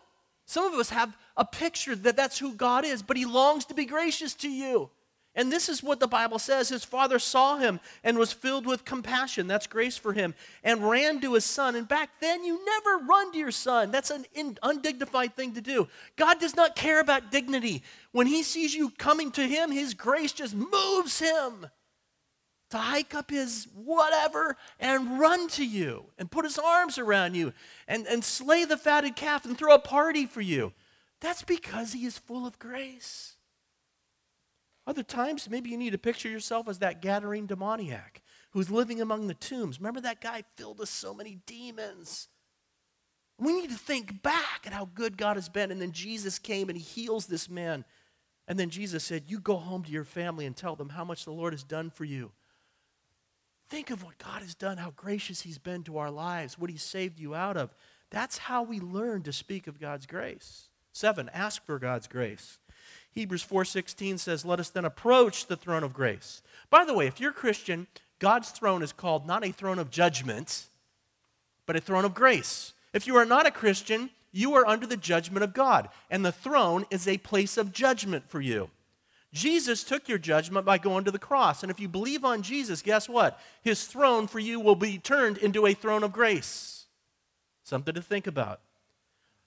Some 0.46 0.72
of 0.72 0.80
us 0.80 0.90
have 0.90 1.18
a 1.36 1.44
picture 1.44 1.96
that 1.96 2.16
that's 2.16 2.40
who 2.40 2.54
God 2.54 2.86
is, 2.86 3.04
but 3.04 3.18
he 3.18 3.26
longs 3.26 3.66
to 3.66 3.74
be 3.74 3.86
gracious 3.86 4.34
to 4.36 4.50
you. 4.50 4.90
And 5.36 5.52
this 5.52 5.70
is 5.70 5.84
what 5.84 6.00
the 6.00 6.08
Bible 6.08 6.40
says. 6.40 6.70
His 6.70 6.84
father 6.84 7.20
saw 7.20 7.58
him 7.58 7.80
and 8.04 8.18
was 8.18 8.34
filled 8.34 8.66
with 8.66 8.86
compassion. 8.86 9.46
That's 9.46 9.68
grace 9.68 9.96
for 9.96 10.14
him. 10.14 10.34
And 10.64 10.90
ran 10.90 11.22
to 11.22 11.36
his 11.36 11.46
son. 11.46 11.76
And 11.76 11.88
back 11.88 12.10
then, 12.20 12.44
you 12.44 12.66
never 12.66 13.06
run 13.06 13.32
to 13.34 13.38
your 13.38 13.52
son. 13.52 13.92
That's 13.92 14.10
an 14.10 14.26
undignified 14.64 15.36
thing 15.36 15.54
to 15.54 15.62
do. 15.62 15.88
God 16.16 16.40
does 16.40 16.56
not 16.56 16.76
care 16.76 17.00
about 17.00 17.30
dignity. 17.30 17.84
When 18.14 18.26
he 18.26 18.42
sees 18.42 18.74
you 18.74 18.90
coming 18.98 19.30
to 19.34 19.44
him, 19.44 19.70
his 19.70 19.94
grace 19.94 20.32
just 20.32 20.56
moves 20.56 21.20
him 21.20 21.68
to 22.70 22.78
hike 22.78 23.16
up 23.16 23.30
his 23.30 23.68
whatever 23.74 24.58
and 24.80 25.20
run 25.20 25.48
to 25.50 25.66
you 25.66 26.06
and 26.18 26.30
put 26.30 26.46
his 26.46 26.58
arms 26.58 26.98
around 26.98 27.36
you 27.36 27.54
and, 27.88 28.06
and 28.08 28.24
slay 28.24 28.66
the 28.66 28.78
fatted 28.78 29.16
calf 29.16 29.46
and 29.46 29.58
throw 29.58 29.74
a 29.74 29.80
party 29.80 30.26
for 30.26 30.42
you. 30.42 30.74
That's 31.22 31.44
because 31.44 31.94
he 31.94 32.06
is 32.06 32.18
full 32.18 32.46
of 32.46 32.60
grace. 32.60 33.36
Other 34.86 35.04
times, 35.04 35.50
maybe 35.50 35.70
you 35.70 35.78
need 35.78 35.92
to 35.92 35.98
picture 35.98 36.30
yourself 36.30 36.70
as 36.70 36.80
that 36.80 37.02
Gadarene 37.02 37.48
demoniac 37.48 38.22
who's 38.52 38.72
living 38.72 39.02
among 39.02 39.28
the 39.28 39.34
tombs. 39.34 39.80
Remember 39.80 40.02
that 40.02 40.22
guy 40.22 40.44
filled 40.56 40.80
with 40.80 40.90
so 40.90 41.14
many 41.14 41.40
demons? 41.46 42.30
We 43.38 43.54
need 43.54 43.70
to 43.70 43.78
think 43.78 44.24
back 44.24 44.64
at 44.66 44.74
how 44.74 44.90
good 44.94 45.18
God 45.18 45.36
has 45.36 45.50
been. 45.50 45.72
And 45.72 45.82
then 45.82 45.92
Jesus 45.92 46.40
came 46.40 46.70
and 46.70 46.78
he 46.78 46.84
heals 46.84 47.28
this 47.28 47.50
man. 47.50 47.86
And 48.48 48.58
then 48.58 48.70
Jesus 48.70 49.04
said, 49.04 49.24
You 49.28 49.40
go 49.40 49.58
home 49.58 49.84
to 49.84 49.92
your 49.92 50.06
family 50.06 50.46
and 50.46 50.56
tell 50.56 50.76
them 50.76 50.90
how 50.90 51.04
much 51.04 51.26
the 51.26 51.32
Lord 51.32 51.54
has 51.54 51.64
done 51.64 51.90
for 51.90 52.06
you. 52.06 52.32
Think 53.70 53.90
of 53.90 54.04
what 54.04 54.18
God 54.18 54.42
has 54.42 54.56
done, 54.56 54.78
how 54.78 54.92
gracious 54.92 55.42
He's 55.42 55.58
been 55.58 55.84
to 55.84 55.98
our 55.98 56.12
lives, 56.12 56.58
what 56.58 56.70
He 56.70 56.78
saved 56.78 57.20
you 57.20 57.36
out 57.36 57.58
of. 57.58 57.76
That's 58.10 58.38
how 58.38 58.64
we 58.64 58.80
learn 58.80 59.24
to 59.24 59.34
speak 59.34 59.68
of 59.68 59.80
God's 59.80 60.06
grace. 60.06 60.70
Seven, 60.94 61.30
ask 61.34 61.66
for 61.66 61.78
God's 61.78 62.08
grace. 62.08 62.60
Hebrews 63.12 63.44
4:16 63.44 64.18
says, 64.18 64.46
"Let 64.46 64.60
us 64.60 64.70
then 64.70 64.86
approach 64.86 65.48
the 65.48 65.58
throne 65.58 65.84
of 65.84 65.94
grace." 65.94 66.42
By 66.70 66.86
the 66.86 66.94
way, 66.94 67.08
if 67.08 67.20
you're 67.20 67.34
Christian, 67.34 67.88
God's 68.20 68.52
throne 68.52 68.82
is 68.82 68.94
called 68.94 69.26
not 69.26 69.44
a 69.44 69.52
throne 69.52 69.80
of 69.80 69.92
judgment, 69.92 70.68
but 71.66 71.76
a 71.76 71.82
throne 71.82 72.06
of 72.06 72.14
grace. 72.14 72.74
If 72.94 73.06
you 73.06 73.18
are 73.18 73.26
not 73.26 73.46
a 73.46 73.52
Christian, 73.52 74.12
you 74.32 74.54
are 74.54 74.66
under 74.66 74.88
the 74.88 74.98
judgment 74.98 75.44
of 75.44 75.54
God, 75.54 75.90
and 76.10 76.26
the 76.26 76.32
throne 76.32 76.86
is 76.90 77.08
a 77.08 77.18
place 77.18 77.58
of 77.58 77.74
judgment 77.74 78.30
for 78.30 78.40
you. 78.40 78.72
Jesus 79.34 79.84
took 79.84 80.08
your 80.08 80.18
judgment 80.18 80.66
by 80.66 80.78
going 80.78 81.04
to 81.04 81.12
the 81.12 81.20
cross, 81.20 81.62
and 81.62 81.70
if 81.70 81.80
you 81.80 81.88
believe 81.88 82.24
on 82.24 82.42
Jesus, 82.42 82.82
guess 82.82 83.10
what? 83.10 83.40
His 83.62 83.86
throne 83.86 84.28
for 84.28 84.40
you 84.40 84.60
will 84.60 84.76
be 84.76 84.98
turned 84.98 85.38
into 85.38 85.68
a 85.68 85.74
throne 85.74 86.04
of 86.04 86.14
grace. 86.14 86.86
Something 87.64 87.94
to 87.94 88.02
think 88.02 88.28
about. 88.28 88.62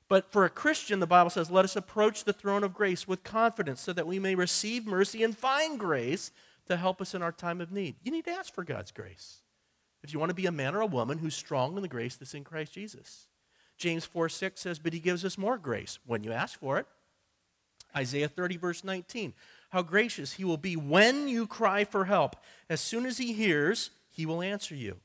But 0.08 0.30
for 0.30 0.44
a 0.44 0.50
Christian, 0.50 1.00
the 1.00 1.06
Bible 1.06 1.30
says, 1.30 1.50
let 1.50 1.64
us 1.64 1.76
approach 1.76 2.24
the 2.24 2.32
throne 2.32 2.64
of 2.64 2.74
grace 2.74 3.06
with 3.06 3.22
confidence 3.22 3.80
so 3.80 3.92
that 3.92 4.08
we 4.08 4.18
may 4.18 4.34
receive 4.34 4.84
mercy 4.84 5.22
and 5.22 5.36
find 5.36 5.78
grace 5.78 6.32
to 6.66 6.76
help 6.76 7.00
us 7.00 7.14
in 7.14 7.22
our 7.22 7.32
time 7.32 7.60
of 7.60 7.70
need. 7.70 7.94
You 8.02 8.10
need 8.10 8.24
to 8.24 8.32
ask 8.32 8.52
for 8.52 8.64
God's 8.64 8.90
grace. 8.90 9.38
If 10.02 10.12
you 10.12 10.18
want 10.18 10.30
to 10.30 10.34
be 10.34 10.46
a 10.46 10.52
man 10.52 10.74
or 10.74 10.80
a 10.80 10.86
woman 10.86 11.18
who's 11.18 11.34
strong 11.34 11.76
in 11.76 11.82
the 11.82 11.88
grace 11.88 12.16
that's 12.16 12.34
in 12.34 12.44
Christ 12.44 12.72
Jesus. 12.72 13.28
James 13.78 14.04
4 14.04 14.28
6 14.28 14.60
says, 14.60 14.78
But 14.78 14.92
he 14.92 15.00
gives 15.00 15.24
us 15.24 15.38
more 15.38 15.56
grace 15.56 15.98
when 16.04 16.24
you 16.24 16.32
ask 16.32 16.58
for 16.58 16.78
it. 16.78 16.86
Isaiah 17.96 18.28
30, 18.28 18.56
verse 18.56 18.84
19. 18.84 19.32
How 19.70 19.83
gracious 19.83 20.35
he 20.35 20.44
will 20.44 20.56
be 20.56 20.76
when 20.76 21.28
you 21.28 21.46
cry 21.46 21.85
for 21.85 22.04
help. 22.04 22.37
As 22.68 22.80
soon 22.80 23.06
as 23.06 23.18
he 23.18 23.33
hears, 23.33 23.90
he 24.11 24.26
will 24.26 24.42
answer 24.42 24.74
you. 24.74 24.96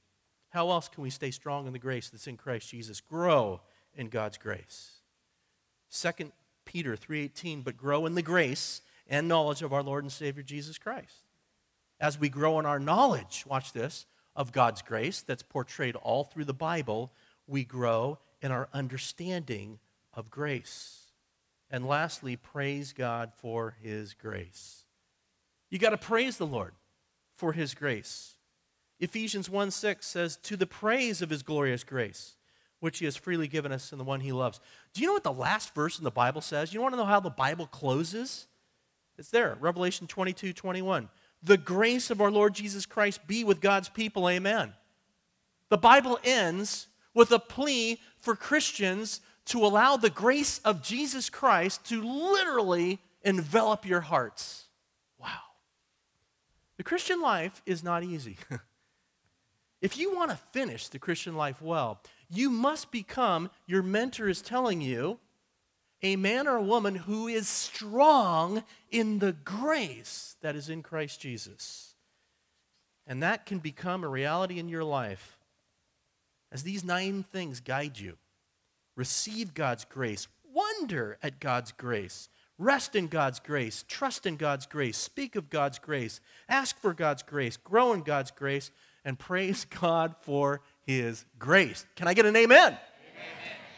How 0.49 0.69
else 0.71 0.87
can 0.87 1.03
we 1.03 1.09
stay 1.09 1.31
strong 1.31 1.67
in 1.67 1.73
the 1.73 1.79
grace 1.79 2.09
that's 2.09 2.27
in 2.27 2.37
Christ 2.37 2.69
Jesus? 2.69 3.01
Grow 3.01 3.61
in 3.95 4.09
God's 4.09 4.37
grace. 4.37 4.91
2 5.91 6.31
Peter 6.65 6.95
3:18, 6.95 7.61
but 7.61 7.77
grow 7.77 8.05
in 8.05 8.15
the 8.15 8.21
grace 8.21 8.81
and 9.07 9.27
knowledge 9.27 9.61
of 9.61 9.71
our 9.71 9.83
Lord 9.83 10.03
and 10.03 10.11
Savior 10.11 10.43
Jesus 10.43 10.77
Christ. 10.77 11.27
As 11.99 12.19
we 12.19 12.29
grow 12.29 12.59
in 12.59 12.65
our 12.65 12.79
knowledge, 12.79 13.45
watch 13.45 13.71
this, 13.71 14.05
of 14.35 14.51
God's 14.51 14.81
grace 14.81 15.21
that's 15.21 15.43
portrayed 15.43 15.95
all 15.95 16.23
through 16.23 16.45
the 16.45 16.53
Bible, 16.53 17.13
we 17.47 17.63
grow 17.63 18.19
in 18.41 18.51
our 18.51 18.67
understanding 18.73 19.79
of 20.13 20.29
grace. 20.29 21.04
And 21.69 21.87
lastly, 21.87 22.35
praise 22.35 22.93
God 22.93 23.31
for 23.37 23.75
his 23.81 24.13
grace. 24.13 24.83
You 25.69 25.79
got 25.79 25.89
to 25.91 25.97
praise 25.97 26.37
the 26.37 26.45
Lord 26.45 26.73
for 27.35 27.53
his 27.53 27.73
grace. 27.73 28.35
Ephesians 28.99 29.49
1 29.49 29.71
6 29.71 30.05
says, 30.05 30.37
To 30.37 30.55
the 30.55 30.67
praise 30.67 31.21
of 31.21 31.29
his 31.29 31.43
glorious 31.43 31.83
grace 31.83 32.35
which 32.85 32.99
he 32.99 33.05
has 33.05 33.15
freely 33.15 33.47
given 33.47 33.71
us 33.71 33.91
in 33.91 33.97
the 33.97 34.03
one 34.03 34.19
he 34.19 34.31
loves. 34.31 34.59
Do 34.93 35.01
you 35.01 35.07
know 35.07 35.13
what 35.13 35.23
the 35.23 35.33
last 35.33 35.73
verse 35.73 35.97
in 35.97 36.03
the 36.03 36.11
Bible 36.11 36.41
says? 36.41 36.73
You 36.73 36.81
want 36.81 36.93
to 36.93 36.97
know 36.97 37.05
how 37.05 37.19
the 37.19 37.31
Bible 37.31 37.65
closes? 37.65 38.45
It's 39.17 39.31
there, 39.31 39.57
Revelation 39.59 40.05
22 40.05 40.53
21. 40.53 41.09
The 41.41 41.57
grace 41.57 42.11
of 42.11 42.21
our 42.21 42.29
Lord 42.29 42.53
Jesus 42.53 42.85
Christ 42.85 43.25
be 43.27 43.43
with 43.43 43.59
God's 43.59 43.89
people, 43.89 44.29
amen. 44.29 44.73
The 45.69 45.77
Bible 45.77 46.19
ends 46.23 46.87
with 47.13 47.31
a 47.31 47.39
plea 47.39 47.99
for 48.17 48.35
Christians 48.35 49.21
to 49.45 49.65
allow 49.65 49.95
the 49.97 50.09
grace 50.09 50.59
of 50.59 50.81
Jesus 50.81 51.29
Christ 51.29 51.85
to 51.85 52.01
literally 52.01 52.99
envelop 53.23 53.85
your 53.85 54.01
hearts. 54.01 54.65
Wow. 55.19 55.27
The 56.77 56.83
Christian 56.83 57.21
life 57.21 57.61
is 57.65 57.83
not 57.83 58.03
easy. 58.03 58.37
if 59.81 59.97
you 59.97 60.15
want 60.15 60.31
to 60.31 60.37
finish 60.51 60.87
the 60.87 60.99
Christian 60.99 61.35
life 61.35 61.61
well, 61.61 62.01
you 62.29 62.49
must 62.49 62.91
become, 62.91 63.49
your 63.67 63.83
mentor 63.83 64.27
is 64.27 64.41
telling 64.41 64.81
you, 64.81 65.19
a 66.01 66.15
man 66.15 66.47
or 66.47 66.57
a 66.57 66.63
woman 66.63 66.95
who 66.95 67.27
is 67.27 67.47
strong 67.47 68.63
in 68.91 69.19
the 69.19 69.31
grace 69.31 70.35
that 70.41 70.55
is 70.55 70.69
in 70.69 70.83
Christ 70.83 71.21
Jesus. 71.21 71.95
And 73.07 73.23
that 73.23 73.45
can 73.45 73.59
become 73.59 74.03
a 74.03 74.07
reality 74.07 74.59
in 74.59 74.69
your 74.69 74.83
life 74.83 75.37
as 76.51 76.63
these 76.63 76.83
nine 76.83 77.23
things 77.23 77.59
guide 77.59 77.99
you. 77.99 78.17
Receive 78.95 79.53
God's 79.53 79.85
grace, 79.85 80.27
wonder 80.51 81.17
at 81.21 81.39
God's 81.39 81.71
grace, 81.71 82.29
rest 82.57 82.95
in 82.95 83.07
God's 83.07 83.39
grace, 83.39 83.83
trust 83.87 84.25
in 84.25 84.37
God's 84.37 84.65
grace, 84.65 84.97
speak 84.97 85.35
of 85.35 85.49
God's 85.49 85.79
grace, 85.79 86.21
ask 86.47 86.79
for 86.79 86.93
God's 86.93 87.23
grace, 87.23 87.57
grow 87.57 87.93
in 87.93 88.01
God's 88.01 88.31
grace, 88.31 88.71
and 89.03 89.19
praise 89.19 89.65
God 89.81 90.15
for 90.21 90.61
his 90.81 91.25
grace. 91.37 91.85
Can 91.95 92.07
I 92.07 92.13
get 92.13 92.25
an 92.25 92.35
amen? 92.35 92.67
amen? 92.67 92.79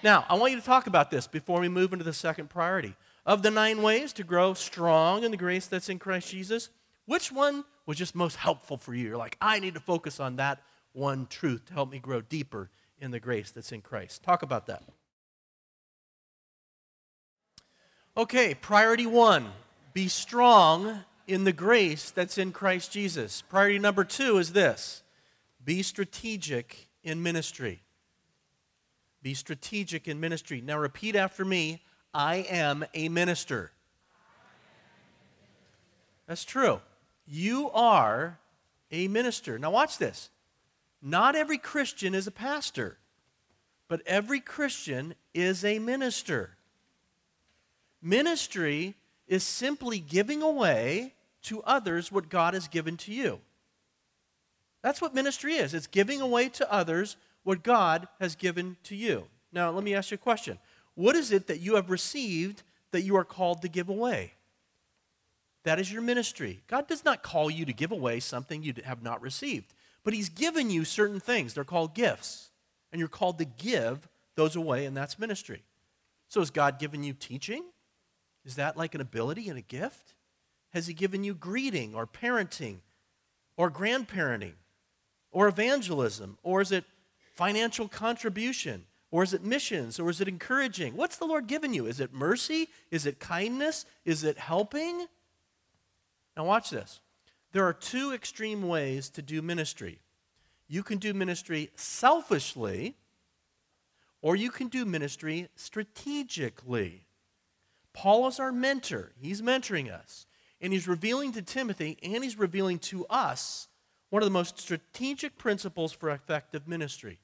Now, 0.03 0.25
I 0.29 0.35
want 0.35 0.53
you 0.53 0.59
to 0.59 0.65
talk 0.65 0.87
about 0.87 1.09
this 1.09 1.27
before 1.27 1.59
we 1.59 1.69
move 1.69 1.93
into 1.93 2.05
the 2.05 2.13
second 2.13 2.49
priority. 2.49 2.95
Of 3.25 3.43
the 3.43 3.51
nine 3.51 3.81
ways 3.81 4.13
to 4.13 4.23
grow 4.23 4.53
strong 4.53 5.25
in 5.25 5.31
the 5.31 5.37
grace 5.37 5.67
that's 5.67 5.89
in 5.89 5.99
Christ 5.99 6.31
Jesus, 6.31 6.69
which 7.05 7.29
one 7.29 7.65
was 7.85 7.97
just 7.97 8.15
most 8.15 8.37
helpful 8.37 8.77
for 8.77 8.93
you? 8.93 9.07
You're 9.07 9.17
like, 9.17 9.35
I 9.41 9.59
need 9.59 9.73
to 9.73 9.81
focus 9.81 10.21
on 10.21 10.37
that 10.37 10.61
one 10.93 11.27
truth 11.27 11.65
to 11.65 11.73
help 11.73 11.91
me 11.91 11.99
grow 11.99 12.21
deeper 12.21 12.69
in 12.99 13.11
the 13.11 13.19
grace 13.19 13.51
that's 13.51 13.73
in 13.73 13.81
Christ. 13.81 14.23
Talk 14.23 14.43
about 14.43 14.67
that. 14.67 14.83
Okay, 18.17 18.55
priority 18.55 19.05
one 19.05 19.51
be 19.93 20.07
strong 20.07 21.01
in 21.27 21.43
the 21.43 21.53
grace 21.53 22.09
that's 22.09 22.39
in 22.39 22.51
Christ 22.51 22.91
Jesus. 22.91 23.43
Priority 23.43 23.77
number 23.77 24.03
two 24.03 24.39
is 24.39 24.53
this 24.53 25.03
be 25.63 25.83
strategic 25.83 26.87
in 27.03 27.21
ministry. 27.21 27.83
Be 29.21 29.35
strategic 29.35 30.07
in 30.07 30.19
ministry. 30.19 30.61
Now, 30.61 30.79
repeat 30.79 31.15
after 31.15 31.45
me 31.45 31.83
I 32.11 32.37
am 32.49 32.85
a 32.95 33.07
minister. 33.07 33.71
That's 36.25 36.43
true. 36.43 36.81
You 37.27 37.69
are 37.69 38.39
a 38.89 39.07
minister. 39.09 39.59
Now, 39.59 39.69
watch 39.69 39.99
this. 39.99 40.31
Not 41.03 41.35
every 41.35 41.59
Christian 41.59 42.15
is 42.15 42.25
a 42.25 42.31
pastor, 42.31 42.97
but 43.87 44.01
every 44.07 44.39
Christian 44.39 45.13
is 45.35 45.63
a 45.63 45.77
minister. 45.77 46.56
Ministry 48.01 48.95
is 49.27 49.43
simply 49.43 49.99
giving 49.99 50.41
away 50.41 51.13
to 51.43 51.61
others 51.63 52.11
what 52.11 52.29
God 52.29 52.53
has 52.53 52.67
given 52.67 52.97
to 52.97 53.13
you. 53.13 53.39
That's 54.81 55.01
what 55.01 55.15
ministry 55.15 55.55
is 55.55 55.73
it's 55.73 55.87
giving 55.87 56.21
away 56.21 56.49
to 56.49 56.71
others 56.71 57.17
what 57.43 57.63
God 57.63 58.07
has 58.19 58.35
given 58.35 58.77
to 58.83 58.95
you. 58.95 59.25
Now, 59.51 59.71
let 59.71 59.83
me 59.83 59.95
ask 59.95 60.11
you 60.11 60.15
a 60.15 60.17
question. 60.17 60.59
What 60.95 61.15
is 61.15 61.31
it 61.31 61.47
that 61.47 61.59
you 61.59 61.75
have 61.75 61.89
received 61.89 62.63
that 62.91 63.01
you 63.01 63.15
are 63.17 63.23
called 63.23 63.61
to 63.61 63.67
give 63.67 63.89
away? 63.89 64.33
That 65.63 65.79
is 65.79 65.91
your 65.91 66.01
ministry. 66.01 66.61
God 66.67 66.87
does 66.87 67.03
not 67.03 67.23
call 67.23 67.51
you 67.51 67.65
to 67.65 67.73
give 67.73 67.91
away 67.91 68.19
something 68.19 68.63
you 68.63 68.73
have 68.85 69.03
not 69.03 69.21
received, 69.21 69.73
but 70.03 70.13
He's 70.13 70.29
given 70.29 70.69
you 70.69 70.85
certain 70.85 71.19
things. 71.19 71.53
They're 71.53 71.63
called 71.63 71.93
gifts. 71.93 72.49
And 72.91 72.99
you're 72.99 73.09
called 73.09 73.37
to 73.39 73.45
give 73.45 74.07
those 74.35 74.55
away, 74.55 74.85
and 74.85 74.95
that's 74.95 75.19
ministry. 75.19 75.63
So, 76.29 76.39
has 76.39 76.49
God 76.51 76.79
given 76.79 77.03
you 77.03 77.13
teaching? 77.13 77.63
Is 78.47 78.55
that 78.55 78.77
like 78.77 78.95
an 78.95 79.01
ability 79.01 79.47
and 79.47 79.59
a 79.59 79.61
gift? 79.61 80.15
Has 80.73 80.87
He 80.87 80.95
given 80.95 81.23
you 81.23 81.35
greeting 81.35 81.93
or 81.93 82.07
parenting 82.07 82.77
or 83.55 83.69
grandparenting? 83.69 84.53
or 85.31 85.47
evangelism? 85.47 86.37
Or 86.43 86.61
is 86.61 86.71
it 86.71 86.83
financial 87.35 87.87
contribution? 87.87 88.85
Or 89.11 89.23
is 89.23 89.33
it 89.33 89.43
missions? 89.43 89.99
Or 89.99 90.09
is 90.09 90.19
it 90.19 90.27
encouraging? 90.27 90.95
What's 90.95 91.17
the 91.17 91.25
Lord 91.25 91.47
given 91.47 91.73
you? 91.73 91.85
Is 91.85 91.99
it 91.99 92.13
mercy? 92.13 92.69
Is 92.91 93.05
it 93.05 93.19
kindness? 93.19 93.85
Is 94.05 94.23
it 94.23 94.37
helping? 94.37 95.05
Now, 96.35 96.45
watch 96.45 96.71
this. 96.71 96.99
There 97.51 97.65
are 97.65 97.73
two 97.73 98.13
extreme 98.13 98.67
ways 98.67 99.09
to 99.11 99.21
do 99.21 99.41
ministry. 99.41 99.99
You 100.67 100.83
can 100.83 100.97
do 100.97 101.13
ministry 101.13 101.69
selfishly, 101.75 102.95
or 104.21 104.35
you 104.35 104.51
can 104.51 104.67
do 104.67 104.85
ministry 104.85 105.47
strategically. 105.55 107.03
Paul 107.97 108.27
is 108.27 108.39
our 108.39 108.51
mentor, 108.51 109.11
he's 109.19 109.41
mentoring 109.41 109.91
us, 109.91 110.27
and 110.61 110.71
he's 110.71 110.87
revealing 110.87 111.31
to 111.31 111.41
Timothy 111.41 111.97
and 112.03 112.23
he's 112.23 112.37
revealing 112.37 112.77
to 112.77 113.07
us 113.07 113.69
one 114.11 114.21
of 114.21 114.27
the 114.27 114.31
most 114.31 114.59
strategic 114.59 115.39
principles 115.39 115.93
for 115.93 116.11
effective 116.11 116.67
ministry. 116.67 117.17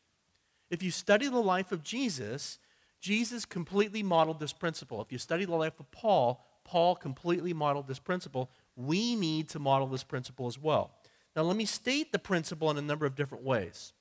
If 0.71 0.81
you 0.81 0.89
study 0.89 1.27
the 1.27 1.37
life 1.37 1.71
of 1.71 1.83
Jesus, 1.83 2.57
Jesus 2.99 3.45
completely 3.45 4.01
modeled 4.01 4.39
this 4.39 4.51
principle. 4.51 4.99
If 4.99 5.11
you 5.11 5.19
study 5.19 5.45
the 5.45 5.53
life 5.53 5.79
of 5.79 5.91
Paul, 5.91 6.43
Paul 6.63 6.95
completely 6.95 7.53
modeled 7.53 7.87
this 7.87 7.99
principle. 7.99 8.49
We 8.75 9.15
need 9.15 9.49
to 9.49 9.59
model 9.59 9.85
this 9.85 10.03
principle 10.03 10.47
as 10.47 10.57
well. 10.57 10.89
Now, 11.35 11.43
let 11.43 11.55
me 11.55 11.65
state 11.65 12.11
the 12.11 12.17
principle 12.17 12.71
in 12.71 12.77
a 12.77 12.81
number 12.81 13.05
of 13.05 13.15
different 13.15 13.43
ways. 13.43 13.93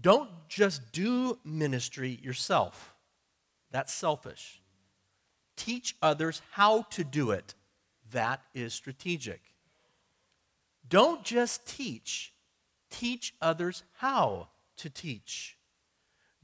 Don't 0.00 0.30
just 0.48 0.92
do 0.92 1.38
ministry 1.44 2.18
yourself, 2.22 2.94
that's 3.70 3.92
selfish. 3.92 4.62
Teach 5.58 5.96
others 6.00 6.40
how 6.52 6.82
to 6.90 7.02
do 7.02 7.32
it, 7.32 7.54
that 8.12 8.40
is 8.54 8.72
strategic. 8.72 9.40
Don't 10.88 11.24
just 11.24 11.66
teach, 11.66 12.32
teach 12.90 13.34
others 13.42 13.82
how 13.96 14.48
to 14.76 14.88
teach. 14.88 15.56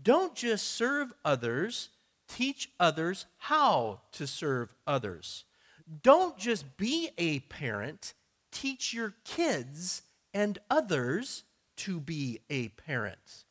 Don't 0.02 0.34
just 0.34 0.66
serve 0.72 1.14
others, 1.24 1.90
teach 2.26 2.70
others 2.80 3.26
how 3.38 4.00
to 4.12 4.26
serve 4.26 4.74
others. 4.84 5.44
Don't 6.02 6.36
just 6.36 6.76
be 6.76 7.10
a 7.16 7.38
parent, 7.38 8.14
teach 8.50 8.92
your 8.92 9.14
kids 9.24 10.02
and 10.34 10.58
others 10.68 11.44
to 11.76 12.00
be 12.00 12.40
a 12.50 12.68
parent. 12.70 13.44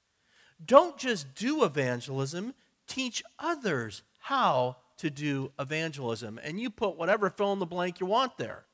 Don't 0.63 0.97
just 0.97 1.36
do 1.36 1.63
evangelism, 1.63 2.54
teach 2.86 3.23
others 3.39 4.02
how 4.19 4.76
to 4.97 5.10
do 5.10 5.51
evangelism. 5.60 6.39
And 6.43 6.60
you 6.60 6.69
put 6.69 6.97
whatever 6.97 7.29
fill 7.29 7.53
in 7.53 7.60
the 7.60 7.65
blank 7.65 7.99
you 7.99 8.06
want 8.06 8.38
there. 8.38 8.65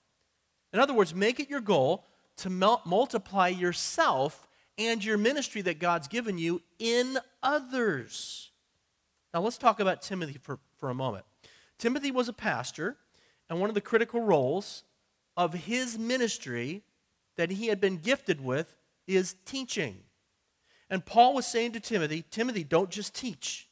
In 0.73 0.79
other 0.79 0.93
words, 0.93 1.15
make 1.15 1.39
it 1.39 1.49
your 1.49 1.61
goal 1.61 2.05
to 2.37 2.49
multiply 2.49 3.47
yourself 3.47 4.47
and 4.77 5.03
your 5.03 5.17
ministry 5.17 5.61
that 5.61 5.79
God's 5.79 6.07
given 6.07 6.37
you 6.37 6.61
in 6.79 7.17
others. 7.43 8.51
Now, 9.33 9.41
let's 9.41 9.57
talk 9.57 9.79
about 9.79 10.01
Timothy 10.01 10.39
for, 10.41 10.59
for 10.77 10.89
a 10.89 10.95
moment. 10.95 11.25
Timothy 11.77 12.11
was 12.11 12.29
a 12.29 12.33
pastor, 12.33 12.97
and 13.49 13.59
one 13.59 13.69
of 13.69 13.75
the 13.75 13.81
critical 13.81 14.21
roles 14.21 14.83
of 15.35 15.53
his 15.53 15.97
ministry 15.97 16.83
that 17.37 17.51
he 17.51 17.67
had 17.67 17.79
been 17.79 17.97
gifted 17.97 18.43
with 18.43 18.75
is 19.07 19.35
teaching. 19.45 19.97
And 20.89 21.05
Paul 21.05 21.33
was 21.33 21.45
saying 21.45 21.73
to 21.73 21.79
Timothy, 21.79 22.23
Timothy, 22.29 22.63
don't 22.63 22.89
just 22.89 23.13
teach. 23.13 23.67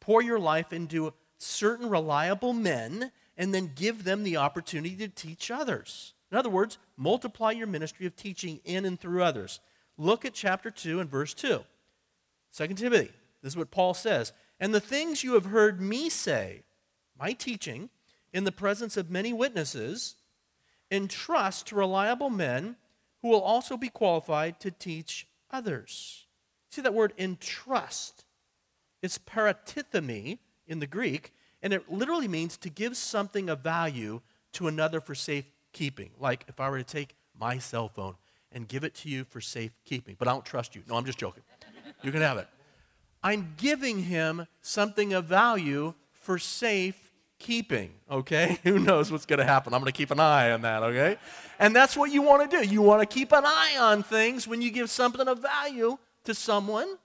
Pour 0.00 0.22
your 0.22 0.38
life 0.38 0.72
into 0.72 1.12
certain 1.42 1.90
reliable 1.90 2.52
men 2.52 3.10
and 3.36 3.52
then 3.54 3.72
give 3.74 4.04
them 4.04 4.22
the 4.22 4.36
opportunity 4.36 4.96
to 4.96 5.08
teach 5.08 5.50
others. 5.50 6.14
In 6.30 6.38
other 6.38 6.50
words, 6.50 6.78
multiply 6.96 7.50
your 7.50 7.66
ministry 7.66 8.06
of 8.06 8.16
teaching 8.16 8.60
in 8.64 8.84
and 8.84 8.98
through 8.98 9.22
others. 9.22 9.60
Look 9.98 10.24
at 10.24 10.34
chapter 10.34 10.70
2 10.70 11.00
and 11.00 11.10
verse 11.10 11.34
2. 11.34 11.60
2 12.56 12.66
Timothy, 12.68 13.10
this 13.42 13.52
is 13.52 13.56
what 13.56 13.70
Paul 13.70 13.94
says. 13.94 14.32
And 14.60 14.74
the 14.74 14.80
things 14.80 15.24
you 15.24 15.34
have 15.34 15.46
heard 15.46 15.80
me 15.80 16.08
say, 16.08 16.62
my 17.18 17.32
teaching, 17.32 17.90
in 18.32 18.44
the 18.44 18.52
presence 18.52 18.96
of 18.96 19.10
many 19.10 19.32
witnesses, 19.32 20.16
entrust 20.90 21.66
to 21.66 21.74
reliable 21.74 22.30
men 22.30 22.76
who 23.20 23.28
will 23.28 23.42
also 23.42 23.76
be 23.76 23.88
qualified 23.88 24.60
to 24.60 24.70
teach 24.70 25.26
others. 25.50 26.26
See 26.70 26.80
that 26.80 26.94
word 26.94 27.12
entrust? 27.18 28.24
It's 29.02 29.18
paratithemi 29.18 30.38
in 30.72 30.80
the 30.80 30.86
Greek, 30.86 31.32
and 31.62 31.72
it 31.72 31.90
literally 31.90 32.26
means 32.26 32.56
to 32.56 32.70
give 32.70 32.96
something 32.96 33.48
of 33.48 33.60
value 33.60 34.20
to 34.54 34.66
another 34.66 35.00
for 35.00 35.14
safekeeping. 35.14 36.10
Like 36.18 36.44
if 36.48 36.58
I 36.58 36.68
were 36.68 36.78
to 36.78 36.84
take 36.84 37.14
my 37.38 37.58
cell 37.58 37.88
phone 37.88 38.16
and 38.50 38.66
give 38.66 38.82
it 38.84 38.94
to 38.96 39.08
you 39.08 39.24
for 39.24 39.40
safekeeping, 39.40 40.16
but 40.18 40.26
I 40.26 40.32
don't 40.32 40.44
trust 40.44 40.74
you. 40.74 40.82
No, 40.88 40.96
I'm 40.96 41.04
just 41.04 41.18
joking. 41.18 41.42
You 42.02 42.10
can 42.10 42.22
have 42.22 42.38
it. 42.38 42.48
I'm 43.22 43.54
giving 43.56 44.02
him 44.02 44.46
something 44.60 45.12
of 45.12 45.26
value 45.26 45.94
for 46.10 46.38
safekeeping, 46.38 47.92
okay? 48.10 48.58
Who 48.64 48.80
knows 48.80 49.12
what's 49.12 49.26
to 49.26 49.44
happen? 49.44 49.72
I'm 49.72 49.84
to 49.84 49.92
keep 49.92 50.10
an 50.10 50.20
eye 50.20 50.50
on 50.50 50.62
that, 50.62 50.82
okay? 50.82 51.18
And 51.58 51.74
that's 51.74 51.96
what 51.96 52.10
you 52.10 52.22
want 52.22 52.50
to 52.50 52.56
do. 52.58 52.68
You 52.68 52.82
want 52.82 53.08
to 53.08 53.14
keep 53.14 53.30
an 53.32 53.44
eye 53.44 53.76
on 53.78 54.02
things 54.02 54.48
when 54.48 54.60
you 54.60 54.70
give 54.70 54.90
something 54.90 55.28
of 55.28 55.38
value 55.38 55.98
to 56.24 56.34
someone. 56.34 56.98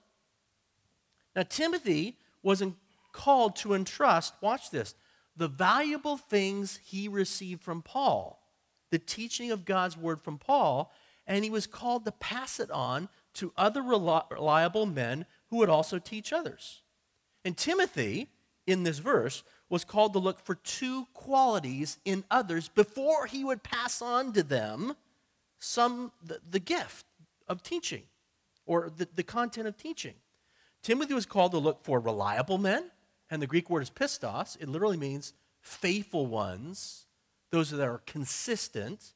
Now, 1.36 1.44
Timothy 1.44 2.18
wasn't 2.42 2.76
called 3.18 3.56
to 3.58 3.74
entrust, 3.74 4.36
watch 4.42 4.70
this, 4.70 4.94
the 5.36 5.48
valuable 5.48 6.18
things 6.18 6.80
he 6.84 7.08
received 7.08 7.64
from 7.64 7.82
Paul, 7.82 8.40
the 8.92 9.00
teaching 9.00 9.52
of 9.52 9.66
God's 9.66 9.98
word 9.98 10.22
from 10.22 10.38
Paul, 10.38 10.92
and 11.26 11.44
he 11.44 11.50
was 11.50 11.66
called 11.66 12.06
to 12.06 12.12
pass 12.12 12.60
it 12.60 12.70
on 12.70 13.10
to 13.34 13.52
other 13.58 13.82
reliable 13.82 14.86
men 14.86 15.26
who 15.50 15.58
would 15.58 15.70
also 15.70 15.98
teach 15.98 16.32
others. 16.32 16.84
And 17.44 17.58
Timothy, 17.58 18.30
in 18.68 18.84
this 18.84 19.00
verse, 19.00 19.44
was 19.68 19.84
called 19.84 20.14
to 20.14 20.20
look 20.20 20.40
for 20.40 20.56
two 20.56 21.08
qualities 21.14 21.98
in 22.06 22.24
others 22.30 22.70
before 22.70 23.26
he 23.26 23.44
would 23.44 23.64
pass 23.64 24.02
on 24.02 24.32
to 24.34 24.44
them 24.44 24.96
some 25.60 26.12
the, 26.24 26.40
the 26.50 26.60
gift 26.60 27.06
of 27.48 27.64
teaching 27.64 28.04
or 28.66 28.92
the, 28.96 29.08
the 29.16 29.24
content 29.24 29.68
of 29.68 29.76
teaching. 29.76 30.14
Timothy 30.84 31.14
was 31.14 31.26
called 31.26 31.52
to 31.52 31.58
look 31.58 31.84
for 31.84 32.00
reliable 32.00 32.58
men, 32.58 32.92
and 33.30 33.42
the 33.42 33.48
Greek 33.48 33.70
word 33.70 33.82
is 33.82 33.90
pistos. 33.90 34.58
It 34.60 34.70
literally 34.70 34.98
means 34.98 35.34
faithful 35.62 36.26
ones, 36.26 37.06
those 37.52 37.72
that 37.72 37.84
are 37.86 38.02
consistent, 38.06 39.14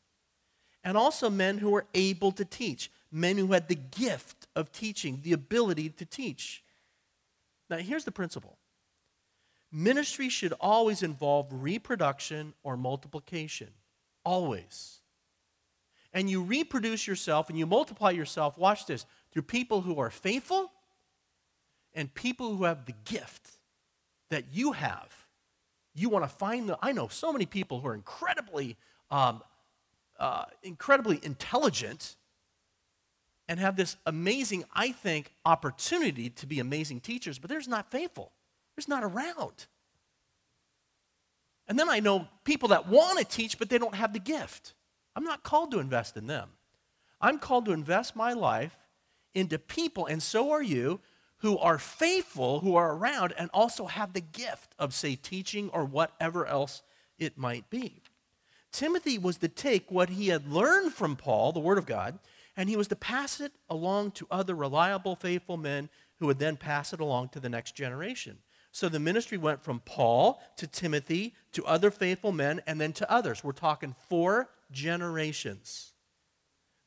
and 0.83 0.97
also 0.97 1.29
men 1.29 1.59
who 1.59 1.69
were 1.69 1.85
able 1.93 2.31
to 2.33 2.45
teach, 2.45 2.91
men 3.11 3.37
who 3.37 3.53
had 3.53 3.67
the 3.67 3.75
gift 3.75 4.47
of 4.55 4.71
teaching, 4.71 5.19
the 5.23 5.33
ability 5.33 5.89
to 5.89 6.05
teach. 6.05 6.63
Now, 7.69 7.77
here's 7.77 8.05
the 8.05 8.11
principle 8.11 8.57
ministry 9.71 10.27
should 10.27 10.53
always 10.59 11.01
involve 11.01 11.47
reproduction 11.51 12.53
or 12.63 12.75
multiplication. 12.75 13.69
Always. 14.25 14.99
And 16.13 16.29
you 16.29 16.43
reproduce 16.43 17.07
yourself 17.07 17.49
and 17.49 17.57
you 17.57 17.65
multiply 17.65 18.11
yourself, 18.11 18.57
watch 18.57 18.85
this, 18.85 19.05
through 19.31 19.43
people 19.43 19.81
who 19.81 19.99
are 19.99 20.09
faithful 20.09 20.71
and 21.93 22.13
people 22.13 22.55
who 22.55 22.65
have 22.65 22.85
the 22.85 22.93
gift 23.05 23.51
that 24.31 24.45
you 24.51 24.71
have. 24.73 25.13
You 25.93 26.09
want 26.09 26.25
to 26.25 26.29
find 26.29 26.67
the. 26.67 26.77
I 26.81 26.91
know 26.91 27.07
so 27.07 27.31
many 27.31 27.45
people 27.45 27.79
who 27.79 27.87
are 27.87 27.93
incredibly, 27.93 28.77
um, 29.09 29.41
uh, 30.19 30.45
incredibly 30.63 31.19
intelligent 31.23 32.15
and 33.47 33.59
have 33.59 33.75
this 33.75 33.97
amazing, 34.05 34.63
I 34.73 34.93
think, 34.93 35.33
opportunity 35.45 36.29
to 36.29 36.47
be 36.47 36.59
amazing 36.59 37.01
teachers, 37.01 37.37
but 37.37 37.49
they're 37.49 37.61
not 37.67 37.91
faithful. 37.91 38.31
They're 38.75 38.85
not 38.87 39.03
around. 39.03 39.67
And 41.67 41.77
then 41.77 41.89
I 41.89 41.99
know 41.99 42.27
people 42.43 42.69
that 42.69 42.87
want 42.87 43.19
to 43.19 43.25
teach, 43.25 43.59
but 43.59 43.69
they 43.69 43.77
don't 43.77 43.95
have 43.95 44.13
the 44.13 44.19
gift. 44.19 44.73
I'm 45.15 45.23
not 45.23 45.43
called 45.43 45.71
to 45.71 45.79
invest 45.79 46.17
in 46.17 46.27
them. 46.27 46.49
I'm 47.19 47.39
called 47.39 47.65
to 47.65 47.71
invest 47.71 48.15
my 48.15 48.33
life 48.33 48.77
into 49.35 49.59
people, 49.59 50.05
and 50.05 50.21
so 50.23 50.51
are 50.51 50.63
you, 50.63 50.99
who 51.41 51.57
are 51.57 51.77
faithful, 51.77 52.59
who 52.59 52.75
are 52.75 52.95
around, 52.95 53.33
and 53.37 53.49
also 53.53 53.87
have 53.87 54.13
the 54.13 54.21
gift 54.21 54.73
of, 54.77 54.93
say, 54.93 55.15
teaching 55.15 55.69
or 55.69 55.85
whatever 55.85 56.45
else 56.45 56.83
it 57.17 57.37
might 57.37 57.69
be. 57.69 58.01
Timothy 58.71 59.17
was 59.17 59.37
to 59.37 59.47
take 59.47 59.91
what 59.91 60.09
he 60.09 60.27
had 60.27 60.51
learned 60.51 60.93
from 60.93 61.15
Paul, 61.15 61.51
the 61.51 61.59
Word 61.59 61.77
of 61.77 61.85
God, 61.85 62.19
and 62.55 62.69
he 62.69 62.77
was 62.77 62.87
to 62.89 62.95
pass 62.95 63.39
it 63.39 63.51
along 63.69 64.11
to 64.11 64.27
other 64.29 64.55
reliable, 64.55 65.15
faithful 65.15 65.57
men 65.57 65.89
who 66.19 66.27
would 66.27 66.39
then 66.39 66.57
pass 66.57 66.93
it 66.93 66.99
along 66.99 67.29
to 67.29 67.39
the 67.39 67.49
next 67.49 67.75
generation. 67.75 68.37
So 68.71 68.87
the 68.87 68.99
ministry 68.99 69.37
went 69.37 69.63
from 69.63 69.79
Paul 69.79 70.41
to 70.57 70.67
Timothy 70.67 71.33
to 71.53 71.65
other 71.65 71.91
faithful 71.91 72.31
men 72.31 72.61
and 72.67 72.79
then 72.79 72.93
to 72.93 73.11
others. 73.11 73.43
We're 73.43 73.51
talking 73.51 73.95
four 74.07 74.49
generations. 74.71 75.91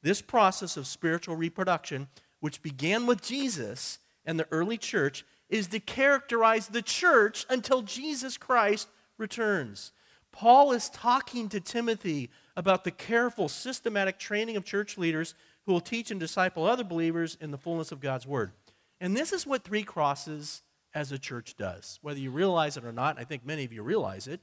This 0.02 0.22
process 0.22 0.76
of 0.76 0.86
spiritual 0.86 1.36
reproduction 1.36 2.08
which 2.40 2.62
began 2.62 3.06
with 3.06 3.22
Jesus 3.22 3.98
and 4.26 4.38
the 4.38 4.48
early 4.50 4.78
church, 4.78 5.24
is 5.48 5.66
to 5.68 5.80
characterize 5.80 6.68
the 6.68 6.82
church 6.82 7.46
until 7.48 7.82
Jesus 7.82 8.36
Christ 8.36 8.88
returns. 9.18 9.92
Paul 10.32 10.72
is 10.72 10.88
talking 10.88 11.48
to 11.50 11.60
Timothy 11.60 12.30
about 12.56 12.84
the 12.84 12.90
careful, 12.90 13.48
systematic 13.48 14.18
training 14.18 14.56
of 14.56 14.64
church 14.64 14.98
leaders 14.98 15.34
who 15.64 15.72
will 15.72 15.80
teach 15.80 16.10
and 16.10 16.18
disciple 16.18 16.64
other 16.64 16.84
believers 16.84 17.36
in 17.40 17.50
the 17.50 17.58
fullness 17.58 17.92
of 17.92 18.00
God's 18.00 18.26
word. 18.26 18.52
And 19.00 19.16
this 19.16 19.32
is 19.32 19.46
what 19.46 19.62
Three 19.62 19.82
Crosses 19.82 20.62
as 20.94 21.12
a 21.12 21.18
church 21.18 21.56
does. 21.56 21.98
Whether 22.02 22.20
you 22.20 22.30
realize 22.30 22.76
it 22.76 22.84
or 22.84 22.92
not, 22.92 23.18
I 23.18 23.24
think 23.24 23.44
many 23.44 23.64
of 23.64 23.72
you 23.72 23.82
realize 23.82 24.26
it. 24.26 24.40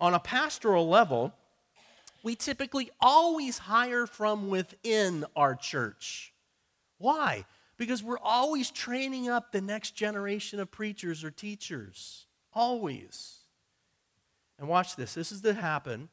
On 0.00 0.14
a 0.14 0.20
pastoral 0.20 0.88
level, 0.88 1.32
we 2.22 2.34
typically 2.34 2.90
always 3.00 3.58
hire 3.58 4.06
from 4.06 4.48
within 4.48 5.24
our 5.36 5.54
church. 5.54 6.32
Why? 6.98 7.44
Because 7.84 8.02
we're 8.02 8.16
always 8.16 8.70
training 8.70 9.28
up 9.28 9.52
the 9.52 9.60
next 9.60 9.90
generation 9.90 10.58
of 10.58 10.70
preachers 10.70 11.22
or 11.22 11.30
teachers. 11.30 12.24
Always. 12.54 13.40
And 14.58 14.68
watch 14.68 14.96
this. 14.96 15.12
This 15.12 15.30
is 15.30 15.42
to 15.42 15.52
happen, 15.52 16.08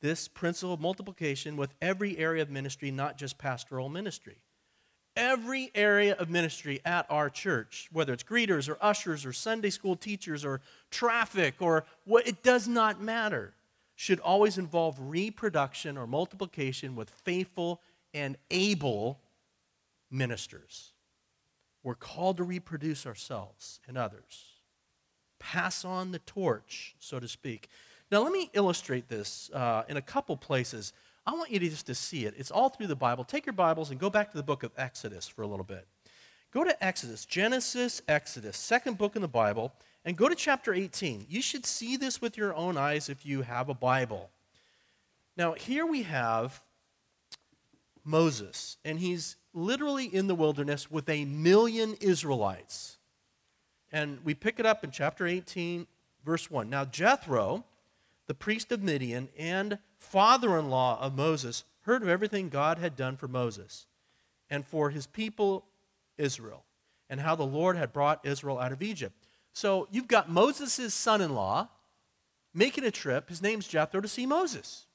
this 0.00 0.28
principle 0.28 0.74
of 0.74 0.80
multiplication, 0.80 1.56
with 1.56 1.74
every 1.82 2.16
area 2.16 2.42
of 2.42 2.50
ministry, 2.50 2.92
not 2.92 3.18
just 3.18 3.38
pastoral 3.38 3.88
ministry. 3.88 4.36
Every 5.16 5.72
area 5.74 6.14
of 6.14 6.30
ministry 6.30 6.80
at 6.84 7.06
our 7.10 7.28
church, 7.28 7.88
whether 7.90 8.12
it's 8.12 8.22
greeters 8.22 8.68
or 8.68 8.78
ushers 8.80 9.26
or 9.26 9.32
Sunday 9.32 9.70
school 9.70 9.96
teachers 9.96 10.44
or 10.44 10.60
traffic 10.92 11.56
or 11.58 11.86
what, 12.04 12.28
it 12.28 12.44
does 12.44 12.68
not 12.68 13.02
matter, 13.02 13.52
should 13.96 14.20
always 14.20 14.58
involve 14.58 14.96
reproduction 15.00 15.98
or 15.98 16.06
multiplication 16.06 16.94
with 16.94 17.10
faithful 17.10 17.80
and 18.14 18.36
able 18.48 19.18
ministers. 20.08 20.92
We're 21.86 21.94
called 21.94 22.38
to 22.38 22.42
reproduce 22.42 23.06
ourselves 23.06 23.78
and 23.86 23.96
others, 23.96 24.56
pass 25.38 25.84
on 25.84 26.10
the 26.10 26.18
torch, 26.18 26.96
so 26.98 27.20
to 27.20 27.28
speak. 27.28 27.68
Now, 28.10 28.24
let 28.24 28.32
me 28.32 28.50
illustrate 28.54 29.06
this 29.06 29.50
uh, 29.54 29.84
in 29.88 29.96
a 29.96 30.02
couple 30.02 30.36
places. 30.36 30.92
I 31.24 31.34
want 31.34 31.52
you 31.52 31.60
to 31.60 31.68
just 31.68 31.86
to 31.86 31.94
see 31.94 32.26
it. 32.26 32.34
It's 32.36 32.50
all 32.50 32.70
through 32.70 32.88
the 32.88 32.96
Bible. 32.96 33.22
Take 33.22 33.46
your 33.46 33.52
Bibles 33.52 33.92
and 33.92 34.00
go 34.00 34.10
back 34.10 34.32
to 34.32 34.36
the 34.36 34.42
book 34.42 34.64
of 34.64 34.72
Exodus 34.76 35.28
for 35.28 35.42
a 35.42 35.46
little 35.46 35.64
bit. 35.64 35.86
Go 36.52 36.64
to 36.64 36.84
Exodus, 36.84 37.24
Genesis, 37.24 38.02
Exodus, 38.08 38.56
second 38.56 38.98
book 38.98 39.14
in 39.14 39.22
the 39.22 39.28
Bible, 39.28 39.72
and 40.04 40.16
go 40.16 40.28
to 40.28 40.34
chapter 40.34 40.74
18. 40.74 41.26
You 41.28 41.40
should 41.40 41.64
see 41.64 41.96
this 41.96 42.20
with 42.20 42.36
your 42.36 42.52
own 42.56 42.76
eyes 42.76 43.08
if 43.08 43.24
you 43.24 43.42
have 43.42 43.68
a 43.68 43.74
Bible. 43.74 44.30
Now, 45.36 45.52
here 45.52 45.86
we 45.86 46.02
have 46.02 46.60
Moses, 48.06 48.76
and 48.84 49.00
he's 49.00 49.36
literally 49.52 50.06
in 50.06 50.28
the 50.28 50.34
wilderness 50.34 50.90
with 50.90 51.08
a 51.08 51.24
million 51.24 51.94
Israelites. 52.00 52.98
And 53.90 54.18
we 54.24 54.32
pick 54.32 54.60
it 54.60 54.66
up 54.66 54.84
in 54.84 54.90
chapter 54.90 55.26
18, 55.26 55.86
verse 56.24 56.50
1. 56.50 56.70
Now, 56.70 56.84
Jethro, 56.84 57.64
the 58.26 58.34
priest 58.34 58.70
of 58.70 58.82
Midian 58.82 59.28
and 59.36 59.78
father 59.98 60.56
in 60.58 60.70
law 60.70 61.00
of 61.00 61.16
Moses, 61.16 61.64
heard 61.82 62.02
of 62.02 62.08
everything 62.08 62.48
God 62.48 62.78
had 62.78 62.96
done 62.96 63.16
for 63.16 63.28
Moses 63.28 63.86
and 64.48 64.64
for 64.64 64.90
his 64.90 65.06
people 65.06 65.64
Israel, 66.18 66.64
and 67.10 67.20
how 67.20 67.34
the 67.34 67.44
Lord 67.44 67.76
had 67.76 67.92
brought 67.92 68.24
Israel 68.24 68.58
out 68.58 68.72
of 68.72 68.82
Egypt. 68.82 69.14
So 69.52 69.88
you've 69.90 70.08
got 70.08 70.30
Moses' 70.30 70.94
son 70.94 71.20
in 71.20 71.34
law 71.34 71.68
making 72.54 72.84
a 72.84 72.90
trip. 72.90 73.28
His 73.28 73.42
name's 73.42 73.68
Jethro 73.68 74.00
to 74.00 74.08
see 74.08 74.26
Moses. 74.26 74.86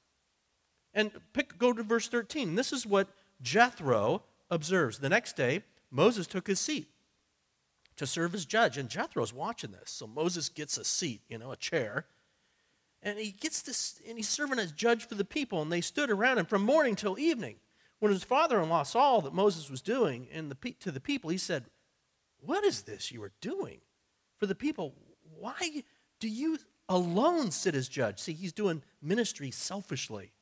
And 0.94 1.10
pick, 1.32 1.58
go 1.58 1.72
to 1.72 1.82
verse 1.82 2.08
13. 2.08 2.54
This 2.54 2.72
is 2.72 2.86
what 2.86 3.08
Jethro 3.40 4.22
observes. 4.50 4.98
The 4.98 5.08
next 5.08 5.36
day, 5.36 5.62
Moses 5.90 6.26
took 6.26 6.46
his 6.46 6.60
seat 6.60 6.88
to 7.96 8.06
serve 8.06 8.34
as 8.34 8.44
judge, 8.44 8.78
and 8.78 8.88
Jethro's 8.88 9.32
watching 9.32 9.72
this. 9.72 9.90
So 9.90 10.06
Moses 10.06 10.48
gets 10.48 10.78
a 10.78 10.84
seat, 10.84 11.22
you 11.28 11.38
know, 11.38 11.52
a 11.52 11.56
chair, 11.56 12.06
and 13.02 13.18
he 13.18 13.32
gets 13.32 13.62
this, 13.62 14.00
and 14.06 14.16
he's 14.16 14.28
serving 14.28 14.58
as 14.58 14.72
judge 14.72 15.06
for 15.06 15.14
the 15.14 15.24
people, 15.24 15.60
and 15.60 15.72
they 15.72 15.80
stood 15.80 16.10
around 16.10 16.38
him 16.38 16.46
from 16.46 16.62
morning 16.62 16.94
till 16.94 17.18
evening. 17.18 17.56
When 17.98 18.12
his 18.12 18.24
father-in-law 18.24 18.84
saw 18.84 19.20
that 19.20 19.34
Moses 19.34 19.70
was 19.70 19.82
doing 19.82 20.26
in 20.30 20.48
the, 20.48 20.56
to 20.80 20.90
the 20.90 21.00
people, 21.00 21.30
he 21.30 21.38
said, 21.38 21.66
"What 22.40 22.64
is 22.64 22.82
this 22.82 23.12
you 23.12 23.22
are 23.22 23.32
doing 23.40 23.80
for 24.38 24.46
the 24.46 24.54
people? 24.54 24.94
Why 25.38 25.84
do 26.18 26.28
you 26.28 26.58
alone 26.88 27.50
sit 27.50 27.74
as 27.74 27.88
judge?" 27.88 28.20
See, 28.20 28.32
he's 28.32 28.52
doing 28.52 28.82
ministry 29.00 29.50
selfishly 29.50 30.32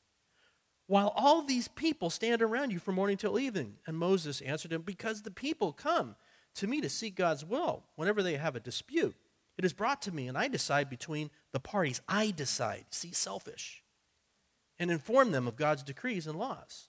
while 0.90 1.12
all 1.14 1.42
these 1.42 1.68
people 1.68 2.11
stand 2.11 2.42
around 2.42 2.72
you 2.72 2.81
from 2.81 2.96
morning 2.96 3.16
till 3.16 3.38
evening. 3.38 3.74
And 3.87 3.96
Moses 3.96 4.40
answered 4.40 4.72
him, 4.72 4.83
Because 4.83 5.22
the 5.22 5.31
people 5.31 5.72
come 5.72 6.16
to 6.57 6.66
me 6.66 6.81
to 6.81 6.88
seek 6.88 7.14
God's 7.14 7.44
will 7.44 7.85
whenever 7.94 8.24
they 8.24 8.35
have 8.35 8.57
a 8.57 8.61
dispute. 8.61 9.14
It 9.57 9.64
is 9.64 9.72
brought 9.72 10.03
to 10.03 10.12
me, 10.12 10.26
and 10.26 10.37
I 10.37 10.48
decide 10.48 10.90
between 10.90 11.31
the 11.53 11.61
parties. 11.61 12.00
I 12.09 12.33
decide, 12.33 12.87
see, 12.90 13.12
selfish, 13.12 13.85
and 14.81 14.90
inform 14.90 15.31
them 15.31 15.46
of 15.46 15.55
God's 15.55 15.85
decrees 15.85 16.26
and 16.26 16.37
laws. 16.37 16.88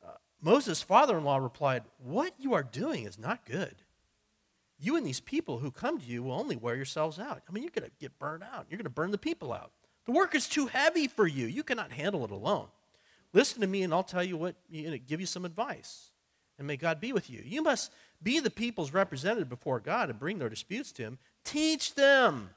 Uh, 0.00 0.12
Moses' 0.40 0.80
father 0.80 1.18
in 1.18 1.24
law 1.24 1.38
replied, 1.38 1.82
What 1.98 2.34
you 2.38 2.54
are 2.54 2.62
doing 2.62 3.02
is 3.02 3.18
not 3.18 3.46
good. 3.46 3.74
You 4.78 4.94
and 4.94 5.04
these 5.04 5.18
people 5.18 5.58
who 5.58 5.72
come 5.72 5.98
to 5.98 6.06
you 6.06 6.22
will 6.22 6.38
only 6.38 6.54
wear 6.54 6.76
yourselves 6.76 7.18
out. 7.18 7.42
I 7.48 7.52
mean, 7.52 7.64
you're 7.64 7.72
going 7.74 7.90
to 7.90 7.96
get 7.98 8.20
burned 8.20 8.44
out. 8.44 8.66
You're 8.70 8.78
going 8.78 8.84
to 8.84 8.90
burn 8.90 9.10
the 9.10 9.18
people 9.18 9.52
out. 9.52 9.72
The 10.06 10.12
work 10.12 10.34
is 10.34 10.48
too 10.48 10.66
heavy 10.66 11.06
for 11.06 11.26
you. 11.26 11.46
You 11.46 11.62
cannot 11.62 11.92
handle 11.92 12.24
it 12.24 12.30
alone. 12.30 12.68
Listen 13.32 13.60
to 13.60 13.66
me, 13.66 13.82
and 13.82 13.92
I'll 13.92 14.02
tell 14.02 14.24
you 14.24 14.36
what, 14.36 14.56
give 14.70 15.20
you 15.20 15.26
some 15.26 15.44
advice. 15.44 16.10
And 16.58 16.66
may 16.66 16.76
God 16.76 17.00
be 17.00 17.12
with 17.12 17.30
you. 17.30 17.42
You 17.44 17.62
must 17.62 17.92
be 18.22 18.40
the 18.40 18.50
people's 18.50 18.92
representative 18.92 19.48
before 19.48 19.80
God 19.80 20.10
and 20.10 20.18
bring 20.18 20.38
their 20.38 20.48
disputes 20.48 20.92
to 20.92 21.02
Him. 21.02 21.18
Teach 21.44 21.94
them 21.94 22.50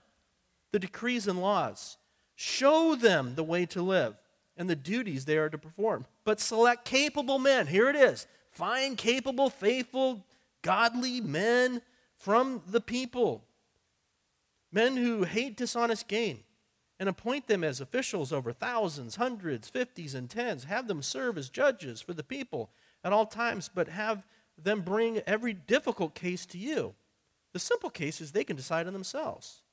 the 0.72 0.80
decrees 0.80 1.28
and 1.28 1.40
laws. 1.40 1.98
Show 2.36 2.96
them 2.96 3.36
the 3.36 3.44
way 3.44 3.66
to 3.68 3.82
live 3.82 4.16
and 4.58 4.70
the 4.70 4.76
duties 4.76 5.26
they 5.26 5.38
are 5.38 5.50
to 5.50 5.58
perform. 5.58 6.06
But 6.26 6.40
select 6.40 6.86
capable 6.86 7.40
men. 7.40 7.68
Here 7.68 7.90
it 7.90 7.96
is. 7.96 8.28
Find 8.52 8.98
capable, 8.98 9.50
faithful, 9.50 10.26
godly 10.62 11.22
men 11.22 11.82
from 12.18 12.62
the 12.68 12.82
people. 12.82 13.44
Men 14.72 14.98
who 14.98 15.24
hate 15.24 15.56
dishonest 15.56 16.08
gain 16.08 16.40
and 17.04 17.10
appoint 17.10 17.48
them 17.48 17.66
as 17.66 17.82
officials 17.82 18.32
over 18.32 18.54
thousands, 18.54 19.18
hundreds, 19.18 19.68
fifties, 19.68 20.16
and 20.16 20.30
tens. 20.30 20.64
Have 20.64 20.88
them 20.88 21.02
serve 21.02 21.38
as 21.38 21.50
judges 21.50 22.00
for 22.00 22.14
the 22.14 22.24
people 22.24 22.70
at 23.04 23.12
all 23.12 23.26
times, 23.26 23.70
but 23.76 23.90
have 23.90 24.26
them 24.58 24.80
bring 24.80 25.18
every 25.28 25.52
difficult 25.52 26.16
case 26.16 26.46
to 26.46 26.58
you. 26.58 26.94
The 27.52 27.60
simple 27.60 27.90
cases 27.90 28.32
they 28.32 28.46
can 28.46 28.56
decide 28.56 28.88
on 28.88 28.94
themselves. 28.94 29.64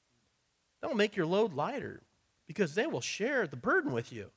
That'll 0.80 0.96
make 0.96 1.14
your 1.14 1.24
load 1.24 1.54
lighter 1.54 2.02
because 2.48 2.74
they 2.74 2.88
will 2.88 3.00
share 3.00 3.46
the 3.46 3.54
burden 3.54 3.92
with 3.92 4.12
you. 4.12 4.32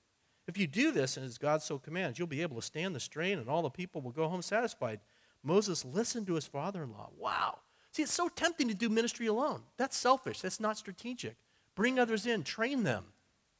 If 0.48 0.56
you 0.60 0.68
do 0.68 0.92
this, 0.92 1.18
and 1.18 1.26
as 1.26 1.40
God 1.40 1.64
so 1.64 1.80
commands, 1.80 2.20
you'll 2.20 2.28
be 2.28 2.44
able 2.44 2.58
to 2.58 2.62
stand 2.62 2.96
the 2.96 3.00
strain 3.00 3.40
and 3.40 3.50
all 3.50 3.64
the 3.64 3.72
people 3.72 4.02
will 4.02 4.12
go 4.12 4.28
home 4.28 4.44
satisfied. 4.44 5.00
Moses 5.42 5.84
listened 5.84 6.28
to 6.28 6.36
his 6.36 6.46
father 6.46 6.84
in 6.84 6.92
law. 6.92 7.10
Wow. 7.18 7.58
See, 7.90 8.04
it's 8.04 8.14
so 8.14 8.28
tempting 8.28 8.68
to 8.68 8.76
do 8.76 8.88
ministry 8.88 9.26
alone. 9.26 9.64
That's 9.78 9.98
selfish, 9.98 10.42
that's 10.42 10.60
not 10.60 10.78
strategic. 10.78 11.38
Bring 11.76 12.00
others 12.00 12.26
in, 12.26 12.44
train 12.44 12.84
them. 12.84 13.06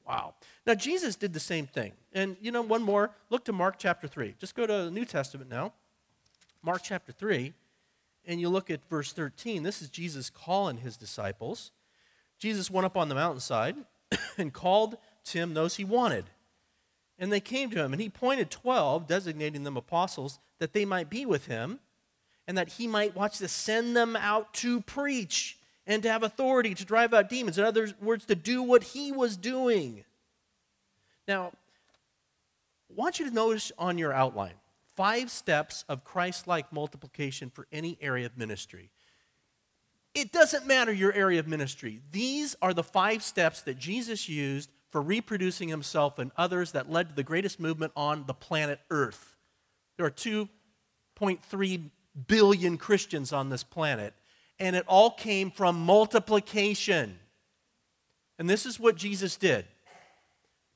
Wow. 0.08 0.36
Now, 0.66 0.76
Jesus 0.76 1.16
did 1.16 1.34
the 1.34 1.40
same 1.40 1.66
thing. 1.66 1.94
And, 2.12 2.36
you 2.42 2.52
know, 2.52 2.62
one 2.62 2.84
more. 2.84 3.12
Look 3.30 3.46
to 3.46 3.54
Mark 3.54 3.76
chapter 3.78 4.08
3. 4.08 4.36
Just 4.40 4.56
go 4.56 4.68
to 4.68 4.74
the 4.86 4.92
New 4.92 5.06
Testament 5.06 5.50
now. 5.50 5.74
Mark 6.66 6.82
chapter 6.82 7.12
3, 7.12 7.52
and 8.26 8.40
you 8.40 8.48
look 8.48 8.70
at 8.70 8.88
verse 8.90 9.12
13. 9.12 9.64
This 9.64 9.82
is 9.82 9.90
Jesus 9.90 10.30
calling 10.30 10.78
his 10.78 10.96
disciples. 10.96 11.72
Jesus 12.40 12.72
went 12.72 12.86
up 12.86 12.96
on 12.96 13.10
the 13.10 13.16
mountainside 13.16 13.76
and 14.38 14.54
called 14.54 14.98
to 15.26 15.38
him 15.38 15.54
those 15.54 15.76
he 15.76 15.84
wanted. 15.84 16.26
And 17.20 17.34
they 17.34 17.42
came 17.42 17.70
to 17.72 17.84
him, 17.84 17.92
and 17.92 18.02
he 18.02 18.08
appointed 18.08 18.50
12, 18.50 19.08
designating 19.08 19.64
them 19.64 19.76
apostles, 19.76 20.40
that 20.60 20.72
they 20.72 20.86
might 20.86 21.10
be 21.10 21.26
with 21.26 21.48
him, 21.48 21.80
and 22.48 22.58
that 22.58 22.70
he 22.70 22.88
might, 22.88 23.14
watch 23.14 23.40
this, 23.40 23.52
send 23.52 23.96
them 23.96 24.16
out 24.16 24.54
to 24.56 24.80
preach 24.82 25.58
and 25.86 26.04
to 26.04 26.12
have 26.12 26.24
authority 26.24 26.74
to 26.74 26.86
drive 26.86 27.14
out 27.14 27.30
demons. 27.30 27.58
In 27.58 27.66
other 27.66 27.90
words, 28.02 28.26
to 28.26 28.36
do 28.36 28.64
what 28.64 28.84
he 28.84 29.12
was 29.12 29.38
doing. 29.38 30.04
Now, 31.28 31.52
I 32.90 32.94
want 32.96 33.20
you 33.20 33.28
to 33.28 33.34
notice 33.34 33.72
on 33.78 33.98
your 33.98 34.14
outline 34.14 34.54
five 34.96 35.32
steps 35.32 35.84
of 35.90 36.04
Christ 36.04 36.48
like 36.48 36.72
multiplication 36.72 37.50
for 37.50 37.68
any 37.72 37.98
area 38.02 38.26
of 38.26 38.38
ministry. 38.38 38.90
It 40.14 40.32
doesn't 40.32 40.68
matter 40.68 40.94
your 40.94 41.12
area 41.14 41.40
of 41.40 41.48
ministry. 41.48 42.00
These 42.12 42.56
are 42.62 42.74
the 42.74 42.84
five 42.84 43.24
steps 43.24 43.62
that 43.62 43.80
Jesus 43.80 44.30
used 44.30 44.70
for 44.92 45.02
reproducing 45.02 45.70
himself 45.70 46.20
and 46.20 46.32
others 46.38 46.74
that 46.74 46.92
led 46.92 47.10
to 47.10 47.16
the 47.16 47.24
greatest 47.24 47.60
movement 47.60 47.92
on 47.96 48.26
the 48.28 48.34
planet 48.34 48.80
Earth. 48.92 49.36
There 49.98 50.06
are 50.06 50.12
2.3 50.12 51.90
billion 52.28 52.78
Christians 52.78 53.34
on 53.34 53.50
this 53.50 53.64
planet 53.64 54.14
and 54.60 54.76
it 54.76 54.86
all 54.88 55.12
came 55.12 55.52
from 55.52 55.80
multiplication. 55.80 57.20
And 58.40 58.50
this 58.50 58.66
is 58.66 58.80
what 58.80 58.96
Jesus 58.96 59.36
did. 59.36 59.66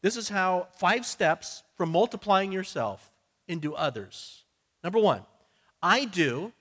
This 0.01 0.15
is 0.15 0.29
how 0.29 0.67
five 0.77 1.05
steps 1.05 1.63
from 1.75 1.89
multiplying 1.89 2.51
yourself 2.51 3.11
into 3.47 3.75
others. 3.75 4.43
Number 4.83 4.99
one, 4.99 5.23
I 5.81 6.05
do, 6.05 6.53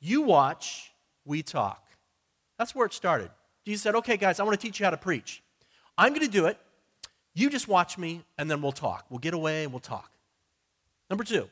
you 0.00 0.22
watch, 0.22 0.92
we 1.24 1.42
talk. 1.42 1.86
That's 2.58 2.74
where 2.74 2.86
it 2.86 2.92
started. 2.92 3.30
Jesus 3.64 3.82
said, 3.82 3.94
okay, 3.96 4.16
guys, 4.16 4.40
I 4.40 4.44
want 4.44 4.58
to 4.58 4.66
teach 4.66 4.80
you 4.80 4.84
how 4.84 4.90
to 4.90 4.96
preach. 4.96 5.42
I'm 5.96 6.10
going 6.10 6.26
to 6.26 6.32
do 6.32 6.46
it. 6.46 6.58
You 7.34 7.48
just 7.50 7.66
watch 7.68 7.96
me, 7.96 8.24
and 8.36 8.50
then 8.50 8.60
we'll 8.60 8.72
talk. 8.72 9.06
We'll 9.08 9.18
get 9.18 9.34
away 9.34 9.64
and 9.64 9.72
we'll 9.72 9.80
talk. 9.80 10.10
Number 11.08 11.24
two, 11.24 11.48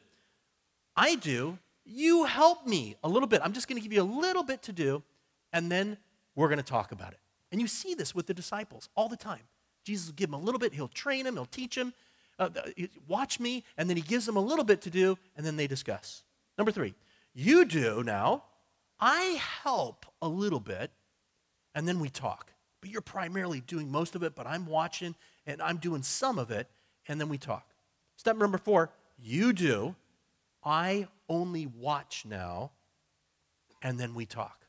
I 0.97 1.15
do, 1.17 1.59
you 1.85 2.25
help 2.25 2.67
me 2.67 2.97
a 3.03 3.09
little 3.09 3.29
bit. 3.29 3.41
I'm 3.43 3.53
just 3.53 3.69
going 3.69 3.81
to 3.81 3.83
give 3.83 3.93
you 3.93 4.03
a 4.03 4.05
little 4.05 4.43
bit 4.43 4.63
to 4.63 4.73
do, 4.73 5.03
and 5.53 5.71
then 5.71 5.97
we're 6.35 6.49
going 6.49 6.59
to 6.59 6.65
talk 6.65 6.93
about 6.93 7.13
it. 7.13 7.19
And 7.53 7.61
you 7.61 7.67
see 7.67 7.95
this 7.95 8.15
with 8.15 8.27
the 8.27 8.35
disciples 8.35 8.89
all 8.95 9.09
the 9.09 9.17
time. 9.17 9.43
Jesus 9.85 10.07
will 10.07 10.15
give 10.15 10.31
them 10.31 10.41
a 10.41 10.43
little 10.43 10.59
bit, 10.59 10.75
he'll 10.75 10.89
train 10.89 11.25
them, 11.25 11.35
he'll 11.35 11.47
teach 11.47 11.75
them, 11.75 11.93
uh, 12.39 12.49
watch 13.09 13.41
me, 13.41 13.65
and 13.77 13.89
then 13.89 13.97
he 13.97 14.03
gives 14.03 14.27
them 14.27 14.37
a 14.37 14.41
little 14.41 14.65
bit 14.65 14.83
to 14.83 14.91
do, 14.91 15.19
and 15.37 15.45
then 15.45 15.57
they 15.57 15.67
discuss. 15.67 16.23
Number 16.59 16.71
three, 16.71 16.95
you 17.35 17.65
do 17.65 18.03
now. 18.03 18.45
I 19.01 19.41
help 19.63 20.05
a 20.21 20.29
little 20.29 20.61
bit, 20.61 20.91
and 21.75 21.89
then 21.89 22.01
we 22.01 22.11
talk. 22.11 22.53
But 22.81 22.91
you're 22.91 23.01
primarily 23.01 23.61
doing 23.61 23.91
most 23.91 24.15
of 24.15 24.23
it, 24.23 24.35
but 24.35 24.47
I'm 24.47 24.67
watching 24.67 25.15
and 25.47 25.61
I'm 25.61 25.79
doing 25.79 26.03
some 26.03 26.39
of 26.39 26.51
it, 26.51 26.69
and 27.09 27.21
then 27.21 27.29
we 27.29 27.39
talk. 27.39 27.67
Step 28.17 28.37
number 28.37 28.59
four, 28.59 28.91
you 29.19 29.53
do. 29.53 29.95
I 30.63 31.09
only 31.31 31.65
watch 31.65 32.27
now, 32.27 32.73
and 33.81 33.99
then 33.99 34.15
we 34.15 34.27
talk. 34.27 34.67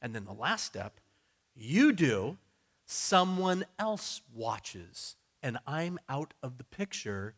And 0.00 0.12
then 0.12 0.24
the 0.24 0.32
last 0.32 0.64
step, 0.64 0.98
you 1.54 1.92
do, 1.92 2.38
someone 2.86 3.64
else 3.78 4.22
watches, 4.34 5.14
and 5.42 5.58
I'm 5.66 6.00
out 6.08 6.34
of 6.42 6.58
the 6.58 6.64
picture, 6.64 7.34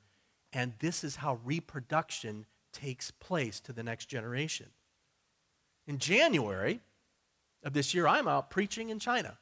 and 0.53 0.73
this 0.79 1.05
is 1.05 1.17
how 1.17 1.41
reproduction 1.45 2.47
takes 2.73 3.11
place 3.11 3.61
to 3.61 3.73
the 3.73 3.83
next 3.83 4.07
generation. 4.07 4.67
In 5.87 5.99
January 5.99 6.81
of 7.63 7.73
this 7.73 7.93
year, 7.93 8.07
I'm 8.07 8.29
out 8.29 8.51
preaching 8.51 8.89
in 8.89 8.99
China 8.99 9.37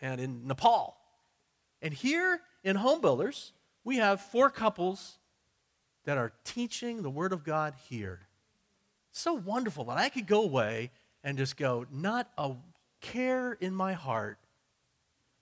and 0.00 0.20
in 0.20 0.46
Nepal. 0.46 0.96
And 1.82 1.94
here 1.94 2.40
in 2.62 2.76
Home 2.76 3.00
Builders, 3.00 3.52
we 3.84 3.96
have 3.96 4.20
four 4.20 4.50
couples 4.50 5.18
that 6.04 6.18
are 6.18 6.32
teaching 6.44 7.02
the 7.02 7.10
Word 7.10 7.32
of 7.32 7.44
God 7.44 7.74
here. 7.88 8.20
So 9.12 9.34
wonderful 9.34 9.84
that 9.84 9.98
I 9.98 10.08
could 10.08 10.26
go 10.26 10.42
away 10.42 10.90
and 11.22 11.36
just 11.36 11.56
go, 11.56 11.86
not 11.90 12.30
a 12.38 12.52
care 13.00 13.52
in 13.54 13.74
my 13.74 13.92
heart. 13.92 14.38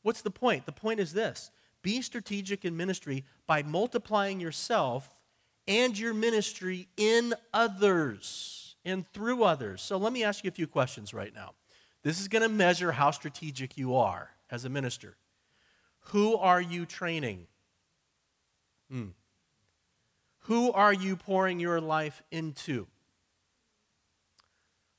What's 0.02 0.22
the 0.22 0.30
point? 0.30 0.66
The 0.66 0.72
point 0.72 1.00
is 1.00 1.12
this 1.12 1.50
be 1.82 2.02
strategic 2.02 2.64
in 2.64 2.76
ministry 2.76 3.24
by 3.46 3.62
multiplying 3.62 4.40
yourself 4.40 5.14
and 5.66 5.98
your 5.98 6.14
ministry 6.14 6.88
in 6.96 7.34
others 7.52 8.76
and 8.84 9.06
through 9.12 9.44
others. 9.44 9.82
So 9.82 9.98
let 9.98 10.12
me 10.12 10.24
ask 10.24 10.44
you 10.44 10.48
a 10.48 10.52
few 10.52 10.66
questions 10.66 11.12
right 11.12 11.34
now. 11.34 11.52
This 12.02 12.20
is 12.20 12.28
going 12.28 12.42
to 12.42 12.48
measure 12.48 12.92
how 12.92 13.10
strategic 13.10 13.76
you 13.76 13.94
are 13.96 14.30
as 14.50 14.64
a 14.64 14.68
minister. 14.68 15.16
Who 16.12 16.36
are 16.36 16.60
you 16.60 16.86
training? 16.86 17.46
Hmm. 18.90 19.08
Who 20.48 20.72
are 20.72 20.94
you 20.94 21.14
pouring 21.14 21.60
your 21.60 21.78
life 21.78 22.22
into? 22.30 22.86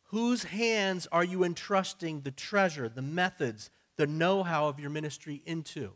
Whose 0.10 0.43
hands 0.43 1.08
are 1.12 1.24
you 1.24 1.43
entrusting 1.43 2.22
the 2.22 2.30
treasure, 2.30 2.88
the 2.88 3.02
methods, 3.02 3.72
the 3.97 4.06
know 4.06 4.43
how 4.43 4.68
of 4.68 4.80
your 4.80 4.91
ministry 4.91 5.41
into? 5.47 5.93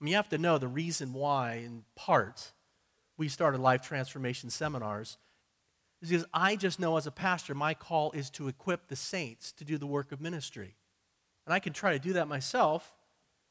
I 0.00 0.04
mean, 0.04 0.10
you 0.10 0.16
have 0.16 0.28
to 0.30 0.38
know 0.38 0.58
the 0.58 0.66
reason 0.66 1.12
why, 1.12 1.62
in 1.64 1.84
part, 1.94 2.50
we 3.18 3.28
started 3.28 3.60
life 3.60 3.82
transformation 3.82 4.50
seminars 4.50 5.16
is 6.00 6.08
because 6.10 6.26
I 6.34 6.56
just 6.56 6.80
know 6.80 6.96
as 6.96 7.06
a 7.06 7.12
pastor, 7.12 7.54
my 7.54 7.72
call 7.72 8.10
is 8.10 8.30
to 8.30 8.48
equip 8.48 8.88
the 8.88 8.96
saints 8.96 9.52
to 9.52 9.64
do 9.64 9.78
the 9.78 9.86
work 9.86 10.10
of 10.10 10.20
ministry. 10.20 10.74
And 11.46 11.54
I 11.54 11.60
can 11.60 11.72
try 11.72 11.92
to 11.92 12.00
do 12.00 12.14
that 12.14 12.26
myself, 12.26 12.96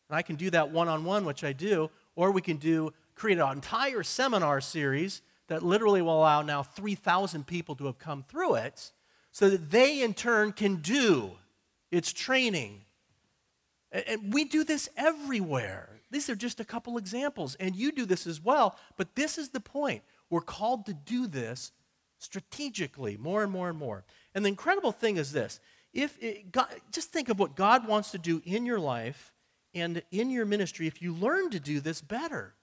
and 0.10 0.18
I 0.18 0.24
can 0.24 0.36
do 0.36 0.50
that 0.50 0.72
one 0.72 0.90
on 0.90 1.06
one, 1.06 1.24
which 1.24 1.46
I 1.46 1.54
do, 1.54 1.90
or 2.18 2.32
we 2.32 2.42
can 2.42 2.58
do 2.58 2.92
create 3.22 3.38
an 3.38 3.52
entire 3.52 4.02
seminar 4.02 4.60
series 4.60 5.22
that 5.48 5.62
literally 5.62 6.02
will 6.02 6.18
allow 6.18 6.42
now 6.42 6.64
3,000 6.64 7.46
people 7.46 7.76
to 7.76 7.86
have 7.86 8.00
come 8.00 8.24
through 8.28 8.56
it 8.56 8.92
so 9.32 9.48
that 9.48 9.70
they 9.70 10.02
in 10.02 10.16
turn 10.16 10.52
can 10.52 10.78
do 10.78 11.30
its 11.92 12.12
training. 12.12 12.82
And 13.92 14.34
we 14.34 14.44
do 14.44 14.64
this 14.64 14.90
everywhere. 14.98 16.00
These 16.10 16.32
are 16.32 16.36
just 16.36 16.60
a 16.60 16.66
couple 16.66 16.98
examples, 16.98 17.54
and 17.60 17.76
you 17.76 17.92
do 17.92 18.08
this 18.08 18.26
as 18.26 18.42
well, 18.42 18.76
but 18.98 19.14
this 19.14 19.38
is 19.38 19.50
the 19.50 19.60
point. 19.60 20.02
We're 20.32 20.42
called 20.42 20.88
to 20.88 20.94
do 20.94 21.28
this 21.28 21.72
strategically 22.18 23.18
more 23.18 23.44
and 23.44 23.52
more 23.52 23.70
and 23.70 23.78
more. 23.78 24.04
And 24.34 24.44
the 24.44 24.50
incredible 24.50 24.92
thing 24.92 25.18
is 25.18 25.32
this 25.32 25.60
if 25.94 26.18
it, 26.24 26.52
God, 26.52 26.70
just 26.92 27.12
think 27.12 27.30
of 27.30 27.38
what 27.38 27.56
God 27.56 27.88
wants 27.88 28.10
to 28.12 28.18
do 28.18 28.42
in 28.46 28.66
your 28.66 28.80
life 28.80 29.32
and 29.76 30.02
in 30.10 30.32
your 30.32 30.48
ministry 30.48 30.88
if 30.88 31.04
you 31.04 31.14
learn 31.14 31.52
to 31.52 31.60
do 31.60 31.80
this 31.80 32.02
better. 32.02 32.56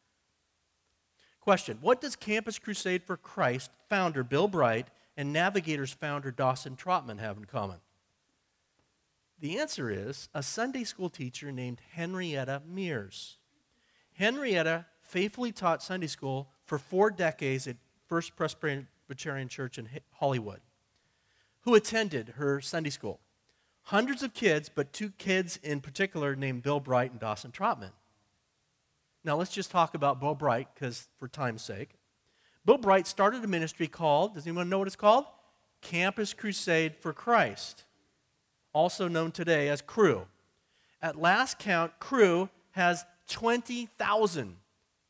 Question 1.49 1.79
What 1.81 2.03
does 2.03 2.15
Campus 2.15 2.59
Crusade 2.59 3.03
for 3.03 3.17
Christ 3.17 3.71
founder 3.89 4.23
Bill 4.23 4.49
Bright 4.49 4.89
and 5.17 5.33
Navigators 5.33 5.95
founder 5.95 6.31
Dawson 6.31 6.77
Trotman 6.77 7.17
have 7.21 7.39
in 7.39 7.47
common? 7.47 7.79
The 9.41 9.59
answer 9.59 9.89
is 9.89 10.29
a 10.35 10.43
Sunday 10.43 10.85
school 10.85 11.09
teacher 11.09 11.51
named 11.51 11.81
Henrietta 11.93 12.61
Mears. 12.69 13.39
Henrietta 14.13 14.85
faithfully 15.01 15.51
taught 15.51 15.83
Sunday 15.83 16.07
school 16.07 16.51
for 16.67 16.77
four 16.77 17.11
decades 17.11 17.67
at 17.67 17.79
First 18.09 18.37
Presbyterian 18.37 19.49
Church 19.49 19.79
in 19.79 19.89
Hollywood 20.17 20.61
who 21.63 21.75
attended 21.75 22.35
her 22.37 22.61
Sunday 22.61 22.91
school. 22.91 23.21
Hundreds 23.85 24.23
of 24.23 24.35
kids, 24.35 24.69
but 24.69 24.93
two 24.93 25.09
kids 25.13 25.59
in 25.63 25.81
particular 25.81 26.37
named 26.37 26.63
Bill 26.63 26.79
Bright 26.79 27.11
and 27.11 27.19
Dawson 27.19 27.53
Trotman. 27.53 27.93
Now 29.29 29.37
let's 29.37 29.53
just 29.53 29.71
talk 29.71 29.95
about 29.95 30.19
Bill 30.21 30.35
Bright, 30.35 30.69
because 30.73 31.07
for 31.19 31.29
time's 31.29 31.61
sake. 31.61 31.91
Bill 32.65 32.79
Bright 32.79 33.07
started 33.07 33.45
a 33.45 33.47
ministry 33.47 33.87
called, 33.87 34.35
does 34.35 34.47
anyone 34.47 34.71
know 34.71 34.79
what 34.79 34.87
it's 34.87 34.97
called? 34.97 35.27
Campus 35.83 36.33
Crusade 36.33 36.97
for 36.97 37.13
Christ, 37.13 37.85
also 38.73 39.07
known 39.07 39.31
today 39.31 39.69
as 39.69 39.83
Cru. 39.83 40.23
At 41.03 41.21
last 41.21 41.59
count, 41.59 41.93
Cru 42.01 42.49
has 42.71 43.05
20,000 43.29 44.57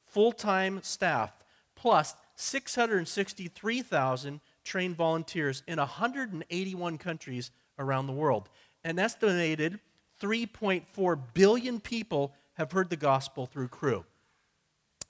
full 0.04 0.32
time 0.32 0.80
staff, 0.82 1.32
plus 1.76 2.16
663,000 2.34 4.40
trained 4.64 4.96
volunteers 4.96 5.62
in 5.68 5.78
181 5.78 6.98
countries 6.98 7.52
around 7.78 8.08
the 8.08 8.12
world. 8.12 8.48
An 8.82 8.98
estimated 8.98 9.78
3.4 10.20 11.20
billion 11.34 11.78
people 11.78 12.34
have 12.58 12.72
heard 12.72 12.90
the 12.90 12.96
gospel 12.96 13.46
through 13.46 13.68
Cru. 13.68 14.04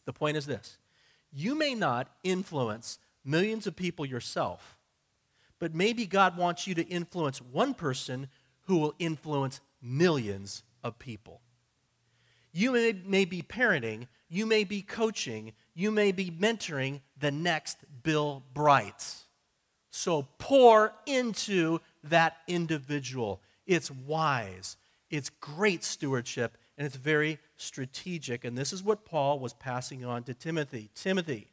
The 0.05 0.13
point 0.13 0.37
is 0.37 0.47
this 0.47 0.79
you 1.33 1.55
may 1.55 1.75
not 1.75 2.09
influence 2.23 2.99
millions 3.25 3.67
of 3.67 3.75
people 3.75 4.07
yourself, 4.07 4.77
but 5.59 5.75
maybe 5.75 6.07
God 6.07 6.37
wants 6.37 6.67
you 6.67 6.75
to 6.75 6.87
influence 6.87 7.43
one 7.43 7.75
person 7.75 8.29
who 8.67 8.79
will 8.79 8.95
influence 8.99 9.61
millions 9.83 10.63
of 10.85 10.99
people. 10.99 11.41
You 12.53 12.73
may, 12.73 12.93
may 13.05 13.25
be 13.25 13.43
parenting, 13.43 14.07
you 14.29 14.47
may 14.47 14.65
be 14.65 14.83
coaching, 14.83 15.53
you 15.75 15.91
may 15.91 16.13
be 16.13 16.31
mentoring 16.31 17.01
the 17.19 17.31
next 17.31 17.79
Bill 18.03 18.43
Brights. 18.55 19.25
So 19.91 20.29
pour 20.39 20.93
into 21.07 21.81
that 22.05 22.37
individual. 22.47 23.41
It's 23.67 23.91
wise, 23.91 24.77
it's 25.11 25.31
great 25.31 25.83
stewardship, 25.85 26.57
and 26.79 26.87
it's 26.87 26.97
very 26.97 27.39
strategic. 27.57 28.45
And 28.45 28.57
this 28.57 28.73
is 28.73 28.85
what 28.85 29.05
Paul 29.05 29.41
was 29.41 29.53
passing 29.53 30.05
on 30.05 30.23
to 30.23 30.33
Timothy. 30.33 30.91
Timothy, 30.95 31.49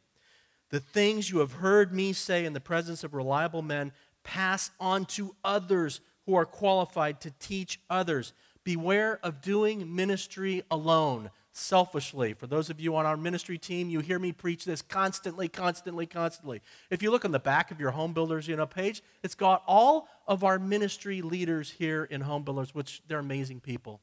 the 0.70 0.80
things 0.80 1.32
you 1.32 1.40
have 1.40 1.54
heard 1.54 1.92
me 1.92 2.14
say 2.14 2.46
in 2.46 2.54
the 2.54 2.62
presence 2.62 3.04
of 3.04 3.16
reliable 3.16 3.64
men, 3.64 3.92
pass 4.24 4.70
on 4.80 5.06
to 5.06 5.36
others 5.44 6.00
who 6.28 6.36
are 6.36 6.46
qualified 6.46 7.22
to 7.22 7.32
teach 7.40 7.80
others. 7.90 8.34
Beware 8.64 9.20
of 9.24 9.42
doing 9.42 9.96
ministry 9.96 10.64
alone 10.70 11.32
selfishly. 11.54 12.34
For 12.34 12.48
those 12.48 12.70
of 12.70 12.80
you 12.80 12.96
on 12.96 13.06
our 13.06 13.18
ministry 13.18 13.58
team, 13.58 13.90
you 13.90 14.02
hear 14.02 14.20
me 14.20 14.32
preach 14.32 14.66
this 14.66 14.82
constantly, 14.82 15.48
constantly, 15.48 16.06
constantly. 16.06 16.62
If 16.92 17.02
you 17.02 17.10
look 17.10 17.26
on 17.26 17.32
the 17.32 17.40
back 17.40 17.72
of 17.72 17.80
your 17.80 17.92
home 17.92 18.14
builders 18.14 18.48
you 18.48 18.56
know 18.56 18.68
page, 18.68 19.02
it's 19.24 19.36
got 19.36 19.64
all 19.66 20.08
of 20.28 20.44
our 20.44 20.60
ministry 20.60 21.22
leaders 21.22 21.72
here 21.72 22.04
in 22.04 22.22
home 22.22 22.44
builders, 22.44 22.76
which 22.76 23.02
they're 23.08 23.20
amazing 23.20 23.62
people. 23.62 24.02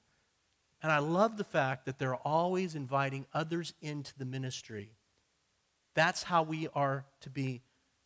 And 0.83 0.91
I 0.91 0.99
love 0.99 1.37
the 1.37 1.45
fact 1.45 1.87
that 1.87 1.99
they're 1.99 2.17
always 2.17 2.75
inviting 2.75 3.27
others 3.33 3.73
into 3.81 4.13
the 4.19 4.25
ministry. 4.25 4.91
That's 5.95 6.25
how 6.25 6.43
we 6.43 6.69
are 6.75 7.05
to 7.21 7.31
be 7.31 7.63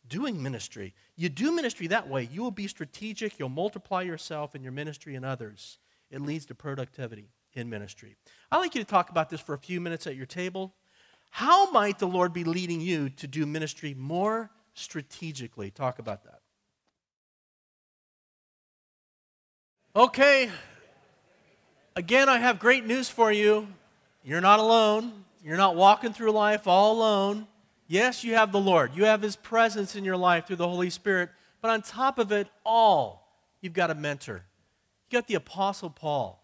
doing 0.07 0.41
ministry. 0.41 0.93
You 1.15 1.29
do 1.29 1.51
ministry 1.51 1.87
that 1.87 2.07
way, 2.07 2.29
you 2.31 2.43
will 2.43 2.51
be 2.51 2.67
strategic, 2.67 3.39
you'll 3.39 3.49
multiply 3.49 4.03
yourself 4.03 4.55
and 4.55 4.63
your 4.63 4.71
ministry 4.73 5.15
and 5.15 5.25
others. 5.25 5.79
It 6.11 6.21
leads 6.21 6.45
to 6.45 6.55
productivity 6.55 7.29
in 7.53 7.69
ministry. 7.69 8.15
I'd 8.51 8.59
like 8.59 8.75
you 8.75 8.81
to 8.81 8.87
talk 8.87 9.09
about 9.09 9.29
this 9.29 9.41
for 9.41 9.53
a 9.53 9.57
few 9.57 9.81
minutes 9.81 10.07
at 10.07 10.15
your 10.15 10.25
table. 10.25 10.73
How 11.31 11.71
might 11.71 11.99
the 11.99 12.07
Lord 12.07 12.31
be 12.31 12.43
leading 12.43 12.79
you 12.79 13.09
to 13.09 13.27
do 13.27 13.45
ministry 13.45 13.93
more 13.93 14.49
strategically? 14.73 15.71
Talk 15.71 15.99
about 15.99 16.23
that. 16.23 16.41
Okay. 19.95 20.49
Again, 21.97 22.29
I 22.29 22.37
have 22.37 22.59
great 22.59 22.85
news 22.85 23.09
for 23.09 23.31
you. 23.31 23.67
You're 24.23 24.39
not 24.39 24.59
alone. 24.59 25.25
You're 25.43 25.57
not 25.57 25.75
walking 25.75 26.13
through 26.13 26.31
life 26.31 26.67
all 26.67 26.91
alone. 26.95 27.47
Yes, 27.87 28.23
you 28.23 28.35
have 28.35 28.51
the 28.51 28.59
Lord. 28.59 28.91
You 28.93 29.05
have 29.05 29.23
His 29.23 29.35
presence 29.35 29.95
in 29.95 30.05
your 30.05 30.15
life 30.15 30.45
through 30.45 30.57
the 30.57 30.67
Holy 30.67 30.91
Spirit. 30.91 31.31
But 31.59 31.71
on 31.71 31.81
top 31.81 32.19
of 32.19 32.31
it 32.31 32.49
all, 32.63 33.27
you've 33.61 33.73
got 33.73 33.89
a 33.89 33.95
mentor. 33.95 34.43
You 35.09 35.17
got 35.17 35.27
the 35.27 35.33
Apostle 35.33 35.89
Paul 35.89 36.39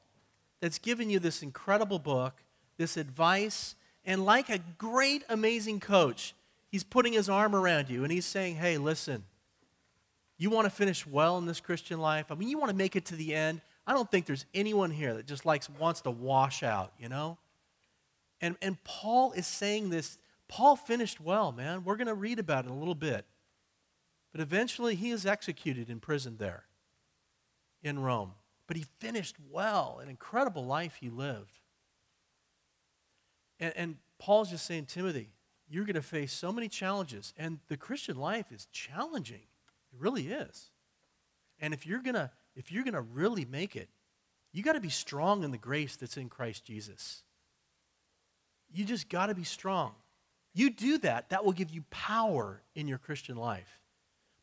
that's 0.59 0.79
given 0.79 1.11
you 1.11 1.19
this 1.19 1.43
incredible 1.43 1.99
book 1.99 2.33
this 2.77 2.97
advice. 2.97 3.75
And 4.05 4.25
like 4.25 4.49
a 4.49 4.57
great, 4.79 5.23
amazing 5.29 5.81
coach, 5.81 6.33
he's 6.71 6.83
putting 6.83 7.13
his 7.13 7.29
arm 7.29 7.55
around 7.55 7.91
you 7.91 8.01
and 8.01 8.11
he's 8.11 8.25
saying, 8.25 8.55
hey, 8.55 8.79
listen, 8.79 9.23
you 10.39 10.49
want 10.49 10.65
to 10.65 10.71
finish 10.71 11.05
well 11.05 11.37
in 11.37 11.45
this 11.45 11.59
Christian 11.59 11.99
life? 11.99 12.31
I 12.31 12.33
mean, 12.33 12.49
you 12.49 12.57
want 12.57 12.71
to 12.71 12.75
make 12.75 12.95
it 12.95 13.05
to 13.05 13.15
the 13.15 13.35
end? 13.35 13.61
I 13.85 13.93
don't 13.93 14.09
think 14.09 14.25
there's 14.25 14.45
anyone 14.53 14.91
here 14.91 15.13
that 15.13 15.25
just 15.25 15.45
likes 15.45 15.69
wants 15.69 16.01
to 16.01 16.11
wash 16.11 16.63
out, 16.63 16.93
you 16.97 17.09
know? 17.09 17.37
And, 18.39 18.55
and 18.61 18.81
Paul 18.83 19.33
is 19.33 19.47
saying 19.47 19.89
this. 19.89 20.17
Paul 20.47 20.75
finished 20.75 21.19
well, 21.19 21.51
man. 21.51 21.83
We're 21.83 21.95
going 21.95 22.07
to 22.07 22.13
read 22.13 22.39
about 22.39 22.65
it 22.65 22.69
in 22.69 22.75
a 22.75 22.79
little 22.79 22.95
bit. 22.95 23.25
But 24.31 24.41
eventually 24.41 24.95
he 24.95 25.11
is 25.11 25.25
executed 25.25 25.89
in 25.89 25.99
prison 25.99 26.37
there 26.37 26.65
in 27.83 27.99
Rome. 27.99 28.33
But 28.67 28.77
he 28.77 28.85
finished 28.99 29.35
well, 29.51 29.99
an 30.01 30.09
incredible 30.09 30.65
life 30.65 30.97
he 30.99 31.09
lived. 31.09 31.59
And, 33.59 33.73
and 33.75 33.95
Paul's 34.17 34.49
just 34.49 34.65
saying, 34.65 34.85
Timothy, 34.85 35.29
you're 35.69 35.85
going 35.85 35.95
to 35.95 36.01
face 36.01 36.31
so 36.31 36.51
many 36.51 36.69
challenges. 36.69 37.33
And 37.37 37.59
the 37.67 37.77
Christian 37.77 38.17
life 38.17 38.51
is 38.51 38.67
challenging. 38.71 39.43
It 39.93 39.99
really 39.99 40.27
is. 40.27 40.71
And 41.59 41.73
if 41.73 41.85
you're 41.85 42.01
going 42.01 42.15
to 42.15 42.31
if 42.55 42.71
you're 42.71 42.83
going 42.83 42.93
to 42.93 43.01
really 43.01 43.45
make 43.45 43.75
it, 43.75 43.89
you 44.51 44.63
got 44.63 44.73
to 44.73 44.79
be 44.79 44.89
strong 44.89 45.43
in 45.43 45.51
the 45.51 45.57
grace 45.57 45.95
that's 45.95 46.17
in 46.17 46.29
Christ 46.29 46.65
Jesus. 46.65 47.23
You 48.71 48.85
just 48.85 49.09
got 49.09 49.27
to 49.27 49.35
be 49.35 49.43
strong. 49.43 49.93
You 50.53 50.69
do 50.69 50.99
that, 50.99 51.29
that 51.29 51.43
will 51.43 51.51
give 51.51 51.71
you 51.71 51.83
power 51.89 52.61
in 52.75 52.87
your 52.87 52.99
Christian 52.99 53.35
life. 53.35 53.79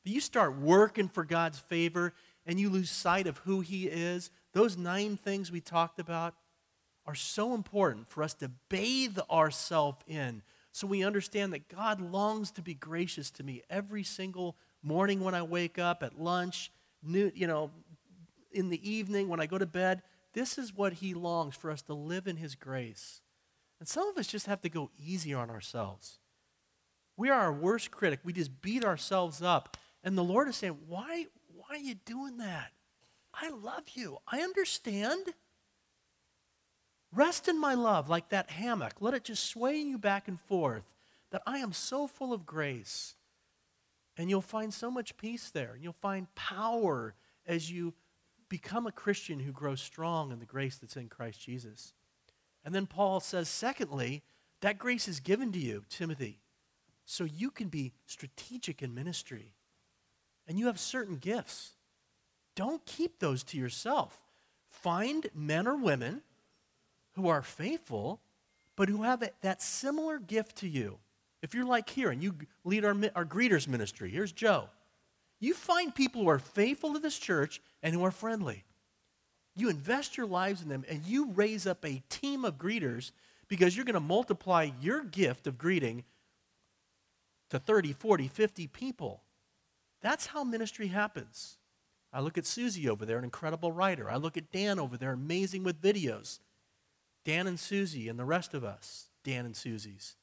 But 0.02 0.12
you 0.12 0.20
start 0.20 0.58
working 0.58 1.08
for 1.08 1.24
God's 1.24 1.58
favor 1.58 2.12
and 2.46 2.58
you 2.58 2.70
lose 2.70 2.90
sight 2.90 3.26
of 3.26 3.38
who 3.38 3.60
He 3.60 3.86
is. 3.86 4.30
Those 4.52 4.76
nine 4.76 5.16
things 5.16 5.52
we 5.52 5.60
talked 5.60 6.00
about 6.00 6.34
are 7.06 7.14
so 7.14 7.54
important 7.54 8.08
for 8.08 8.22
us 8.22 8.34
to 8.34 8.50
bathe 8.68 9.18
ourselves 9.30 9.98
in 10.08 10.42
so 10.72 10.86
we 10.86 11.04
understand 11.04 11.52
that 11.52 11.68
God 11.68 12.00
longs 12.00 12.50
to 12.52 12.62
be 12.62 12.74
gracious 12.74 13.30
to 13.32 13.42
me 13.42 13.62
every 13.68 14.04
single 14.04 14.56
morning 14.82 15.20
when 15.20 15.34
I 15.34 15.42
wake 15.42 15.78
up, 15.78 16.02
at 16.02 16.20
lunch, 16.20 16.70
new, 17.02 17.32
you 17.34 17.46
know, 17.46 17.70
in 18.52 18.70
the 18.70 18.88
evening, 18.88 19.28
when 19.28 19.40
I 19.40 19.46
go 19.46 19.58
to 19.58 19.66
bed. 19.66 20.02
This 20.32 20.58
is 20.58 20.74
what 20.74 20.94
He 20.94 21.14
longs 21.14 21.56
for 21.56 21.70
us 21.70 21.82
to 21.82 21.94
live 21.94 22.26
in 22.26 22.36
His 22.36 22.54
grace. 22.54 23.20
And 23.78 23.88
some 23.88 24.08
of 24.08 24.18
us 24.18 24.26
just 24.26 24.46
have 24.46 24.60
to 24.62 24.68
go 24.68 24.90
easy 24.98 25.32
on 25.34 25.50
ourselves. 25.50 26.18
We 27.16 27.28
are 27.28 27.40
our 27.40 27.52
worst 27.52 27.90
critic. 27.90 28.20
We 28.24 28.32
just 28.32 28.62
beat 28.62 28.84
ourselves 28.84 29.42
up. 29.42 29.76
And 30.04 30.16
the 30.16 30.24
Lord 30.24 30.48
is 30.48 30.56
saying, 30.56 30.78
Why, 30.86 31.26
why 31.54 31.66
are 31.70 31.76
you 31.76 31.94
doing 31.94 32.38
that? 32.38 32.72
I 33.34 33.50
love 33.50 33.84
you. 33.94 34.18
I 34.26 34.40
understand. 34.40 35.34
Rest 37.12 37.48
in 37.48 37.60
my 37.60 37.74
love 37.74 38.08
like 38.08 38.28
that 38.28 38.50
hammock. 38.50 38.94
Let 39.00 39.14
it 39.14 39.24
just 39.24 39.44
sway 39.44 39.76
you 39.78 39.98
back 39.98 40.28
and 40.28 40.40
forth. 40.40 40.94
That 41.30 41.42
I 41.46 41.58
am 41.58 41.72
so 41.72 42.06
full 42.06 42.32
of 42.32 42.46
grace. 42.46 43.14
And 44.16 44.28
you'll 44.28 44.40
find 44.40 44.72
so 44.72 44.90
much 44.90 45.16
peace 45.16 45.50
there. 45.50 45.76
You'll 45.80 45.92
find 45.92 46.32
power 46.34 47.14
as 47.46 47.70
you 47.70 47.94
become 48.50 48.86
a 48.86 48.92
Christian 48.92 49.40
who 49.40 49.52
grows 49.52 49.80
strong 49.80 50.30
in 50.30 50.40
the 50.40 50.44
grace 50.44 50.76
that's 50.76 50.96
in 50.96 51.08
Christ 51.08 51.40
Jesus. 51.40 51.94
And 52.62 52.74
then 52.74 52.86
Paul 52.86 53.20
says, 53.20 53.48
secondly, 53.48 54.22
that 54.60 54.78
grace 54.78 55.08
is 55.08 55.20
given 55.20 55.52
to 55.52 55.58
you, 55.58 55.84
Timothy, 55.88 56.40
so 57.06 57.24
you 57.24 57.50
can 57.50 57.68
be 57.68 57.92
strategic 58.04 58.82
in 58.82 58.94
ministry. 58.94 59.54
And 60.46 60.58
you 60.58 60.66
have 60.66 60.78
certain 60.78 61.16
gifts. 61.16 61.72
Don't 62.56 62.84
keep 62.84 63.18
those 63.18 63.42
to 63.44 63.56
yourself. 63.56 64.20
Find 64.68 65.28
men 65.34 65.66
or 65.66 65.76
women 65.76 66.20
who 67.12 67.28
are 67.28 67.42
faithful, 67.42 68.20
but 68.76 68.88
who 68.88 69.04
have 69.04 69.28
that 69.40 69.62
similar 69.62 70.18
gift 70.18 70.56
to 70.56 70.68
you. 70.68 70.98
If 71.40 71.54
you're 71.54 71.64
like 71.64 71.88
here 71.88 72.10
and 72.10 72.22
you 72.22 72.34
lead 72.64 72.84
our, 72.84 72.94
our 73.14 73.24
greeters 73.24 73.66
ministry, 73.66 74.10
here's 74.10 74.32
Joe. 74.32 74.68
You 75.38 75.54
find 75.54 75.94
people 75.94 76.22
who 76.22 76.28
are 76.28 76.38
faithful 76.38 76.92
to 76.92 76.98
this 76.98 77.18
church 77.18 77.62
and 77.82 77.94
who 77.94 78.04
are 78.04 78.10
friendly. 78.10 78.64
You 79.56 79.68
invest 79.68 80.16
your 80.16 80.26
lives 80.26 80.62
in 80.62 80.68
them 80.68 80.84
and 80.88 81.04
you 81.04 81.30
raise 81.32 81.66
up 81.66 81.84
a 81.84 82.02
team 82.08 82.44
of 82.44 82.58
greeters 82.58 83.12
because 83.48 83.76
you're 83.76 83.84
going 83.84 83.94
to 83.94 84.00
multiply 84.00 84.70
your 84.80 85.02
gift 85.02 85.46
of 85.46 85.58
greeting 85.58 86.04
to 87.50 87.58
30, 87.58 87.92
40, 87.92 88.28
50 88.28 88.66
people. 88.68 89.22
That's 90.00 90.26
how 90.26 90.44
ministry 90.44 90.86
happens. 90.86 91.58
I 92.12 92.20
look 92.20 92.38
at 92.38 92.46
Susie 92.46 92.88
over 92.88 93.04
there, 93.04 93.18
an 93.18 93.24
incredible 93.24 93.72
writer. 93.72 94.10
I 94.10 94.16
look 94.16 94.36
at 94.36 94.50
Dan 94.50 94.78
over 94.78 94.96
there, 94.96 95.12
amazing 95.12 95.62
with 95.62 95.82
videos. 95.82 96.40
Dan 97.24 97.46
and 97.46 97.60
Susie 97.60 98.08
and 98.08 98.18
the 98.18 98.24
rest 98.24 98.54
of 98.54 98.64
us, 98.64 99.10
Dan 99.24 99.44
and 99.44 99.56
Susie's. 99.56 100.16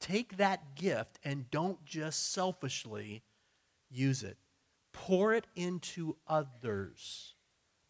Take 0.00 0.36
that 0.36 0.74
gift 0.74 1.18
and 1.24 1.50
don't 1.50 1.84
just 1.84 2.32
selfishly 2.32 3.22
use 3.90 4.22
it. 4.22 4.36
Pour 4.92 5.34
it 5.34 5.46
into 5.56 6.16
others. 6.26 7.34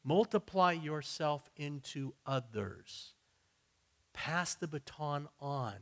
Multiply 0.05 0.73
yourself 0.73 1.49
into 1.57 2.15
others. 2.27 3.13
Pass 4.13 4.55
the 4.55 4.69
baton 4.69 5.29
on 5.41 5.75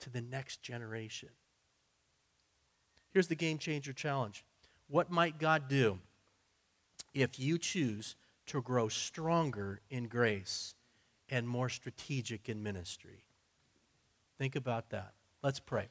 to 0.00 0.10
the 0.10 0.20
next 0.20 0.62
generation. 0.62 1.30
Here's 3.12 3.28
the 3.28 3.34
game 3.34 3.58
changer 3.58 3.92
challenge. 3.92 4.44
What 4.88 5.10
might 5.10 5.38
God 5.38 5.68
do 5.68 5.98
if 7.12 7.38
you 7.38 7.58
choose 7.58 8.16
to 8.46 8.60
grow 8.60 8.88
stronger 8.88 9.80
in 9.88 10.08
grace 10.08 10.74
and 11.28 11.48
more 11.48 11.68
strategic 11.68 12.48
in 12.48 12.62
ministry? 12.62 13.24
Think 14.38 14.56
about 14.56 14.90
that. 14.90 15.14
Let's 15.42 15.60
pray. 15.60 15.88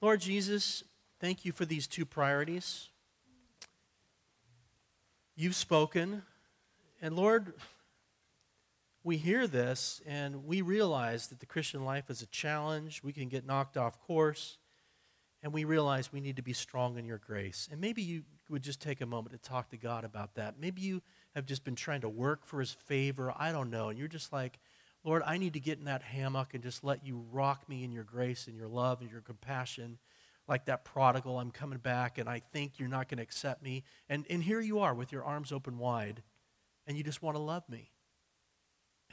Lord 0.00 0.20
Jesus, 0.20 0.84
thank 1.20 1.44
you 1.44 1.52
for 1.52 1.64
these 1.64 1.86
two 1.86 2.04
priorities. 2.04 2.88
You've 5.36 5.56
spoken, 5.56 6.22
and 7.02 7.16
Lord, 7.16 7.54
we 9.02 9.16
hear 9.16 9.48
this 9.48 10.00
and 10.06 10.46
we 10.46 10.62
realize 10.62 11.26
that 11.26 11.40
the 11.40 11.46
Christian 11.46 11.84
life 11.84 12.08
is 12.08 12.22
a 12.22 12.26
challenge. 12.26 13.02
We 13.02 13.12
can 13.12 13.28
get 13.28 13.44
knocked 13.44 13.76
off 13.76 14.00
course 14.00 14.58
and 15.42 15.52
we 15.52 15.64
realize 15.64 16.12
we 16.12 16.20
need 16.20 16.36
to 16.36 16.42
be 16.42 16.52
strong 16.52 16.98
in 16.98 17.04
your 17.04 17.18
grace. 17.18 17.68
And 17.70 17.80
maybe 17.80 18.00
you 18.00 18.22
would 18.48 18.62
just 18.62 18.80
take 18.80 19.00
a 19.00 19.06
moment 19.06 19.32
to 19.32 19.48
talk 19.48 19.70
to 19.70 19.76
God 19.76 20.04
about 20.04 20.36
that. 20.36 20.54
Maybe 20.58 20.82
you 20.82 21.02
have 21.34 21.46
just 21.46 21.64
been 21.64 21.74
trying 21.74 22.02
to 22.02 22.08
work 22.08 22.46
for 22.46 22.60
his 22.60 22.70
favor. 22.70 23.34
I 23.36 23.50
don't 23.50 23.70
know. 23.70 23.88
And 23.88 23.98
you're 23.98 24.06
just 24.06 24.32
like, 24.32 24.60
Lord, 25.02 25.24
I 25.26 25.36
need 25.36 25.54
to 25.54 25.60
get 25.60 25.80
in 25.80 25.86
that 25.86 26.02
hammock 26.02 26.54
and 26.54 26.62
just 26.62 26.84
let 26.84 27.04
you 27.04 27.24
rock 27.32 27.68
me 27.68 27.82
in 27.82 27.90
your 27.90 28.04
grace 28.04 28.46
and 28.46 28.56
your 28.56 28.68
love 28.68 29.00
and 29.00 29.10
your 29.10 29.20
compassion. 29.20 29.98
Like 30.46 30.66
that 30.66 30.84
prodigal, 30.84 31.38
I'm 31.38 31.50
coming 31.50 31.78
back 31.78 32.18
and 32.18 32.28
I 32.28 32.40
think 32.52 32.78
you're 32.78 32.88
not 32.88 33.08
going 33.08 33.16
to 33.16 33.22
accept 33.22 33.62
me. 33.62 33.84
And, 34.08 34.26
and 34.28 34.42
here 34.42 34.60
you 34.60 34.80
are 34.80 34.94
with 34.94 35.10
your 35.10 35.24
arms 35.24 35.52
open 35.52 35.78
wide 35.78 36.22
and 36.86 36.96
you 36.96 37.02
just 37.02 37.22
want 37.22 37.36
to 37.36 37.42
love 37.42 37.68
me. 37.68 37.92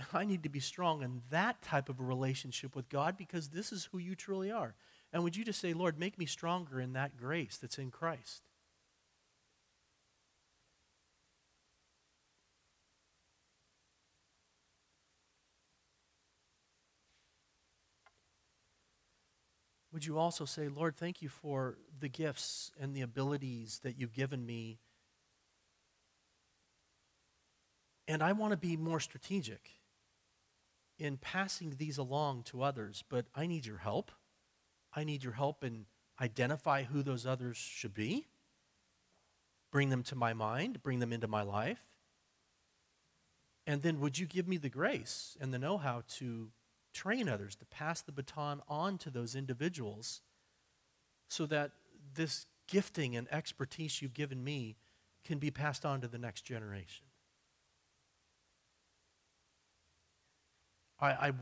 I 0.13 0.25
need 0.25 0.43
to 0.43 0.49
be 0.49 0.59
strong 0.59 1.03
in 1.03 1.21
that 1.29 1.61
type 1.61 1.89
of 1.89 1.99
a 1.99 2.03
relationship 2.03 2.75
with 2.75 2.89
God 2.89 3.17
because 3.17 3.49
this 3.49 3.71
is 3.71 3.89
who 3.91 3.97
you 3.97 4.15
truly 4.15 4.51
are. 4.51 4.75
And 5.13 5.23
would 5.23 5.35
you 5.35 5.43
just 5.43 5.59
say, 5.59 5.73
Lord, 5.73 5.99
make 5.99 6.17
me 6.17 6.25
stronger 6.25 6.79
in 6.79 6.93
that 6.93 7.17
grace 7.17 7.57
that's 7.57 7.77
in 7.77 7.91
Christ? 7.91 8.43
Would 20.01 20.07
you 20.07 20.17
also 20.17 20.45
say, 20.45 20.67
Lord, 20.67 20.97
thank 20.97 21.21
you 21.21 21.29
for 21.29 21.77
the 21.99 22.09
gifts 22.09 22.71
and 22.79 22.95
the 22.95 23.01
abilities 23.01 23.81
that 23.83 23.99
you've 23.99 24.15
given 24.15 24.43
me? 24.43 24.79
And 28.07 28.23
I 28.23 28.31
want 28.31 28.49
to 28.49 28.57
be 28.57 28.75
more 28.75 28.99
strategic 28.99 29.69
in 30.97 31.17
passing 31.17 31.75
these 31.77 31.99
along 31.99 32.45
to 32.45 32.63
others, 32.63 33.03
but 33.09 33.27
I 33.35 33.45
need 33.45 33.67
your 33.67 33.77
help. 33.77 34.09
I 34.91 35.03
need 35.03 35.23
your 35.23 35.33
help 35.33 35.63
in 35.63 35.85
identify 36.19 36.81
who 36.81 37.03
those 37.03 37.27
others 37.27 37.57
should 37.57 37.93
be, 37.93 38.25
bring 39.71 39.89
them 39.89 40.01
to 40.01 40.15
my 40.15 40.33
mind, 40.33 40.81
bring 40.81 40.97
them 40.97 41.13
into 41.13 41.27
my 41.27 41.43
life. 41.43 41.83
And 43.67 43.83
then 43.83 43.99
would 43.99 44.17
you 44.17 44.25
give 44.25 44.47
me 44.47 44.57
the 44.57 44.67
grace 44.67 45.37
and 45.39 45.53
the 45.53 45.59
know 45.59 45.77
how 45.77 46.01
to 46.17 46.49
train 46.93 47.29
others, 47.29 47.55
to 47.55 47.65
pass 47.65 48.01
the 48.01 48.11
baton 48.11 48.61
on 48.67 48.97
to 48.99 49.09
those 49.09 49.35
individuals 49.35 50.21
so 51.27 51.45
that 51.45 51.71
this 52.13 52.45
gifting 52.67 53.15
and 53.15 53.27
expertise 53.31 54.01
you've 54.01 54.13
given 54.13 54.43
me 54.43 54.75
can 55.23 55.37
be 55.37 55.51
passed 55.51 55.85
on 55.85 56.01
to 56.01 56.07
the 56.07 56.17
next 56.17 56.41
generation? 56.41 57.05
I, 60.99 61.33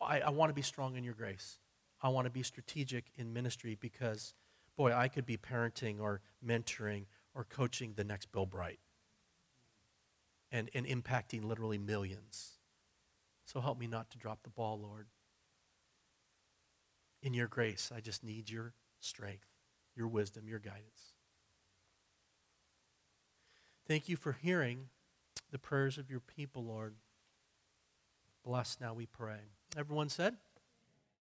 I, 0.00 0.20
I, 0.20 0.30
want 0.30 0.48
to 0.48 0.54
be 0.54 0.62
strong 0.62 0.96
in 0.96 1.04
your 1.04 1.12
grace. 1.12 1.58
I 2.00 2.08
want 2.08 2.24
to 2.24 2.30
be 2.30 2.42
strategic 2.42 3.04
in 3.16 3.32
ministry 3.32 3.76
because, 3.78 4.32
boy, 4.74 4.92
I 4.92 5.08
could 5.08 5.26
be 5.26 5.36
parenting 5.36 6.00
or 6.00 6.22
mentoring 6.44 7.04
or 7.34 7.44
coaching 7.44 7.92
the 7.94 8.04
next 8.04 8.32
Bill 8.32 8.46
Bright 8.46 8.78
and, 10.50 10.70
and 10.74 10.86
impacting 10.86 11.44
literally 11.44 11.78
millions. 11.78 12.51
So 13.44 13.60
help 13.60 13.78
me 13.78 13.86
not 13.86 14.10
to 14.10 14.18
drop 14.18 14.42
the 14.42 14.50
ball, 14.50 14.78
Lord. 14.80 15.06
in 17.22 17.34
your 17.34 17.46
grace. 17.46 17.92
I 17.94 18.00
just 18.00 18.24
need 18.24 18.50
your 18.50 18.74
strength, 19.00 19.46
your 19.94 20.08
wisdom, 20.08 20.48
your 20.48 20.58
guidance. 20.58 21.14
Thank 23.86 24.08
you 24.08 24.16
for 24.16 24.32
hearing 24.32 24.88
the 25.50 25.58
prayers 25.58 25.98
of 25.98 26.10
your 26.10 26.20
people, 26.20 26.64
Lord. 26.64 26.96
Bless 28.44 28.78
now, 28.80 28.92
we 28.94 29.06
pray. 29.06 29.38
Everyone 29.76 30.08
said? 30.08 30.36